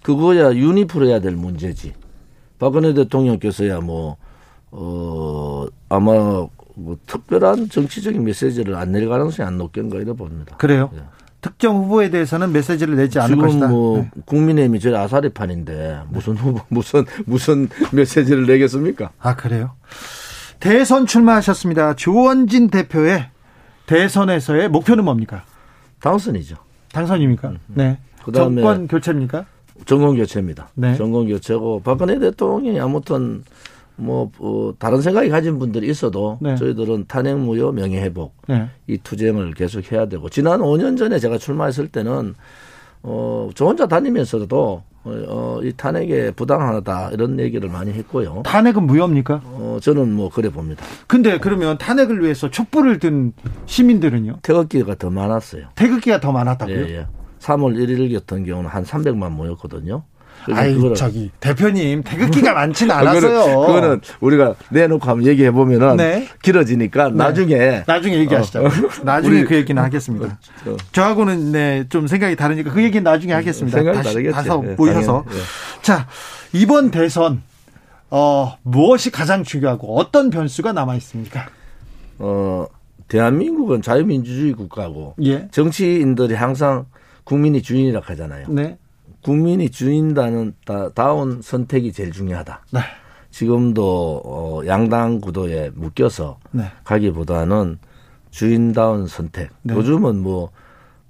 [0.03, 1.95] 그거야 윤이 풀어야 될 문제지.
[2.59, 4.16] 박근혜 대통령께서야 뭐,
[4.71, 6.12] 어, 아마
[6.75, 10.57] 뭐 특별한 정치적인 메시지를 안 낼 가능성이 안 높겠는가 이래 봅니다.
[10.57, 10.91] 그래요?
[10.95, 11.01] 예.
[11.41, 13.66] 특정 후보에 대해서는 메시지를 내지 않을 것이다.
[13.66, 14.11] 지금 뭐 네.
[14.25, 19.11] 국민의힘이 저희 아사리판인데 무슨 후보 무슨 무슨 메시지를 내겠습니까?
[19.21, 19.73] 아 그래요?
[20.61, 21.95] 대선 출마하셨습니다.
[21.95, 23.29] 조원진 대표의
[23.87, 25.45] 대선에서의 목표는 뭡니까?
[26.01, 26.57] 당선이죠.
[26.93, 27.49] 당선입니까?
[27.49, 27.59] 음.
[27.69, 27.99] 네.
[28.25, 29.47] 그다음에 정권 교체입니까?
[29.87, 30.71] 정권 교체입니다.
[30.75, 30.97] 네.
[30.97, 33.45] 정권 교체고 박근혜 대통령이 아무튼
[33.99, 36.55] 뭐 어, 다른 생각이 가진 분들이 있어도 네.
[36.57, 38.69] 저희들은 탄핵 무효 명예 회복 네.
[38.87, 42.35] 이 투쟁을 계속 해야 되고 지난 5년 전에 제가 출마했을 때는
[43.03, 48.43] 어, 저 혼자 다니면서도 어, 어, 이 탄핵에 부당하다 이런 얘기를 많이 했고요.
[48.45, 49.43] 탄핵은 무효입니까?
[49.45, 50.85] 어, 저는 뭐 그래 봅니다.
[51.07, 53.33] 근데 그러면 탄핵을 위해서 촛불을 든
[53.67, 54.39] 시민들은요?
[54.43, 55.69] 태극기가 더 많았어요.
[55.75, 56.77] 태극기가 더 많았다고요?
[56.77, 57.07] 예, 예.
[57.41, 60.03] 3월 1일 같은 경우는 한 300만 모였거든요.
[60.53, 60.76] 아이.
[60.95, 63.20] 저기 대표님 태극기가 많지는 않았어요.
[63.20, 66.28] 그거는, 그거는, 우리가 내놓고 한번 얘기해 보면은 네.
[66.43, 67.14] 길어지니까 네.
[67.14, 68.64] 나중에 나중에 얘기하시죠.
[68.64, 68.68] 어.
[69.05, 70.39] 나중에 그 얘기는 하겠습니다.
[70.66, 70.76] 어.
[70.93, 73.78] 저하고는 네, 좀 생각이 다르니까 그 얘기는 나중에 하겠습니다.
[73.78, 74.34] 생각이 다시 다르겠지.
[74.34, 75.36] 다서 네, 모셔서 네.
[75.82, 76.07] 자
[76.53, 77.43] 이번 대선
[78.11, 81.47] 어, 무엇이 가장 중요하고 어떤 변수가 남아 있습니까?
[82.18, 82.66] 어
[83.09, 85.49] 대한민국은 자유민주주의 국가고 예.
[85.51, 86.86] 정치인들이 항상
[87.24, 88.47] 국민이 주인이라 고 하잖아요.
[88.49, 88.78] 네.
[89.29, 90.55] 국민이 주인다는
[90.95, 92.64] 다운 선택이 제일 중요하다.
[92.72, 92.81] 네.
[93.31, 96.64] 지금도 어, 양당 구도에 묶여서 네.
[96.85, 97.79] 가기보다는
[98.31, 99.51] 주인다운 선택.
[99.62, 99.74] 네.
[99.74, 100.51] 요즘은 뭐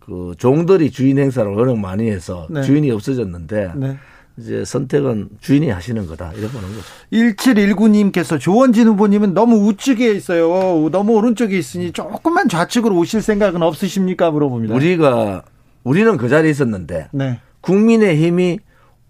[0.08, 2.62] 그 종들이 주인 행사를 워낙 많이 해서 네.
[2.62, 3.98] 주인이 없어졌는데 네.
[4.38, 6.82] 이제 선택은 주인이 하시는 거다 이렇게 보는 거죠.
[7.12, 10.88] 1719님께서 조원진 후보님은 너무 우측에 있어요.
[10.90, 14.30] 너무 오른쪽에 있으니 조금만 좌측으로 오실 생각은 없으십니까?
[14.30, 14.74] 물어봅니다.
[14.74, 15.42] 우리가
[15.84, 17.40] 우리는 그 자리에 있었는데 네.
[17.68, 18.58] 국민의힘이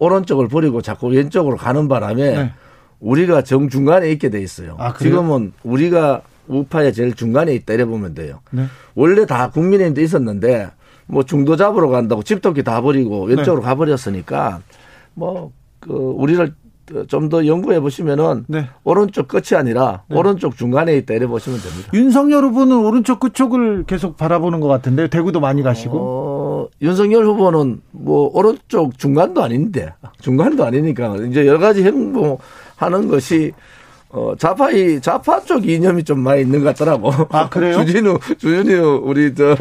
[0.00, 2.52] 오른쪽을 버리고 자꾸 왼쪽으로 가는 바람에 네.
[3.00, 4.76] 우리가 정 중간에 있게 돼 있어요.
[4.78, 8.40] 아, 지금은 우리가 우파의 제일 중간에 있다 이래 보면 돼요.
[8.50, 8.64] 네.
[8.94, 10.70] 원래 다 국민의힘도 있었는데
[11.06, 13.68] 뭐 중도 잡으러 간다고 집도끼 다 버리고 왼쪽으로 네.
[13.68, 14.60] 가버렸으니까
[15.14, 16.54] 뭐 그 우리를
[17.06, 18.66] 좀 더 연구해 보시면은 네.
[18.82, 20.16] 오른쪽 끝이 아니라 네.
[20.16, 21.90] 오른쪽 중간에 있다 이래 보시면 됩니다.
[21.92, 25.98] 윤석열 후보는 오른쪽 끝쪽을 계속 바라보는 것 같은데 대구도 많이 가시고.
[25.98, 26.27] 어,
[26.80, 33.52] 윤석열 후보는 뭐 오른쪽 중간도 아닌데 중간도 아니니까 이제 여러 가지 행보하는 것이
[34.10, 37.12] 어, 좌파 이, 좌파 쪽 이념이 좀 많이 있는 것 같더라고.
[37.30, 37.76] 아, 그래요?
[37.84, 39.54] 주진우, 주진우, 우리, 저.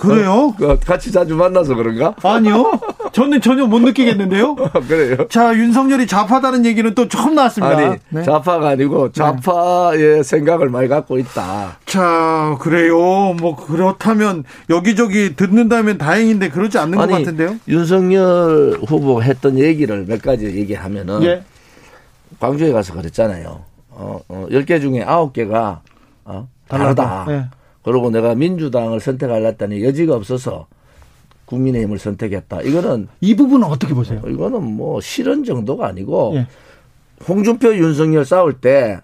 [0.00, 0.54] 그래요?
[0.62, 2.14] 어, 같이 자주 만나서 그런가?
[2.22, 2.80] 아니요.
[3.12, 4.56] 저는 전혀 못 느끼겠는데요?
[4.72, 5.28] 아, 그래요?
[5.28, 7.76] 자, 윤석열이 좌파다는 얘기는 또 처음 나왔습니다.
[7.76, 8.22] 아니, 네.
[8.22, 9.12] 좌파가 아니고 네.
[9.12, 10.22] 좌파의 네.
[10.22, 11.76] 생각을 많이 갖고 있다.
[11.84, 12.96] 자, 그래요.
[13.38, 17.56] 뭐, 그렇다면 여기저기 듣는다면 다행인데 그러지 않는 아니, 것 같은데요?
[17.68, 21.22] 윤석열 후보 했던 얘기를 몇 가지 얘기하면은.
[21.24, 21.42] 예.
[22.40, 23.71] 광주에 가서 그랬잖아요.
[24.02, 25.80] 어, 어 10개 중에 9개가
[26.24, 27.24] 어, 다르다.
[27.28, 27.44] 네.
[27.82, 30.66] 그리고 내가 민주당을 선택하려다니 여지가 없어서
[31.46, 32.62] 국민의힘을 선택했다.
[32.62, 34.20] 이거는 이 부분은 어떻게 보세요?
[34.26, 36.46] 이거는 뭐 실언 정도가 아니고 네.
[37.28, 38.98] 홍준표 윤석열 싸울 때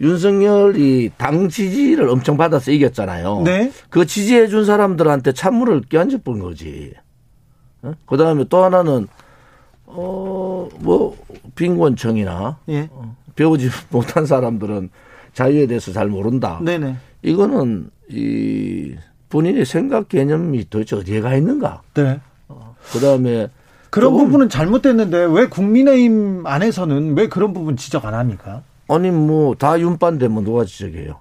[0.00, 3.42] 윤석열이 당 지지를 엄청 받아서 이겼잖아요.
[3.42, 3.70] 네.
[3.88, 6.92] 그 지지해 준 사람들한테 찬물을 끼얹어 본 거지.
[7.82, 7.92] 어?
[8.06, 9.06] 그 다음에 또 하나는
[9.94, 11.16] 어, 뭐,
[11.54, 12.88] 빈곤층이나 예.
[12.90, 14.90] 어, 배우지 못한 사람들은
[15.34, 16.60] 자유에 대해서 잘 모른다.
[16.62, 16.96] 네네.
[17.22, 18.94] 이거는 이
[19.30, 21.82] 본인의 생각 개념이 도대체 어디에 가 있는가?
[21.94, 22.20] 네.
[22.48, 23.48] 어, 그 다음에
[23.90, 28.62] 그런 부분은 잘못됐는데 왜 국민의힘 안에서는 왜 그런 부분 지적 안 합니까?
[28.88, 31.20] 아니 뭐 다 윤반 되면 누가 지적해요?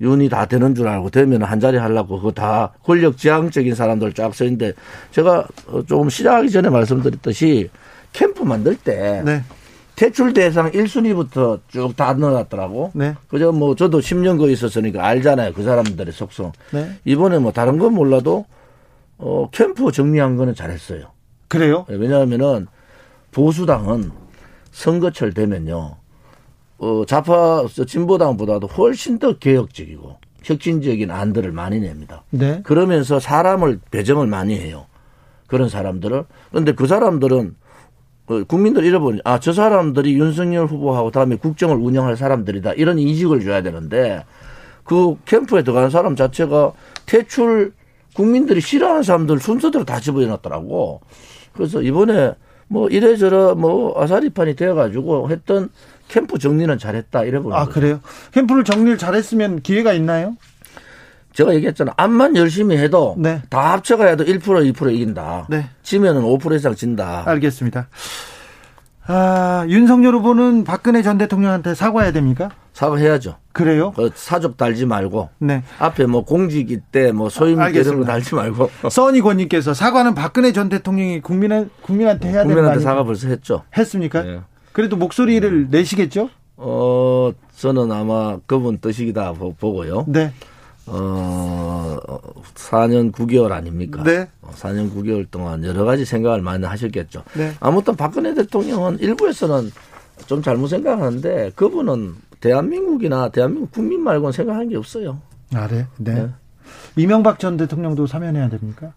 [0.00, 4.34] 윤이 다 되는 줄 알고 되면 한 자리 하려고 그거 다 권력 지향적인 사람들 쫙
[4.34, 4.72] 써있는데
[5.10, 5.46] 제가
[5.86, 7.68] 조금 시작하기 전에 말씀드렸듯이
[8.14, 9.42] 캠프 만들 때 네.
[10.00, 12.92] 대출 대상 1순위부터 쭉 다 넣어놨더라고.
[12.94, 13.14] 네.
[13.28, 15.52] 그저 뭐 저도 10년 거기 있었으니까 알잖아요.
[15.52, 16.52] 그 사람들의 속성.
[16.72, 16.92] 네.
[17.04, 18.46] 이번에 뭐 다른 건 몰라도
[19.18, 21.08] 어, 캠프 정리한 거는 잘했어요.
[21.48, 21.84] 그래요?
[21.86, 22.66] 네, 왜냐하면은
[23.32, 24.10] 보수당은
[24.72, 25.96] 선거철 되면요.
[26.78, 32.24] 어, 좌파 진보당보다도 훨씬 더 개혁적이고 혁신적인 안들을 많이 냅니다.
[32.30, 32.62] 네.
[32.62, 34.86] 그러면서 사람을 배정을 많이 해요.
[35.46, 36.24] 그런 사람들을.
[36.48, 37.60] 그런데 그 사람들은 그
[38.46, 42.74] 국민들 잃어버리 아, 저 사람들이 윤석열 후보하고 다음에 국정을 운영할 사람들이다.
[42.74, 44.24] 이런 인식을 줘야 되는데
[44.84, 46.72] 그 캠프에 들어가는 사람 자체가
[47.06, 47.72] 퇴출
[48.14, 51.00] 국민들이 싫어하는 사람들 순서대로 다 집어넣었더라고.
[51.52, 52.34] 그래서 이번에
[52.68, 55.70] 뭐 이래저래 뭐 아사리판이 되어가지고 했던
[56.08, 57.72] 캠프 정리는 잘했다 이래 보는 아 거죠.
[57.72, 58.00] 그래요?
[58.32, 60.36] 캠프를 정리를 잘했으면 기회가 있나요?
[61.32, 61.92] 제가 얘기했잖아.
[61.96, 63.40] 암만 열심히 해도 네.
[63.50, 64.40] 다 합쳐가야도 1%
[64.72, 65.46] 2% 이긴다.
[65.48, 65.66] 네.
[65.82, 67.22] 지면은 5% 이상 진다.
[67.26, 67.88] 알겠습니다.
[69.06, 72.50] 아, 윤석열 후보는 박근혜 전 대통령한테 사과해야 됩니까?
[72.74, 73.36] 사과해야죠.
[73.52, 73.92] 그래요?
[73.96, 75.30] 그 사족 달지 말고.
[75.38, 75.64] 네.
[75.78, 78.70] 앞에 뭐 공직 이 때 뭐 소임 이런 거 달지 말고.
[78.88, 83.64] 써니 권님께서 사과는 박근혜 전 대통령이 국민한, 국민한테 해야 되는 국민한테 사과 벌써 했죠.
[83.76, 84.22] 했습니까?
[84.22, 84.40] 네.
[84.72, 85.68] 그래도 목소리를 음.
[85.70, 86.28] 내시겠죠?
[86.56, 90.04] 어, 저는 아마 그분 뜻이다 보고요.
[90.06, 90.32] 네.
[90.86, 91.98] 어,
[92.54, 94.02] 4년 9개월 아닙니까?
[94.02, 94.28] 네.
[94.42, 97.24] 4년 어, 9개월 동안 여러 가지 생각을 많이 하셨겠죠.
[97.34, 97.52] 네.
[97.60, 99.70] 아무튼 박근혜 대통령은 일부에서는
[100.26, 105.20] 좀 잘못 생각하는데 그분은 대한민국이나 대한민국 국민 말고는 생각한 게 없어요.
[105.54, 105.86] 아, 네.
[105.98, 106.14] 네.
[106.14, 106.28] 네.
[106.96, 108.92] 이명박 전 대통령도 사면해야 됩니까?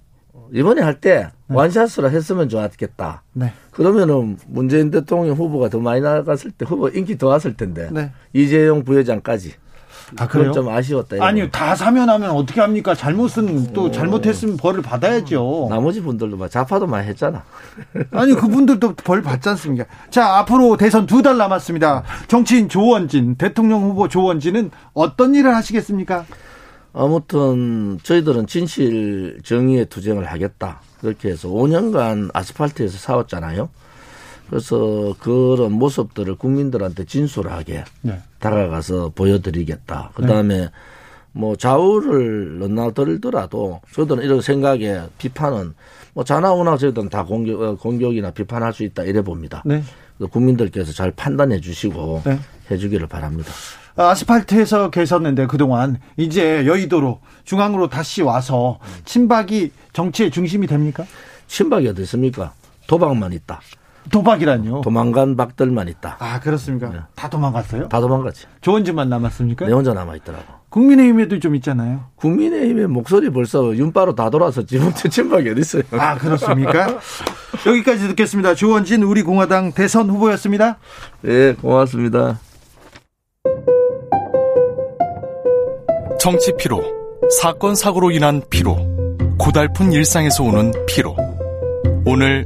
[0.53, 1.55] 이번에 할때 네.
[1.55, 3.23] 완샷으로 했으면 좋았겠다.
[3.33, 3.53] 네.
[3.71, 8.11] 그러면은 문재인 대통령 후보가 더 많이 나갔을 때 후보 인기 더 왔을 텐데 네.
[8.33, 9.53] 이재용 부회장까지
[10.17, 10.51] 아, 그래요?
[10.51, 11.17] 좀 아쉬웠다.
[11.19, 12.93] 아니요, 다 사면 하면 어떻게 합니까?
[12.95, 13.91] 잘못은 또 어.
[13.91, 15.67] 잘못했으면 벌을 받아야죠.
[15.69, 17.43] 나머지 분들도 막 자파도 많이 했잖아.
[18.11, 19.85] 아니, 그분들도 벌 받지 않습니까?
[20.09, 22.03] 자, 앞으로 대선 두 달 남았습니다.
[22.27, 26.25] 정치인 조원진, 대통령 후보 조원진은 어떤 일을 하시겠습니까?
[26.93, 30.81] 아무튼 저희들은 진실 정의의 투쟁을 하겠다.
[31.01, 33.69] 그렇게 해서 5년간 아스팔트에서 싸웠잖아요.
[34.49, 38.21] 그래서 그런 모습들을 국민들한테 진솔하게 네.
[38.43, 40.11] 다가가서 보여드리겠다.
[40.13, 40.69] 그 다음에 네.
[41.31, 45.73] 뭐 좌우를 넘나들더라도 저들은 이런 생각에 비판은
[46.13, 49.63] 뭐 자나우나 저희들은 다 공격, 어, 공격이나 비판할 수 있다 이래 봅니다.
[49.65, 49.81] 네.
[50.29, 52.39] 국민들께서 잘 판단해 주시고 네.
[52.69, 53.51] 해 주기를 바랍니다.
[53.95, 61.05] 아스팔트에서 계셨는데 그동안 이제 여의도로 중앙으로 다시 와서 친박이 정치의 중심이 됩니까?
[61.47, 62.53] 친박이 어디 있습니까?
[62.87, 63.61] 도박만 있다.
[64.11, 64.81] 도박이란요.
[64.81, 66.17] 도망간 박들만 있다.
[66.19, 66.89] 아 그렇습니까?
[66.89, 66.99] 네.
[67.15, 67.89] 다 도망갔어요?
[67.89, 68.45] 다 도망갔지.
[68.61, 69.65] 조원진만 남았습니까?
[69.67, 70.45] 네 혼자 남아 있더라고.
[70.69, 72.05] 국민의힘에도 좀 있잖아요.
[72.15, 75.83] 국민의힘의 목소리 벌써 윤바로 다 돌아서 지금 친박이 어디 있어요?
[75.91, 76.99] 아 그렇습니까?
[77.67, 78.55] 여기까지 듣겠습니다.
[78.55, 80.77] 조원진 우리 공화당 대선 후보였습니다.
[81.21, 82.39] 네 고맙습니다.
[86.19, 86.81] 정치 피로,
[87.41, 88.77] 사건 사고로 인한 피로,
[89.37, 91.17] 고달픈 일상에서 오는 피로.
[92.05, 92.45] 오늘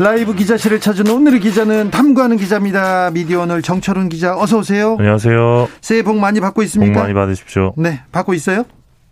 [0.00, 3.10] 라이브 기자실을 찾은 오늘의 기자는 탐구하는 기자입니다.
[3.10, 4.96] 미디어 오늘 정철훈 기자 어서 오세요.
[4.98, 5.68] 안녕하세요.
[5.82, 6.94] 새해 복 많이 받고 있습니까?
[6.94, 7.74] 복 많이 받으십시오.
[7.76, 8.64] 네, 받고 있어요?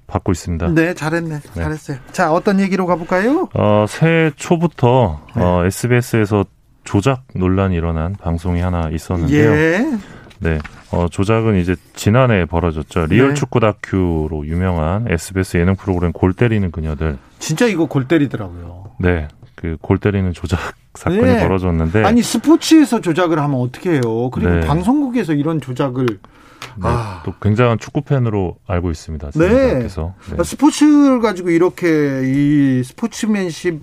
[0.07, 0.69] 받고 있습니다.
[0.69, 1.41] 네, 잘했네.
[1.41, 1.63] 네.
[1.63, 1.99] 잘했어요.
[2.13, 3.51] 자, 어떤 얘기로 가볼까요?
[3.53, 5.43] 어, 새해 초부터 네.
[5.43, 6.47] 어, SBS에서
[6.85, 9.51] 조작 논란이 일어난 방송이 하나 있었는데요.
[9.51, 9.99] 예.
[10.39, 10.59] 네.
[10.91, 13.05] 어, 조작은 이제 지난해 벌어졌죠.
[13.11, 13.35] 리얼 네.
[13.35, 17.19] 축구 다큐로 유명한 SBS 예능 프로그램 골 때리는 그녀들.
[17.39, 18.93] 진짜 이거 골 때리더라고요.
[19.01, 19.29] 네.
[19.61, 20.59] 그 골 때리는 조작
[20.95, 21.41] 사건이 네.
[21.41, 24.31] 벌어졌는데 아니 스포츠에서 조작을 하면 어떻게 해요?
[24.31, 24.61] 그리고 네.
[24.61, 27.23] 방송국에서 이런 조작을 네, 아.
[27.25, 29.31] 또 굉장한 축구 팬으로 알고 있습니다.
[29.33, 29.49] 네.
[29.49, 30.43] 그래서 네.
[30.43, 33.81] 스포츠를 가지고 이렇게 이 스포츠맨십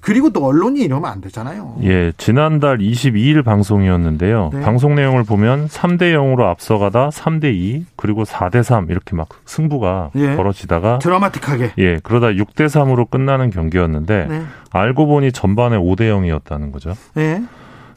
[0.00, 1.76] 그리고 또 언론이 이러면 안 되잖아요.
[1.82, 4.50] 예, 지난달 22일 방송이었는데요.
[4.52, 4.60] 네.
[4.62, 10.36] 방송 내용을 보면 3대 0으로 앞서가다 3대 2 그리고 4대 3 이렇게 막 승부가 예.
[10.36, 14.42] 벌어지다가 드라마틱하게 예, 그러다 6대 3으로 끝나는 경기였는데 네.
[14.70, 16.94] 알고 보니 전반에 5대 0이었다는 거죠.
[17.18, 17.42] 예.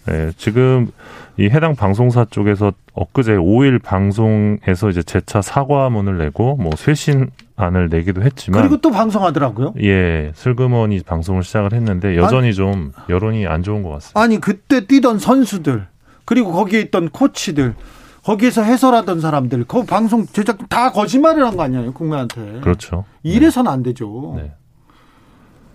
[0.10, 0.92] 예, 지금
[1.38, 8.22] 이 해당 방송사 쪽에서 엊그제 5일 방송에서 이제 재차 사과문을 내고 뭐 쇄신 안을 내기도
[8.24, 9.74] 했지만 그리고 또 방송하더라고요.
[9.84, 14.20] 예, 슬그머니 방송을 시작을 했는데 여전히 아니, 좀 여론이 안 좋은 것 같습니다.
[14.20, 15.88] 아니 그때 뛰던 선수들
[16.26, 17.76] 그리고 거기에 있던 코치들
[18.24, 22.62] 거기에서 해설하던 사람들 그 방송 제작 다 거짓말을 한 거 아니에요 국민한테.
[22.62, 23.04] 그렇죠.
[23.22, 24.34] 이래서는 안 되죠.
[24.38, 24.54] 네.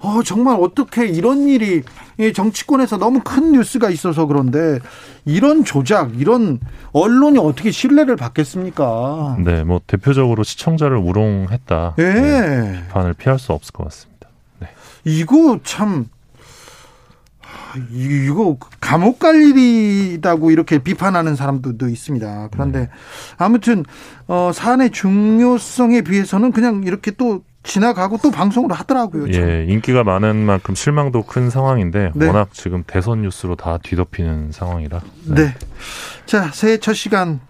[0.01, 1.83] 어, 정말 어떻게 이런 일이
[2.35, 4.79] 정치권에서 너무 큰 뉴스가 있어서 그런데
[5.25, 6.61] 이런 조작, 이런
[6.93, 9.39] 언론이 어떻게 신뢰를 받겠습니까?
[9.45, 11.95] 네, 뭐 대표적으로 시청자를 우롱했다.
[11.97, 12.15] 네.
[12.15, 14.29] 네, 비판을 피할 수 없을 것 같습니다.
[14.61, 14.69] 네.
[15.05, 16.09] 이거 참
[17.93, 22.49] 이거 감옥 갈 일이라고 이렇게 비판하는 사람들도 있습니다.
[22.53, 22.89] 그런데 네.
[23.37, 23.85] 아무튼
[24.27, 29.31] 어 사안의 중요성에 비해서는 그냥 이렇게 또 지나가고 또 방송을 하더라고요.
[29.31, 29.43] 참.
[29.43, 32.27] 예, 인기가 많은 만큼 실망도 큰 상황인데 네.
[32.27, 35.01] 워낙 지금 대선 뉴스로 다 뒤덮이는 상황이라.
[35.27, 35.35] 네.
[35.35, 35.55] 네.
[36.25, 37.41] 자, 새해 첫 시간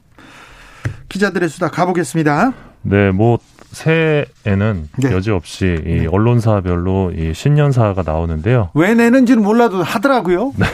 [1.08, 2.52] 기자들의 수다 가보겠습니다.
[2.82, 3.38] 네, 뭐
[3.70, 5.12] 새해에는 네.
[5.12, 6.06] 여지없이 이 네.
[6.06, 8.70] 언론사별로 이 신년사가 나오는데요.
[8.74, 10.52] 왜 내는지는 몰라도 하더라고요.
[10.56, 10.66] 네.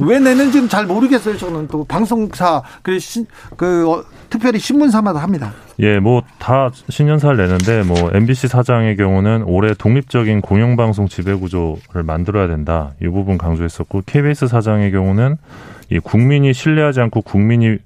[0.00, 1.36] 왜 내는지는 잘 모르겠어요.
[1.36, 3.26] 저는 또 방송사 그, 시,
[3.56, 5.52] 그 어, 특별히 신문사마다 합니다.
[5.80, 12.92] 예, 뭐 다 신년사를 내는데 뭐 MBC 사장의 경우는 올해 독립적인 공영방송 지배구조를 만들어야 된다.
[13.02, 15.36] 이 부분 강조했었고 KBS 사장의 경우는
[15.90, 17.78] 이 국민이 신뢰하지 않고 국민이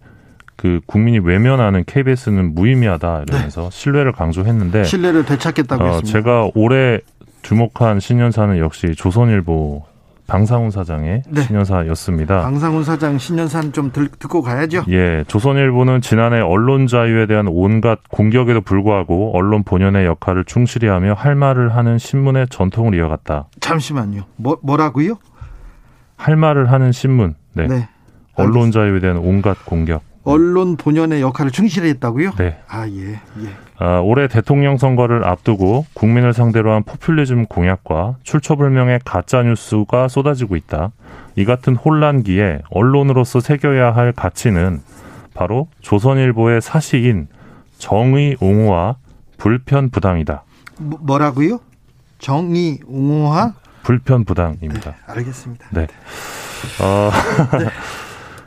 [0.56, 3.68] 그 국민이 외면하는 KBS는 무의미하다 이러면서 네.
[3.72, 6.12] 신뢰를 강조했는데 신뢰를 되찾겠다고 어, 했습니다.
[6.18, 7.00] 제가 올해
[7.42, 9.84] 주목한 신년사는 역시 조선일보
[10.26, 11.42] 방상훈 사장의 네.
[11.42, 12.42] 신년사였습니다.
[12.42, 14.84] 방상훈 사장 신년사는 좀 들, 듣고 가야죠.
[14.88, 21.34] 예, 조선일보는 지난해 언론 자유에 대한 온갖 공격에도 불구하고 언론 본연의 역할을 충실히 하며 할
[21.34, 23.48] 말을 하는 신문의 전통을 이어갔다.
[23.60, 24.22] 잠시만요.
[24.36, 25.18] 뭐, 뭐라고요?
[26.16, 27.34] 할 말을 하는 신문.
[27.52, 27.66] 네.
[27.66, 27.88] 네.
[28.34, 30.02] 언론 자유에 대한 온갖 공격.
[30.24, 32.32] 언론 본연의 역할을 충실히 했다고요?
[32.38, 32.58] 네.
[32.68, 33.20] 아, 예, 예.
[33.78, 40.92] 아, 올해 대통령 선거를 앞두고 국민을 상대로 한 포퓰리즘 공약과 출처불명의 가짜뉴스가 쏟아지고 있다.
[41.36, 44.80] 이 같은 혼란기에 언론으로서 새겨야 할 가치는
[45.34, 47.28] 바로 조선일보의 사시인
[47.78, 48.96] 정의 옹호와
[49.36, 50.44] 불편 부당이다.
[50.78, 51.60] 뭐, 뭐라고요?
[52.18, 54.92] 정의 옹호와 불편 부당입니다.
[54.92, 55.66] 네, 알겠습니다.
[55.72, 55.86] 네.
[56.80, 57.10] 어,
[57.58, 57.66] 네.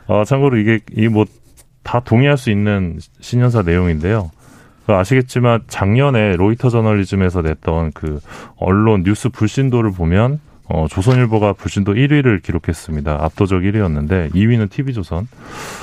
[0.12, 1.26] 어, 참고로 이게 이 뭐
[1.82, 4.30] 다 동의할 수 있는 신년사 내용인데요.
[4.86, 8.20] 그 아시겠지만 작년에 로이터 저널리즘에서 냈던 그
[8.56, 10.40] 언론 뉴스 불신도를 보면
[10.70, 13.18] 어, 조선일보가 불신도 1위를 기록했습니다.
[13.24, 15.26] 압도적 1위였는데 2위는 TV조선.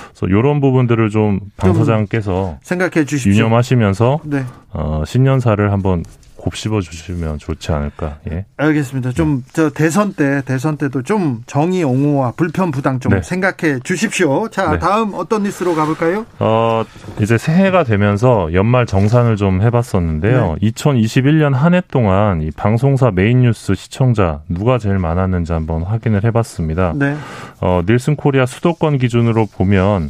[0.09, 3.31] 그래서 이런 부분들을 좀 방 사장께서 생각해 주십시오.
[3.33, 4.43] 유념하시면서 네.
[4.71, 6.03] 어, 신년사를 한번
[6.45, 8.19] 곱씹어 주시면 좋지 않을까.
[8.31, 8.45] 예.
[8.57, 9.11] 알겠습니다.
[9.13, 9.73] 좀 저 네.
[9.73, 13.21] 대선 때 대선 때도 좀 정의 옹호와 불편 부당 좀 네.
[13.23, 14.47] 생각해 주십시오.
[14.49, 14.79] 자, 네.
[14.79, 16.25] 다음 어떤 뉴스로 가볼까요?
[16.39, 16.83] 어,
[17.19, 20.57] 이제 새해가 되면서 연말 정산을 좀 해봤었는데요.
[20.61, 20.69] 네.
[20.71, 26.93] 2021년 한 해 동안 이 방송사 메인 뉴스 시청자 누가 제일 많았는지 한번 확인을 해봤습니다.
[26.95, 27.15] 네.
[27.59, 30.09] 어, 닐슨 코리아 수도권 기준으로 보면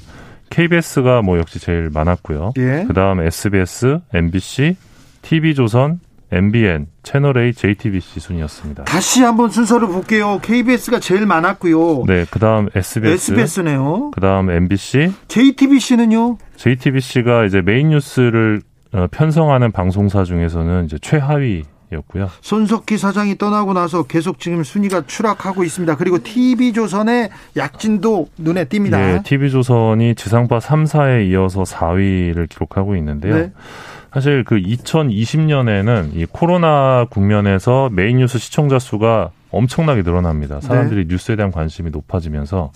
[0.51, 2.53] KBS가 뭐 역시 제일 많았고요.
[2.57, 2.83] 예.
[2.87, 4.75] 그다음 SBS, MBC,
[5.23, 5.99] TV조선,
[6.31, 8.85] MBN, 채널A, JTBC 순이었습니다.
[8.85, 10.39] 다시 한번 순서를 볼게요.
[10.41, 12.03] KBS가 제일 많았고요.
[12.07, 14.11] 네, 그다음 SBS, SBS네요.
[14.11, 16.37] 그다음 MBC, JTBC는요?
[16.55, 18.61] JTBC가 이제 메인 뉴스를
[18.93, 22.29] 어, 편성하는 방송사 중에서는 이제 최하위였고요.
[22.41, 25.95] 손석희 사장이 떠나고 나서 계속 지금 순위가 추락하고 있습니다.
[25.97, 28.91] 그리고 TV조선의 약진도 눈에 띕니다.
[28.91, 33.35] 네, TV조선이 지상파 3사에 이어서 4위를 기록하고 있는데요.
[33.35, 33.51] 네.
[34.15, 40.61] 사실 그 2020년에는 이 코로나 국면에서 메인 뉴스 시청자 수가 엄청나게 늘어납니다.
[40.61, 41.13] 사람들이 네.
[41.13, 42.71] 뉴스에 대한 관심이 높아지면서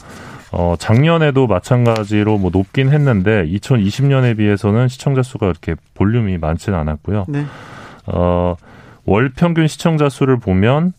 [0.52, 7.28] 어 작년에도 마찬가지로 뭐 높긴 했는데 2020년에 비해서는 시청자 수가 이렇게 볼륨이 많지는 않았고요.
[7.30, 7.46] 네.
[8.08, 10.92] 어월 평균 시청자 수를 보면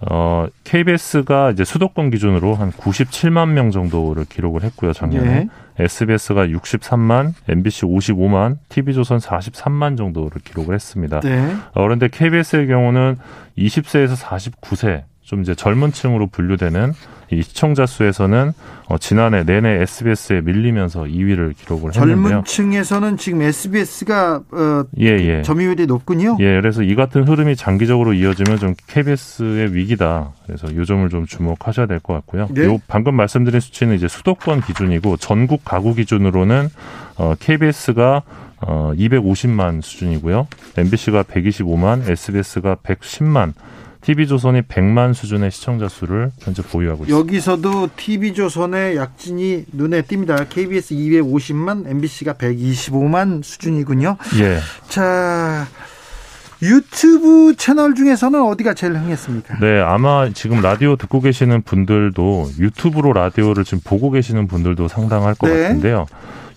[0.00, 5.36] 어, KBS가 이제 수도권 기준으로 한 97만 명 정도를 기록을 했고요, 작년에.
[5.36, 5.48] 예.
[5.78, 11.20] SBS가 63만, MBC 55만, TV조선 43만 정도를 기록을 했습니다.
[11.20, 11.54] 네.
[11.74, 13.16] 어, 그런데 KBS의 경우는
[13.58, 16.92] 20세에서 49세 좀 이제 젊은 층으로 분류되는
[17.32, 18.52] 이 시청자 수에서는
[18.86, 21.94] 어, 지난해 내내 SBS에 밀리면서 2위를 기록을 했는데요.
[21.96, 25.42] 젊은 층에서는 지금 SBS가 어, 예, 예.
[25.42, 26.36] 점유율이 높군요.
[26.38, 30.30] 예, 그래서 이 같은 흐름이 장기적으로 이어지면 좀 KBS의 위기다.
[30.46, 32.46] 그래서 요 점을 좀 주목하셔야 될 것 같고요.
[32.52, 32.64] 네.
[32.66, 36.68] 요 방금 말씀드린 수치는 이제 수도권 기준이고 전국 가구 기준으로는
[37.16, 38.22] 어, KBS가
[38.60, 40.46] 어, 250만 수준이고요.
[40.78, 43.52] MBC가 125만, SBS가 110만,
[44.00, 47.18] TV조선이 100만 수준의 시청자 수를 현재 보유하고 있습니다.
[47.18, 50.48] 여기서도 TV조선의 약진이 눈에 띕니다.
[50.48, 54.16] KBS 250만, MBC가 125만 수준이군요.
[54.40, 54.58] 예.
[54.88, 55.66] 자,
[56.62, 59.58] 유튜브 채널 중에서는 어디가 제일 흥했습니까?
[59.60, 65.48] 네, 아마 지금 라디오 듣고 계시는 분들도 유튜브로 라디오를 지금 보고 계시는 분들도 상당할 것
[65.48, 65.62] 네.
[65.62, 66.06] 같은데요.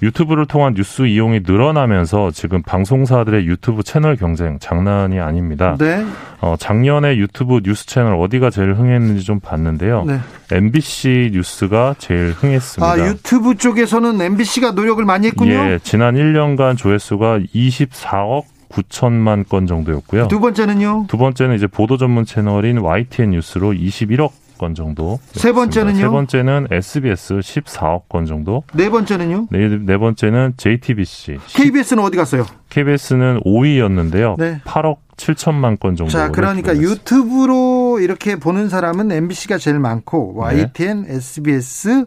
[0.01, 5.75] 유튜브를 통한 뉴스 이용이 늘어나면서 지금 방송사들의 유튜브 채널 경쟁 장난이 아닙니다.
[5.77, 6.05] 네.
[6.41, 10.05] 어, 작년에 유튜브 뉴스 채널 어디가 제일 흥했는지 좀 봤는데요.
[10.05, 10.19] 네.
[10.51, 12.91] MBC 뉴스가 제일 흥했습니다.
[12.91, 15.53] 아, 유튜브 쪽에서는 MBC가 노력을 많이 했군요.
[15.53, 20.27] 예, 지난 1년간 조회수가 24억 9천만 건 정도였고요.
[20.27, 21.05] 두 번째는요?
[21.07, 25.19] 두 번째는 이제 보도 전문 채널인 YTN 뉴스로 21억 건 정도.
[25.31, 25.97] 세 번째는요?
[25.97, 28.63] 세 번째는 SBS 14억 건 정도.
[28.75, 29.47] 네 번째는요?
[29.49, 31.39] 네, 네 번째는 JTBC.
[31.47, 32.45] KBS는 어디 갔어요?
[32.69, 34.37] KBS는 5위였는데요.
[34.37, 34.61] 네.
[34.65, 36.11] 8억 7천만 건 정도.
[36.11, 41.15] 자, 그러니까 유튜브로 이렇게 보는 사람은 MBC가 제일 많고 YTN, 네.
[41.15, 42.05] SBS,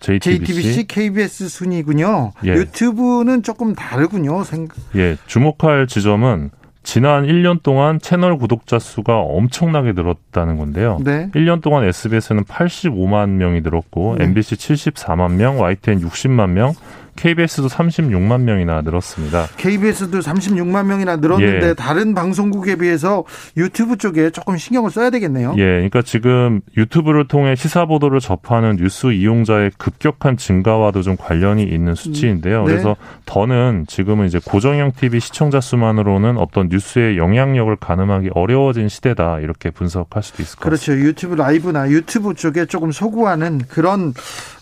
[0.00, 2.32] JTBC, JTBC, KBS 순이군요.
[2.44, 2.50] 예.
[2.54, 4.42] 유튜브는 조금 다르군요.
[4.44, 4.76] 생각.
[4.96, 6.50] 예, 주목할 지점은
[6.82, 10.98] 지난 1년 동안 채널 구독자 수가 엄청나게 늘었다는 건데요.
[11.04, 11.30] 네.
[11.34, 14.24] 1년 동안 SBS는 85만 명이 늘었고 네.
[14.24, 16.74] MBC 74만 명, YTN 60만 명,
[17.22, 19.46] KBS도 36만 명이나 늘었습니다.
[19.56, 21.74] KBS도 36만 명이나 늘었는데 예.
[21.74, 23.22] 다른 방송국에 비해서
[23.56, 25.54] 유튜브 쪽에 조금 신경을 써야 되겠네요.
[25.56, 31.94] 예, 그러니까 지금 유튜브를 통해 시사 보도를 접하는 뉴스 이용자의 급격한 증가와도 좀 관련이 있는
[31.94, 32.62] 수치인데요.
[32.62, 32.66] 음.
[32.66, 32.72] 네.
[32.72, 39.70] 그래서 더는 지금은 이제 고정형 TV 시청자 수만으로는 어떤 뉴스의 영향력을 가늠하기 어려워진 시대다 이렇게
[39.70, 40.70] 분석할 수도 있을 것.
[40.70, 40.86] 같습니다.
[40.86, 41.08] 그렇죠.
[41.08, 44.12] 유튜브 라이브나 유튜브 쪽에 조금 소구하는 그런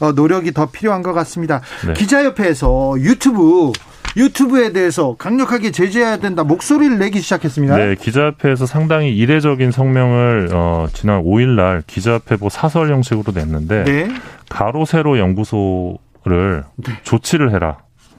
[0.01, 1.62] 어, 노력이 더 필요한 것 같습니다.
[1.87, 1.95] 네.
[1.95, 3.72] 기자협회 협회에서 유튜브
[4.16, 7.77] 유튜브에 대해서 강력하게 제재해야 된다 목소리를 내기 시작했습니다.
[7.77, 14.09] 네, 기자협회에서 상당히 이례적인 성명을 어, 지난 5일날 기자협회보 사설 형식으로 냈는데 네.
[14.48, 16.93] 가로 세로 연구소를 네.
[17.05, 17.78] 조치를 해라.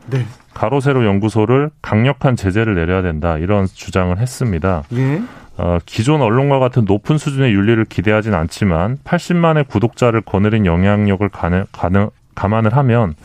[0.09, 0.25] 네.
[0.53, 4.83] 가로 세로 연구소를 강력한 제재를 내려야 된다 이런 주장을 했습니다.
[4.93, 5.21] 예.
[5.57, 12.09] 어, 기존 언론과 같은 높은 수준의 윤리를 기대하진 않지만 80만의 구독자를 거느린 영향력을 가능, 가능,
[12.35, 13.15] 감안을 하면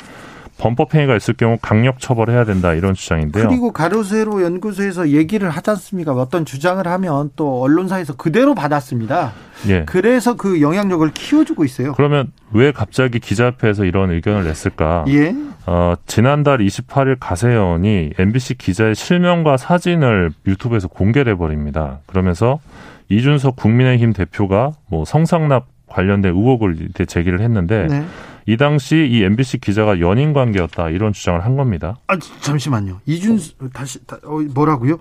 [0.58, 3.46] 범법행위가 있을 경우 강력 처벌해야 된다 이런 주장인데요.
[3.46, 6.12] 그리고 가로세로 연구소에서 얘기를 하지 않습니까?
[6.12, 9.32] 어떤 주장을 하면 또 언론사에서 그대로 받았습니다.
[9.68, 9.84] 예.
[9.84, 11.92] 그래서 그 영향력을 키워주고 있어요.
[11.94, 15.04] 그러면 왜 갑자기 기자협회에서 이런 의견을 냈을까?
[15.08, 15.34] 예.
[15.66, 21.98] 어, 지난달 28일 가세연이 MBC 기자의 실명과 사진을 유튜브에서 공개해 버립니다.
[22.06, 22.60] 그러면서
[23.08, 28.04] 이준석 국민의힘 대표가 뭐 성상납 관련된 의혹을 제기를 했는데 네.
[28.46, 31.96] 이 당시 이 MBC 기자가 연인 관계였다 이런 주장을 한 겁니다.
[32.06, 33.00] 아 잠시만요.
[33.06, 33.38] 이준
[33.72, 34.98] 다시 어, 뭐라고요?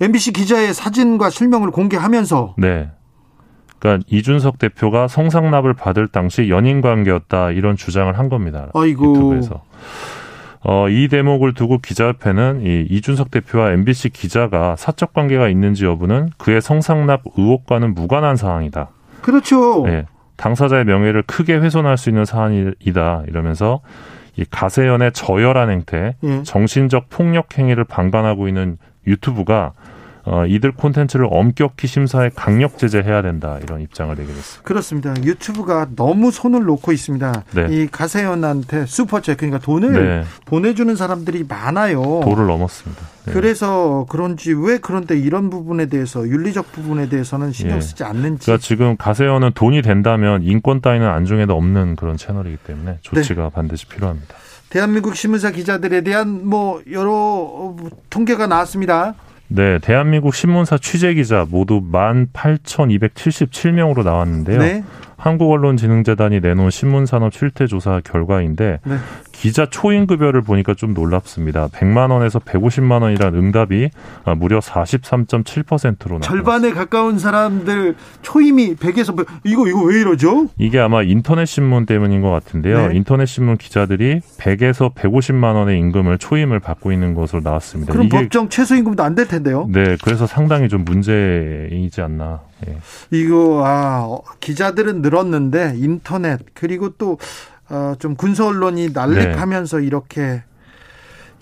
[0.00, 2.90] MBC 기자의 사진과 실명을 공개하면서 네.
[3.78, 8.70] 그러니까 이준석 대표가 성상납을 받을 당시 연인 관계였다 이런 주장을 한 겁니다.
[8.74, 9.10] 아이고.
[9.10, 9.62] 유튜브에서.
[10.66, 16.62] 어, 이 대목을 두고 기자협회는 이 이준석 대표와 MBC 기자가 사적 관계가 있는지 여부는 그의
[16.62, 18.88] 성상납 의혹과는 무관한 사항이다.
[19.20, 19.84] 그렇죠.
[19.84, 20.06] 네.
[20.36, 23.80] 당사자의 명예를 크게 훼손할 수 있는 사안이다 이러면서
[24.36, 26.42] 이 가세연의 저열한 행태, 예.
[26.42, 29.72] 정신적 폭력 행위를 방관하고 있는 유튜브가
[30.26, 34.62] 어, 이들 콘텐츠를 엄격히 심사해 강력 제재해야 된다 이런 입장을 내게 됐습니다.
[34.62, 35.14] 그렇습니다.
[35.22, 37.44] 유튜브가 너무 손을 놓고 있습니다.
[37.54, 37.66] 네.
[37.70, 40.24] 이 가세연한테 슈퍼챗 그러니까 돈을 네.
[40.46, 42.20] 보내주는 사람들이 많아요.
[42.24, 43.02] 도를 넘었습니다.
[43.26, 43.32] 네.
[43.32, 47.80] 그래서 그런지 왜 그런데 이런 부분에 대해서 윤리적 부분에 대해서는 신경 예.
[47.80, 48.46] 쓰지 않는지.
[48.46, 53.50] 그러니까 지금 가세연은 돈이 된다면 인권 따위는 안중에도 없는 그런 채널이기 때문에 조치가 네.
[53.52, 54.34] 반드시 필요합니다.
[54.70, 57.76] 대한민국 신문사 기자들에 대한 뭐 여러
[58.10, 59.14] 통계가 나왔습니다.
[59.48, 64.58] 네, 대한민국 신문사 취재 기자 모두 18,277명으로 나왔는데요.
[64.58, 64.82] 네.
[65.24, 68.96] 한국언론진흥재단이 내놓은 신문산업 실태조사 결과인데 네.
[69.32, 71.68] 기자 초임 급여를 보니까 좀 놀랍습니다.
[71.68, 73.90] 100만 원에서 150만 원이란 응답이
[74.24, 76.20] 아, 무려 43.7%로 나왔습니다.
[76.20, 80.48] 절반에 가까운 사람들 초임이 100에서 100, 이거 이거 왜 이러죠?
[80.58, 82.88] 이게 아마 인터넷 신문 때문인 것 같은데요.
[82.88, 82.96] 네.
[82.96, 87.92] 인터넷 신문 기자들이 100에서 150만 원의 임금을 초임을 받고 있는 것으로 나왔습니다.
[87.92, 89.68] 그럼 법정 최저임금도 안 될 텐데요.
[89.70, 92.40] 네, 그래서 상당히 좀 문제이지 않나.
[92.68, 92.78] 예.
[93.10, 94.08] 이거 아
[94.40, 97.18] 기자들은 늘었는데 인터넷 그리고 또
[97.70, 99.86] 어, 좀 군소 언론이 난립하면서 네.
[99.86, 100.42] 이렇게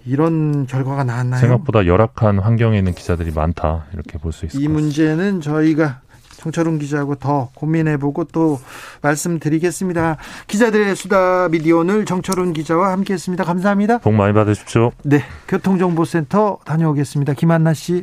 [0.04, 1.40] 이런 결과가 나왔나요?
[1.40, 6.00] 생각보다 열악한 환경에 있는 기자들이 많다 이렇게 볼 수 있을 이 문제는 저희가
[6.38, 8.58] 정철운 기자하고 더 고민해보고 또
[9.02, 10.16] 말씀드리겠습니다.
[10.48, 13.44] 기자들의 수다 미디어 오늘 정철운 기자와 함께했습니다.
[13.44, 13.98] 감사합니다.
[13.98, 14.90] 복 많이 받으십시오.
[15.04, 17.34] 네, 교통정보센터 다녀오겠습니다.
[17.34, 18.02] 김한나 씨.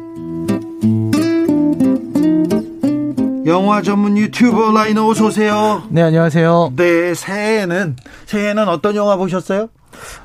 [3.45, 5.83] 영화 전문 유튜버 라이너 어서 오세요.
[5.89, 6.73] 네, 안녕하세요.
[6.75, 7.95] 네, 새해에는
[8.25, 9.69] 새해에는 어떤 영화 보셨어요?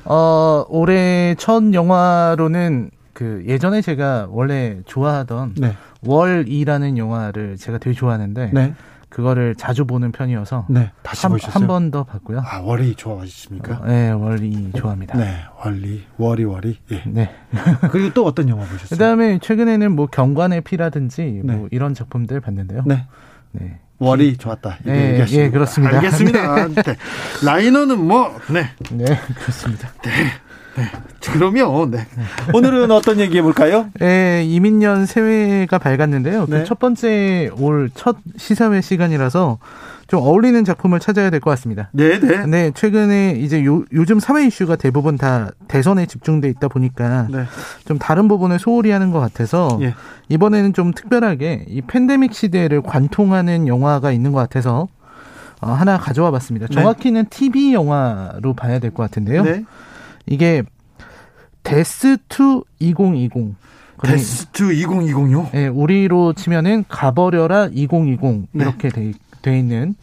[0.05, 5.75] 어, 올해 첫 영화로는 그 예전에 제가 원래 좋아하던 네.
[6.05, 8.73] 월이라는 영화를 제가 되게 좋아하는데 네.
[9.09, 11.61] 그거를 자주 보는 편이어서 네, 다시 보셨어요?
[11.61, 12.43] 한번 더 봤고요.
[12.45, 13.79] 아, 월리 좋아하십니까?
[13.81, 15.17] 어, 네, 월리 좋아합니다.
[15.17, 16.77] 네, 월리, 월리, 월리.
[16.91, 17.03] 예.
[17.05, 17.33] 네.
[17.91, 18.89] 그리고 또 어떤 영화 보셨어요?
[18.89, 21.55] 그다음에 최근에는 뭐 경관의 피라든지 네.
[21.55, 22.83] 뭐 이런 작품들 봤는데요.
[22.85, 23.05] 네.
[23.53, 23.79] 네.
[23.99, 24.79] 월이 좋았다.
[24.83, 25.97] 네, 예, 그렇습니다.
[25.97, 26.67] 알겠습니다.
[26.69, 26.81] 네.
[26.83, 26.95] 네.
[27.43, 28.69] 라이너는 뭐, 네.
[28.91, 29.05] 네,
[29.39, 29.89] 그렇습니다.
[30.03, 30.11] 네.
[30.77, 30.83] 네.
[31.33, 32.05] 그러면 네.
[32.53, 33.87] 오늘은 어떤 얘기 해 볼까요?
[33.99, 36.45] 네, 이민년 새해가 밝았는데요.
[36.47, 36.59] 네.
[36.59, 39.57] 그 첫 번째 올 첫 시사회 시간이라서
[40.07, 41.89] 좀 어울리는 작품을 찾아야 될 것 같습니다.
[41.91, 42.45] 네, 네.
[42.45, 47.43] 네, 최근에 이제 요, 요즘 사회 이슈가 대부분 다 대선에 집중돼 있다 보니까 네.
[47.85, 49.95] 좀 다른 부분을 소홀히 하는 것 같아서 예.
[50.29, 54.87] 이번에는 좀 특별하게 이 팬데믹 시대를 관통하는 영화가 있는 것 같아서
[55.59, 56.67] 어, 하나 가져와 봤습니다.
[56.67, 56.75] 네.
[56.75, 57.29] 정확히는 네.
[57.29, 59.43] TV 영화로 봐야 될 것 같은데요.
[59.43, 59.65] 네.
[60.27, 60.63] 이게
[61.63, 63.55] 데스2 2020.
[63.99, 65.51] 데스2 2020요?
[65.51, 69.95] 네, 우리로 치면은 가버려라 2020 이렇게 돼, 돼 있는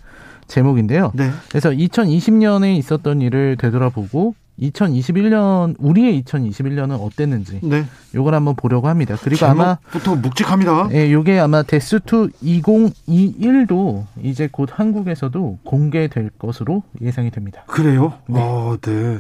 [0.49, 1.13] 제목인데요.
[1.15, 1.31] 네.
[1.49, 7.85] 그래서 2020년에 있었던 일을 되돌아보고 2021년 우리의 2021년은 어땠는지 네.
[8.15, 9.17] 요걸 한번 보려고 합니다.
[9.21, 10.91] 그리고 아마 부터 묵직합니다.
[10.93, 17.65] 예, 요게 아마 데스2 2021도 이제 곧 한국에서도 공개될 것으로 예상이 됩니다.
[17.67, 18.15] 그래요?
[18.29, 18.41] 네.
[18.41, 19.19] 아, 네.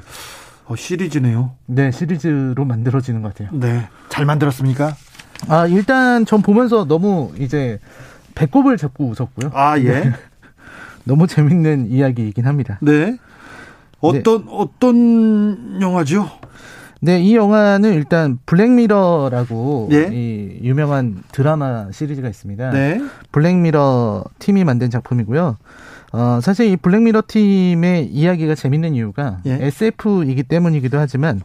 [0.67, 1.53] 어, 시리즈네요.
[1.67, 3.51] 네, 시리즈로 만들어지는 것 같아요.
[3.53, 3.87] 네.
[4.09, 4.95] 잘 만들었습니까?
[5.49, 7.79] 아, 일단 전 보면서 너무 이제
[8.35, 9.51] 배꼽을 잡고 웃었고요.
[9.53, 9.83] 아, 예.
[9.83, 10.13] 네.
[11.05, 12.79] 너무 재밌는 이야기이긴 합니다.
[12.81, 13.19] 네.
[14.01, 14.53] 어떤, 네.
[14.53, 16.31] 어떤 영화죠?
[17.01, 20.09] 네, 이 영화는 일단 블랙미러라고 네.
[20.11, 22.71] 이 유명한 드라마 시리즈가 있습니다.
[22.71, 23.03] 네.
[23.31, 25.59] 블랙미러 팀이 만든 작품이고요.
[26.17, 29.59] 어, 사실 이 블랙미러 팀의 이야기가 재밌는 이유가 예.
[29.61, 31.41] SF이기 때문이기도 하지만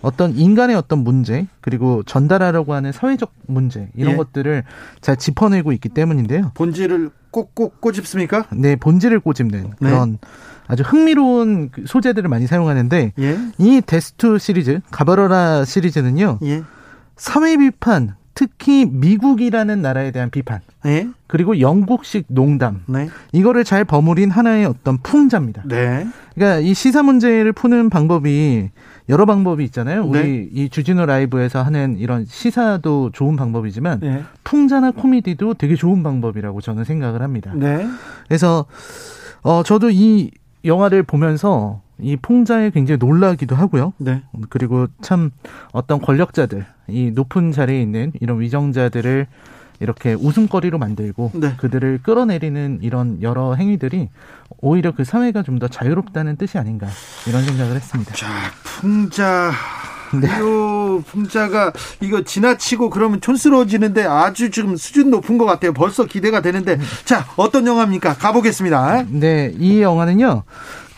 [0.00, 4.16] 어떤 인간의 어떤 문제 그리고 전달하려고 하는 사회적 문제 이런 예.
[4.16, 4.64] 것들을
[5.02, 6.52] 잘 짚어내고 있기 때문인데요.
[6.54, 8.46] 본질을 꼭꼭 꼬집습니까?
[8.54, 9.70] 네, 본질을 꼬집는 네.
[9.78, 10.16] 그런
[10.68, 13.38] 아주 흥미로운 그 소재들을 많이 사용하는데 예.
[13.58, 16.38] 이 데스투 시리즈 가버러라 시리즈는요.
[16.44, 16.62] 예.
[17.16, 21.08] 사회 비판 특히 미국이라는 나라에 대한 비판 네.
[21.26, 23.08] 그리고 영국식 농담 네.
[23.32, 25.62] 이거를 잘 버무린 하나의 어떤 풍자입니다.
[25.66, 26.06] 네.
[26.34, 28.70] 그러니까 이 시사 문제를 푸는 방법이
[29.08, 30.04] 여러 방법이 있잖아요.
[30.04, 30.48] 우리 네.
[30.52, 34.22] 이 주진우 라이브에서 하는 이런 시사도 좋은 방법이지만 네.
[34.44, 37.52] 풍자나 코미디도 되게 좋은 방법이라고 저는 생각을 합니다.
[37.54, 37.86] 네.
[38.28, 38.66] 그래서
[39.42, 40.30] 어 저도 이
[40.64, 43.92] 영화를 보면서 이 풍자에 굉장히 놀라기도 하고요.
[43.98, 44.22] 네.
[44.48, 45.30] 그리고 참
[45.72, 49.26] 어떤 권력자들, 이 높은 자리에 있는 이런 위정자들을
[49.80, 51.54] 이렇게 웃음거리로 만들고 네.
[51.56, 54.08] 그들을 끌어내리는 이런 여러 행위들이
[54.58, 56.88] 오히려 그 사회가 좀 더 자유롭다는 뜻이 아닌가
[57.28, 58.12] 이런 생각을 했습니다.
[58.14, 58.26] 자,
[58.64, 59.52] 풍자
[60.20, 60.28] 네.
[60.28, 65.72] 이 풍자가 이거 지나치고 그러면 촌스러워지는데 아주 지금 수준 높은 것 같아요.
[65.72, 68.14] 벌써 기대가 되는데 자 어떤 영화입니까?
[68.14, 69.04] 가보겠습니다.
[69.10, 70.42] 네, 이 영화는요.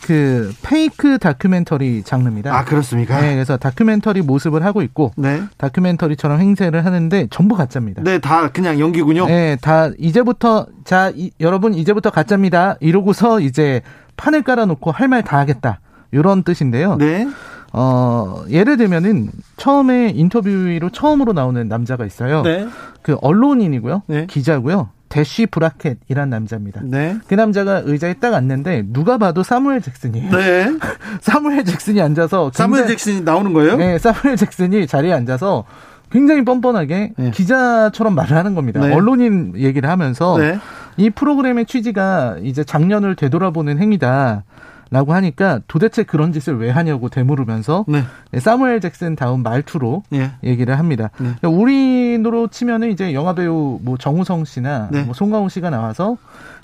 [0.07, 2.57] 그 페이크 다큐멘터리 장르입니다.
[2.57, 3.21] 아 그렇습니까?
[3.21, 5.43] 네, 그래서 다큐멘터리 모습을 하고 있고, 네.
[5.57, 8.03] 다큐멘터리처럼 행세를 하는데 전부 가짜입니다.
[8.05, 9.27] 네, 다 그냥 연기군요.
[9.27, 12.77] 네, 다 이제부터 자 이, 여러분 이제부터 가짜입니다.
[12.81, 13.81] 이러고서 이제
[14.17, 15.81] 판을 깔아놓고 할 말 다 하겠다
[16.13, 16.97] 이런 뜻인데요.
[16.97, 17.27] 네.
[17.73, 22.43] 어, 예를 들면은 처음에 인터뷰로 처음으로 나오는 남자가 있어요.
[22.43, 22.67] 네.
[23.03, 24.03] 그 언론인이고요.
[24.07, 24.27] 네.
[24.27, 24.91] 기자고요.
[25.09, 26.81] 대쉬 브라켓이란 남자입니다.
[26.85, 27.19] 네.
[27.29, 30.31] 그 남자가 의자에 딱 앉는데 누가 봐도 사무엘 잭슨이에요.
[30.31, 30.67] 네.
[31.21, 33.77] 사무엘 잭슨이 앉아서 사무엘 잭슨이 나오는 거예요?
[33.77, 35.65] 네, 사무엘 잭슨이 자리에 앉아서
[36.11, 37.31] 굉장히 뻔뻔하게 네.
[37.31, 38.81] 기자처럼 말을 하는 겁니다.
[38.81, 38.93] 네.
[38.93, 40.59] 언론인 얘기를 하면서 네.
[40.97, 44.45] 이 프로그램의 취지가 이제 작년을 되돌아보는 행위다.
[44.91, 48.05] 라고 하니까 도대체 그런 짓을 왜 하냐고 되물으면서 네.
[48.39, 50.31] 사무엘 잭슨 다운 말투로 네.
[50.45, 51.11] 얘기를 합니다.
[51.19, 51.33] 네.
[51.39, 55.03] 그러니까 우리로 치면은 이제 영화 배우 뭐 정우성 씨나 네.
[55.03, 56.17] 뭐 송강호 씨가 나와서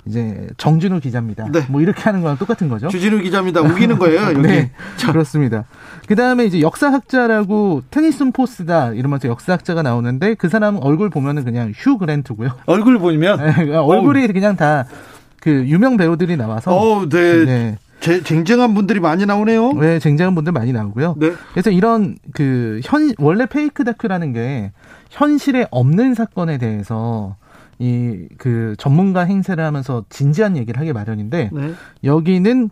[0.05, 1.49] 이제 정진우 기자입니다.
[1.51, 1.65] 네.
[1.69, 2.87] 뭐 이렇게 하는 거랑 똑같은 거죠.
[2.87, 3.61] 주진우 기자입니다.
[3.61, 4.21] 우기는 거예요.
[4.31, 4.41] 여기.
[4.41, 4.71] 네,
[5.05, 5.65] 그렇습니다.
[6.07, 11.97] 그 다음에 이제 역사학자라고 테니슨 포스다 이러면서 역사학자가 나오는데 그 사람 얼굴 보면은 그냥 휴
[11.97, 12.51] 그랜트고요.
[12.67, 13.37] 얼굴 보면
[13.67, 14.85] 네, 얼굴이 그냥 다
[15.43, 16.73] 그 유명 배우들이 나와서.
[16.73, 17.43] 어, 네.
[17.43, 17.77] 네.
[18.03, 19.73] 제, 쟁쟁한 분들이 많이 나오네요.
[19.73, 21.15] 네, 쟁쟁한 분들 많이 나오고요.
[21.17, 21.31] 네.
[21.53, 24.71] 그래서 이런 그 현 원래 페이크 다큐라는 게
[25.09, 27.37] 현실에 없는 사건에 대해서
[27.79, 31.73] 이 그 전문가 행세를 하면서 진지한 얘기를 하기 마련인데 네.
[32.03, 32.69] 여기는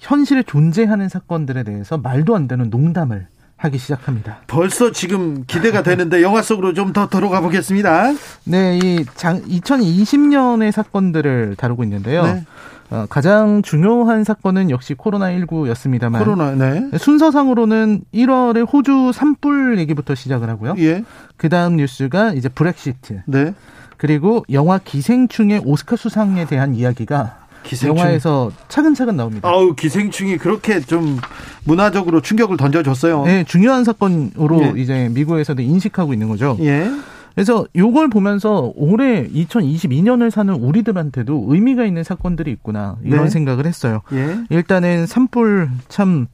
[0.00, 4.40] 현실에 존재하는 사건들에 대해서 말도 안 되는 농담을 하기 시작합니다.
[4.48, 8.12] 벌써 지금 기대가 되는데 영화 속으로 좀 더 들어가 보겠습니다.
[8.44, 12.24] 네, 이 장, 2020년의 사건들을 다루고 있는데요.
[12.24, 12.44] 네.
[12.90, 16.18] 어, 가장 중요한 사건은 역시 코로나19였습니다만.
[16.18, 16.90] 코로나, 네.
[16.98, 20.74] 순서상으로는 1월에 호주 산불 얘기부터 시작을 하고요.
[20.78, 21.04] 예.
[21.36, 23.22] 그 다음 뉴스가 이제 브렉시트.
[23.26, 23.54] 네.
[23.96, 27.96] 그리고 영화 기생충의 오스카 수상에 대한 이야기가 기생충.
[27.96, 29.48] 영화에서 차근차근 나옵니다.
[29.48, 31.18] 아우 기생충이 그렇게 좀
[31.64, 33.24] 문화적으로 충격을 던져줬어요.
[33.24, 34.72] 네, 중요한 사건으로 예.
[34.76, 36.58] 이제 미국에서도 인식하고 있는 거죠.
[36.60, 36.90] 예.
[37.34, 43.30] 그래서 요걸 보면서 올해 2022년을 사는 우리들한테도 의미가 있는 사건들이 있구나 이런 네.
[43.30, 44.02] 생각을 했어요.
[44.12, 44.38] 예.
[44.50, 46.26] 일단은 산불 참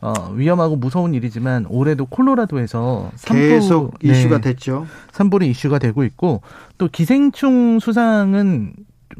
[0.00, 4.86] 어, 위험하고 무서운 일이지만 올해도 콜로라도에서 산불, 계속 이슈가 네, 됐죠.
[5.12, 6.40] 산불이 이슈가 되고 있고
[6.78, 8.72] 또 기생충 수상은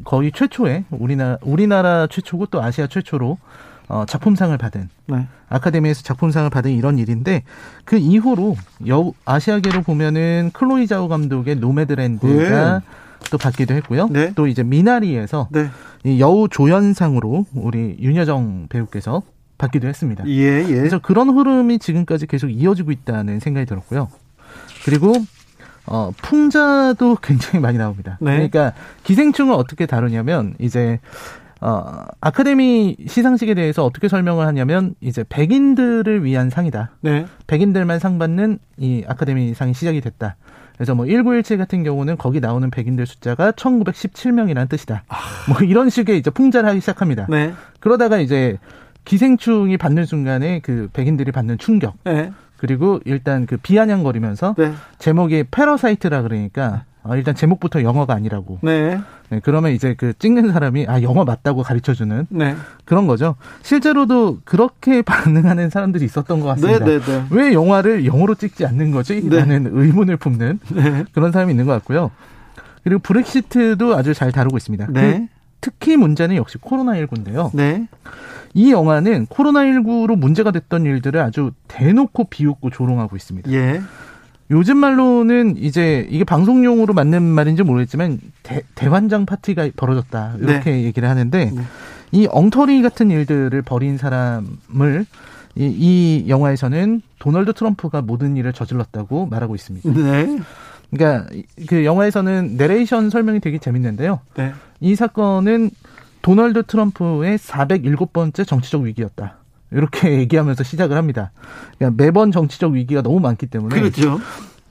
[0.03, 3.37] 거의 최초의 우리나라 우리나라 최초고 또 아시아 최초로
[3.91, 5.27] 어, 작품상을 받은 네.
[5.49, 7.43] 아카데미에서 작품상을 받은 이런 일인데
[7.83, 8.55] 그 이후로
[8.87, 12.85] 여 아시아계로 보면은 클로이 자오 감독의 노매드랜드가 네.
[13.29, 14.07] 또 받기도 했고요.
[14.09, 14.31] 네.
[14.33, 15.69] 또 이제 미나리에서 네.
[16.05, 19.23] 이 여우 조연상으로 우리 윤여정 배우께서
[19.57, 20.25] 받기도 했습니다.
[20.27, 20.75] 예, 예.
[20.75, 24.07] 그래서 그런 흐름이 지금까지 계속 이어지고 있다는 생각이 들었고요.
[24.85, 25.13] 그리고
[25.85, 28.17] 어, 풍자도 굉장히 많이 나옵니다.
[28.21, 28.31] 네.
[28.35, 28.71] 그러니까
[29.03, 30.99] 기생충을 어떻게 다루냐면 이제
[31.61, 36.89] 어, 아카데미 시상식에 대해서 어떻게 설명을 하냐면 이제 백인들을 위한 상이다.
[37.01, 37.27] 네.
[37.45, 40.37] 백인들만 상 받는 이 아카데미 상이 시작이 됐다.
[40.75, 45.03] 그래서 뭐 1917 같은 경우는 거기 나오는 백인들 숫자가 1917명이라는 뜻이다.
[45.07, 45.15] 아.
[45.47, 47.27] 뭐 이런 식의 이제 풍자를 하기 시작합니다.
[47.29, 47.53] 네.
[47.79, 48.57] 그러다가 이제
[49.05, 51.95] 기생충이 받는 순간에 그 백인들이 받는 충격.
[52.03, 52.31] 네.
[52.57, 54.73] 그리고 일단 그 비아냥거리면서 네.
[54.97, 58.59] 제목이 패러사이트라 그러니까 어, 일단 제목부터 영어가 아니라고.
[58.61, 58.99] 네.
[59.29, 59.39] 네.
[59.43, 62.55] 그러면 이제 그 찍는 사람이 아 영어 맞다고 가르쳐 주는 네.
[62.85, 63.35] 그런 거죠.
[63.63, 66.85] 실제로도 그렇게 반응하는 사람들이 있었던 것 같습니다.
[66.85, 67.25] 네, 네, 네.
[67.31, 69.21] 왜 영화를 영어로 찍지 않는 거지?
[69.27, 69.39] 네.
[69.39, 71.05] 라는 의문을 품는 네.
[71.13, 72.11] 그런 사람이 있는 것 같고요.
[72.83, 74.87] 그리고 브렉시트도 아주 잘 다루고 있습니다.
[74.87, 75.27] 그
[75.61, 77.51] 특히 문제는 역시 코로나19인데요.
[77.53, 77.87] 네.
[78.53, 83.51] 이 영화는 코로나19로 문제가 됐던 일들을 아주 대놓고 비웃고 조롱하고 있습니다.
[83.51, 83.81] 예.
[84.51, 90.83] 요즘 말로는 이제 이게 방송용으로 맞는 말인지 모르겠지만 대, 대환장 파티가 벌어졌다 이렇게 네.
[90.83, 91.61] 얘기를 하는데 네.
[92.11, 95.05] 이 엉터리 같은 일들을 벌인 사람을
[95.55, 99.89] 이, 이 영화에서는 도널드 트럼프가 모든 일을 저질렀다고 말하고 있습니다.
[99.89, 100.39] 네.
[100.89, 101.29] 그러니까
[101.67, 104.19] 그 영화에서는 내레이션 설명이 되게 재밌는데요.
[104.35, 104.53] 네.
[104.81, 105.71] 이 사건은
[106.21, 109.37] 도널드 트럼프의 407번째 정치적 위기였다.
[109.71, 111.31] 이렇게 얘기하면서 시작을 합니다.
[111.77, 113.79] 그러니까 매번 정치적 위기가 너무 많기 때문에.
[113.79, 114.19] 그렇죠.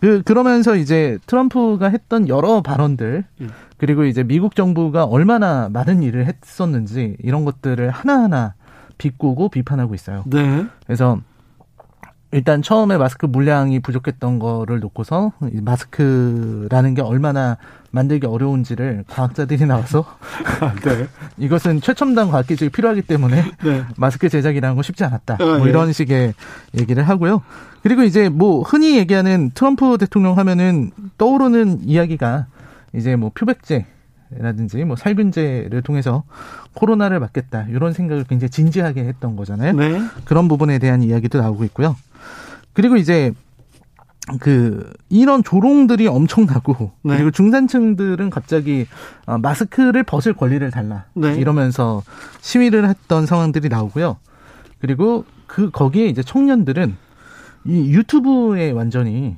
[0.00, 3.50] 그, 그러면서 이제 트럼프가 했던 여러 발언들, 음.
[3.76, 8.54] 그리고 이제 미국 정부가 얼마나 많은 일을 했었는지, 이런 것들을 하나하나
[8.96, 10.22] 비꼬고 비판하고 있어요.
[10.26, 10.66] 네.
[10.86, 11.20] 그래서
[12.32, 17.56] 일단 처음에 마스크 물량이 부족했던 거를 놓고서 마스크라는 게 얼마나
[17.90, 20.04] 만들기 어려운지를 과학자들이 나와서
[20.60, 21.08] 아, 네.
[21.38, 23.84] 이것은 최첨단 과학 기술이 필요하기 때문에 네.
[23.96, 25.38] 마스크 제작이라는 건 쉽지 않았다.
[25.40, 25.70] 아, 뭐 예.
[25.70, 26.34] 이런 식의
[26.78, 27.42] 얘기를 하고요.
[27.82, 32.46] 그리고 이제 뭐 흔히 얘기하는 트럼프 대통령 하면은 떠오르는 이야기가
[32.92, 33.86] 이제 뭐 표백제
[34.38, 36.22] 라든지 뭐 살균제를 통해서
[36.74, 39.72] 코로나를 막겠다 이런 생각을 굉장히 진지하게 했던 거잖아요.
[39.72, 40.00] 네.
[40.24, 41.96] 그런 부분에 대한 이야기도 나오고 있고요.
[42.72, 43.32] 그리고 이제
[44.38, 47.16] 그 이런 조롱들이 엄청나고 네.
[47.16, 48.86] 그리고 중산층들은 갑자기
[49.26, 51.34] 어, 마스크를 벗을 권리를 달라 네.
[51.34, 52.02] 이러면서
[52.40, 54.18] 시위를 했던 상황들이 나오고요.
[54.80, 56.96] 그리고 그 거기에 이제 청년들은
[57.66, 59.36] 이 유튜브에 완전히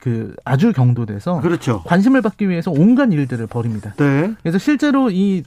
[0.00, 1.82] 그 아주 경도돼서 그렇죠.
[1.86, 3.94] 관심을 받기 위해서 온갖 일들을 벌입니다.
[3.94, 4.34] 네.
[4.42, 5.42] 그래서 실제로 이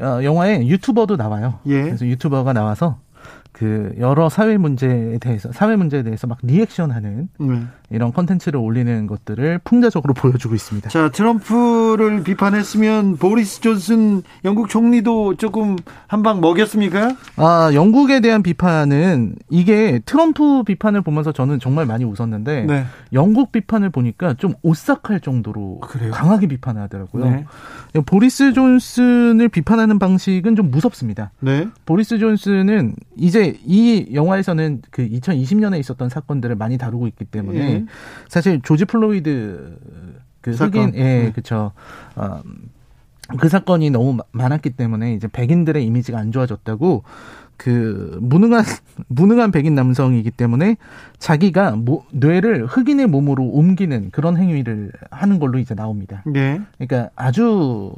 [0.00, 1.58] 어, 영화에 유튜버도 나와요.
[1.66, 1.82] 예.
[1.82, 2.98] 그래서 유튜버가 나와서
[3.52, 7.62] 그 여러 사회 문제에 대해서 사회 문제에 대해서 막 리액션하는 네.
[7.92, 10.88] 이런 컨텐츠를 올리는 것들을 풍자적으로 보여주고 있습니다.
[10.88, 17.16] 자 트럼프를 비판했으면 보리스 존슨 영국 총리도 조금 한방 먹였습니까?
[17.36, 22.84] 아 영국에 대한 비판은 이게 트럼프 비판을 보면서 저는 정말 많이 웃었는데 네.
[23.12, 26.10] 영국 비판을 보니까 좀 오싹할 정도로 그래요?
[26.12, 27.24] 강하게 비판하더라고요.
[27.24, 27.44] 네.
[28.06, 31.30] 보리스 존슨을 비판하는 방식은 좀 무섭습니다.
[31.40, 31.68] 네.
[31.84, 37.92] 보리스 존슨은 이제 이 영화에서는 그 2020년에 있었던 사건들을 많이 다루고 있기 때문에 예.
[38.28, 39.78] 사실 조지 플로이드
[40.40, 41.32] 그 흑인 예, 네.
[41.32, 41.72] 그쵸.
[42.16, 42.42] 어,
[43.38, 47.04] 그 사건이 너무 많았기 때문에 이제 백인들의 이미지가 안 좋아졌다고
[47.56, 48.64] 그 무능한
[49.06, 50.76] 무능한 백인 남성이기 때문에
[51.18, 56.22] 자기가 모, 뇌를 흑인의 몸으로 옮기는 그런 행위를 하는 걸로 이제 나옵니다.
[56.26, 56.60] 네.
[56.78, 57.94] 그러니까 아주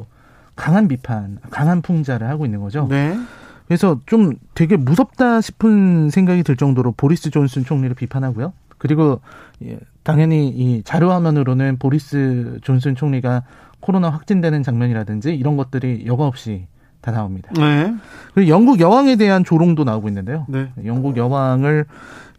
[0.55, 2.87] 강한 비판, 강한 풍자를 하고 있는 거죠.
[2.89, 3.19] 네.
[3.67, 8.53] 그래서 좀 되게 무섭다 싶은 생각이 들 정도로 보리스 존슨 총리를 비판하고요.
[8.85, 9.23] 그리고
[9.65, 13.45] 예, 당연히 이 자료 화면으로는 보리스 존슨 총리가
[13.81, 16.67] 코로나 확진되는 장면이라든지 이런 것들이 여과 없이
[17.01, 17.51] 다 나옵니다.
[17.57, 17.95] 네.
[18.35, 20.45] 그리고 영국 여왕에 대한 조롱도 나오고 있는데요.
[20.51, 20.71] 네.
[20.85, 21.87] 영국 여왕을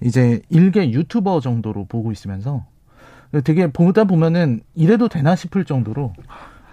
[0.02, 2.64] 이제 일개 유튜버 정도로 보고 있으면서
[3.44, 6.14] 되게 보다 보면은 이래도 되나 싶을 정도로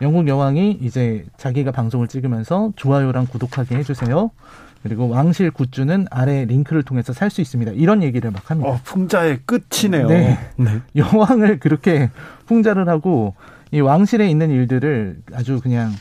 [0.03, 4.33] 영국 여왕이 이제 자기가 방송을 찍으면서 좋아요랑 구독하게 해주세요.
[4.83, 7.73] 그리고 왕실 굿즈는 아래 링크를 통해서 살 수 있습니다.
[7.73, 8.71] 이런 얘기를 막 합니다.
[8.71, 10.07] 어, 풍자의 끝이네요.
[10.09, 10.39] 네.
[10.57, 10.81] 네.
[10.97, 12.11] 여왕을 그렇게
[12.47, 13.35] 풍자를 하고
[13.71, 15.93] 이 왕실에 있는 일들을 아주 그냥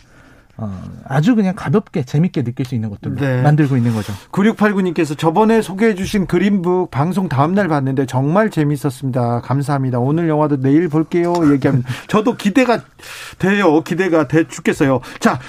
[0.57, 3.41] 어, 아주 그냥 가볍게 재밌게 느낄 수 있는 것들로 네.
[3.41, 4.13] 만들고 있는 거죠.
[4.31, 9.41] 9689님께서 저번에 소개해 주신 그린북 방송 다음날 봤는데 정말 재밌었습니다.
[9.41, 9.99] 감사합니다.
[9.99, 11.33] 오늘 영화도 내일 볼게요.
[11.53, 12.81] 얘기하면 저도 기대가
[13.39, 13.81] 돼요.
[13.83, 14.99] 기대가 돼 죽겠어요.
[15.19, 15.39] 자,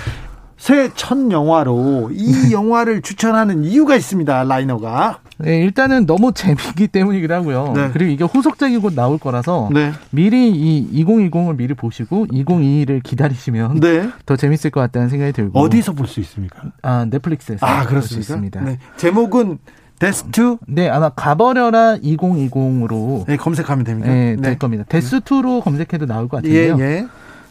[0.62, 4.44] 새 첫 영화로 이 영화를 추천하는 이유가 있습니다.
[4.44, 5.18] 라이너가.
[5.38, 7.72] 네, 일단은 너무 재미있기 때문이기도 하고요.
[7.74, 7.90] 네.
[7.92, 9.90] 그리고 이게 후속작이 곧 나올 거라서 네.
[10.10, 14.08] 미리 이 2020을 미리 보시고 2022를 기다리시면 네.
[14.24, 16.62] 더 재밌을 것 같다는 생각이 들고 어디서 볼 수 있습니까?
[16.82, 18.60] 아 넷플릭스에서 아 그렇습니까?
[18.60, 18.78] 네.
[18.96, 19.58] 제목은
[19.98, 20.58] Death to?
[20.68, 24.08] 네, 아마 가버려라 2020으로 네, 검색하면 됩니다.
[24.12, 24.58] 네, 될 네.
[24.58, 24.84] 겁니다.
[24.88, 26.76] Death to로 검색해도 나올 것 같은데요.
[26.78, 27.06] 예, 예.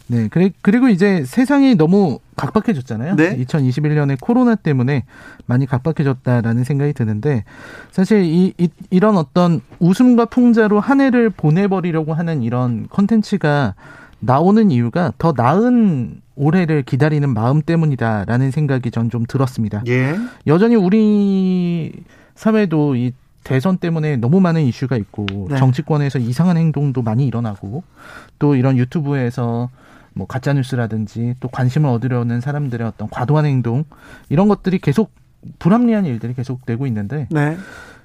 [0.08, 0.28] 네,
[0.62, 3.16] 그리고 이제 세상이 너무 각박해졌잖아요.
[3.16, 3.36] 네?
[3.38, 5.04] 2021년에 코로나 때문에
[5.46, 7.44] 많이 각박해졌다라는 생각이 드는데
[7.90, 13.74] 사실 이, 이 이런 어떤 웃음과 풍자로 한 해를 보내버리려고 하는 이런 컨텐츠가
[14.20, 19.82] 나오는 이유가 더 나은 올해를 기다리는 마음 때문이다라는 생각이 전 좀 들었습니다.
[19.88, 20.16] 예.
[20.46, 21.92] 여전히 우리
[22.34, 23.12] 사회도 이
[23.44, 25.56] 대선 때문에 너무 많은 이슈가 있고 네.
[25.56, 27.82] 정치권에서 이상한 행동도 많이 일어나고
[28.38, 29.68] 또 이런 유튜브에서
[30.14, 33.84] 뭐 가짜 뉴스라든지 또 관심을 얻으려는 사람들의 어떤 과도한 행동
[34.28, 35.12] 이런 것들이 계속
[35.58, 37.56] 불합리한 일들이 계속 되고 있는데 네.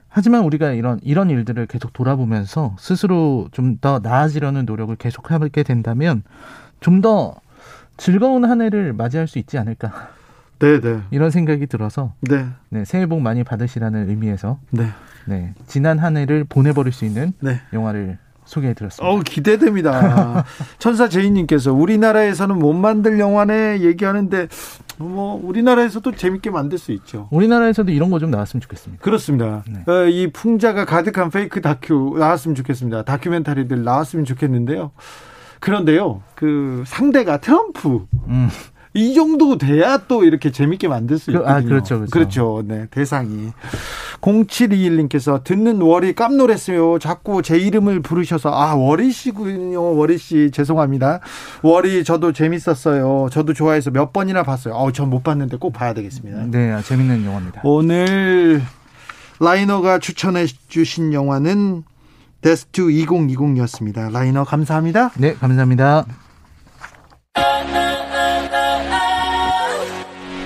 [0.09, 6.23] 하지만 우리가 이런 이런 일들을 계속 돌아보면서 스스로 좀 더 나아지려는 노력을 계속 하게 된다면
[6.79, 7.35] 좀 더
[7.97, 10.09] 즐거운 한 해를 맞이할 수 있지 않을까.
[10.59, 11.01] 네, 네.
[11.11, 12.47] 이런 생각이 들어서 네.
[12.69, 14.87] 네, 새해 복 많이 받으시라는 의미에서 네.
[15.27, 17.59] 네, 지난 한 해를 보내버릴 수 있는 네.
[17.73, 18.17] 영화를
[18.47, 19.07] 소개해드렸습니다.
[19.07, 20.43] 어 기대됩니다.
[20.79, 24.47] 천사 제이님께서 우리나라에서는 못 만들 영화네 얘기하는데
[24.97, 27.27] 뭐 우리나라에서도 재밌게 만들 수 있죠.
[27.31, 29.03] 우리나라에서도 이런 거 좀 나왔으면 좋겠습니다.
[29.03, 29.63] 그렇습니다.
[29.69, 29.83] 네.
[29.91, 33.03] 어, 이 풍자가 가득한 페이크 다큐 나왔으면 좋겠습니다.
[33.03, 34.91] 다큐멘터리들 나왔으면 좋겠는데요.
[35.59, 38.05] 그런데요, 그 상대가 트럼프.
[38.27, 38.49] 음.
[38.97, 41.57] 이 정도 돼야 또 이렇게 재밌게 만들 수 그, 아, 있거든요.
[41.57, 42.11] 아, 그렇죠, 그렇죠.
[42.11, 42.63] 그렇죠.
[42.65, 43.51] 네, 대상이.
[44.21, 46.99] 0721님께서 듣는 월이 깜놀했어요.
[46.99, 49.95] 자꾸 제 이름을 부르셔서 아 월이 씨군요.
[49.95, 51.19] 월이 씨 죄송합니다.
[51.63, 53.29] 월이 저도 재밌었어요.
[53.31, 54.75] 저도 좋아해서 몇 번이나 봤어요.
[54.75, 56.47] 아우 전 못 봤는데 꼭 봐야 되겠습니다.
[56.47, 57.61] 네, 아, 재밌는 영화입니다.
[57.63, 58.61] 오늘
[59.39, 61.83] 라이너가 추천해 주신 영화는
[62.41, 64.11] 데스투 2020이었습니다.
[64.11, 65.11] 라이너 감사합니다.
[65.17, 66.05] 네, 감사합니다.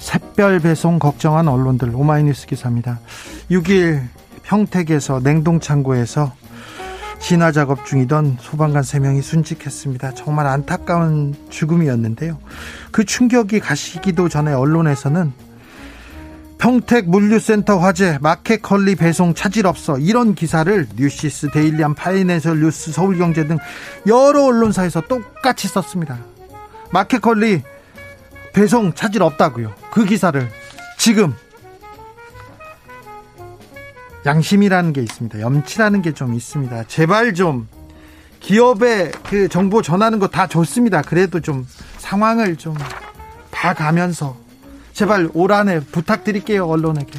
[0.00, 2.98] 샛별 배송 걱정한 언론들 오마이뉴스 기사입니다.
[3.50, 4.02] 6일
[4.42, 6.32] 평택에서 냉동창고에서
[7.20, 10.14] 진화 작업 중이던 소방관 3명이 순직했습니다.
[10.14, 12.38] 정말 안타까운 죽음이었는데요.
[12.90, 15.32] 그 충격이 가시기도 전에 언론에서는
[16.56, 23.58] 평택 물류센터 화재 마켓컬리 배송 차질 없어 이런 기사를 뉴시스 데일리안 파이낸셜 뉴스 서울경제 등
[24.06, 26.18] 여러 언론사에서 똑같이 썼습니다.
[26.90, 27.62] 마켓컬리
[28.52, 29.72] 배송 차질 없다고요.
[29.90, 30.48] 그 기사를
[30.98, 31.34] 지금
[34.26, 35.40] 양심이라는 게 있습니다.
[35.40, 36.84] 염치라는 게 좀 있습니다.
[36.88, 37.68] 제발 좀
[38.40, 41.02] 기업에 그 정보 전하는 거 다 좋습니다.
[41.02, 41.66] 그래도 좀
[41.98, 42.74] 상황을 좀
[43.50, 44.36] 봐가면서
[44.92, 47.12] 제발 올 한 해 부탁드릴게요 언론에게.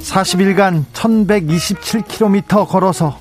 [0.00, 3.18] 40일간 1127km 걸어서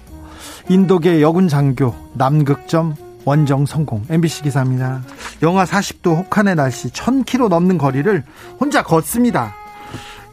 [0.70, 2.94] 인도계 여군 장교 남극점
[3.26, 4.04] 원정 성공.
[4.08, 5.02] MBC 기사입니다.
[5.42, 8.24] 영하 40도 혹한의 날씨 1000km 넘는 거리를
[8.60, 9.56] 혼자 걷습니다.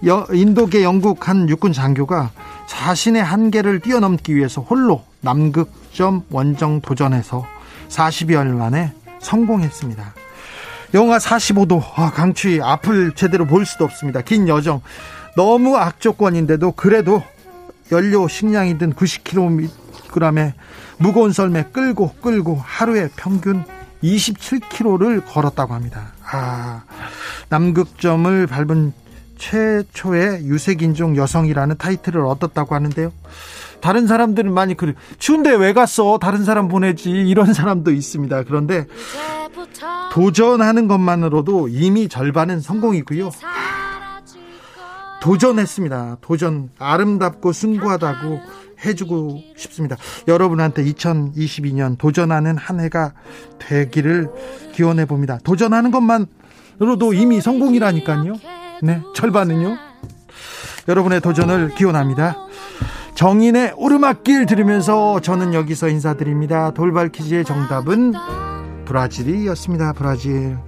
[0.06, 2.32] 여, 인도계 영국 한 육군 장교가
[2.66, 7.46] 자신의 한계를 뛰어넘기 위해서 홀로 남극점 원정 도전해서
[7.88, 10.14] 40여일 만에 성공했습니다.
[10.92, 14.20] 영하 45도 아, 강추위 앞을 제대로 볼 수도 없습니다.
[14.20, 14.82] 긴 여정
[15.34, 17.22] 너무 악조건인데도 그래도
[17.90, 18.92] 연료 식량이 든
[20.16, 20.52] 90kg의
[20.98, 23.64] 무거운 썰매 끌고 끌고 하루에 평균
[24.02, 26.12] 27km를 걸었다고 합니다.
[26.30, 26.82] 아,
[27.48, 28.92] 남극점을 밟은
[29.38, 33.12] 최초의 유색인종 여성이라는 타이틀을 얻었다고 하는데요.
[33.80, 34.94] 다른 사람들은 많이 그래.
[35.18, 36.18] 추운데 왜 갔어?
[36.18, 37.10] 다른 사람 보내지.
[37.10, 38.44] 이런 사람도 있습니다.
[38.44, 38.86] 그런데
[40.12, 43.30] 도전하는 것만으로도 이미 절반은 성공이고요.
[45.20, 46.18] 도전했습니다.
[46.20, 48.40] 도전 아름답고 숭고하다고
[48.84, 49.96] 해주고 싶습니다.
[50.28, 53.12] 여러분한테 2022년 도전하는 한 해가
[53.58, 54.28] 되기를
[54.72, 55.38] 기원해 봅니다.
[55.44, 58.34] 도전하는 것만으로도 이미 성공이라니까요.
[58.82, 59.76] 네, 절반은요.
[60.88, 62.36] 여러분의 도전을 기원합니다.
[63.14, 66.72] 정인의 오르막길 들으면서 저는 여기서 인사드립니다.
[66.72, 68.12] 돌발 퀴즈의 정답은
[68.84, 69.94] 브라질이었습니다.
[69.94, 70.58] 브라질.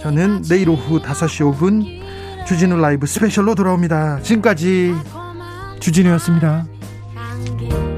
[0.00, 4.22] 저는 내일 오후 5시 5분 주진우 라이브 스페셜로 돌아옵니다.
[4.22, 4.94] 지금까지
[5.78, 6.64] 주진우였습니다.
[7.62, 7.89] again.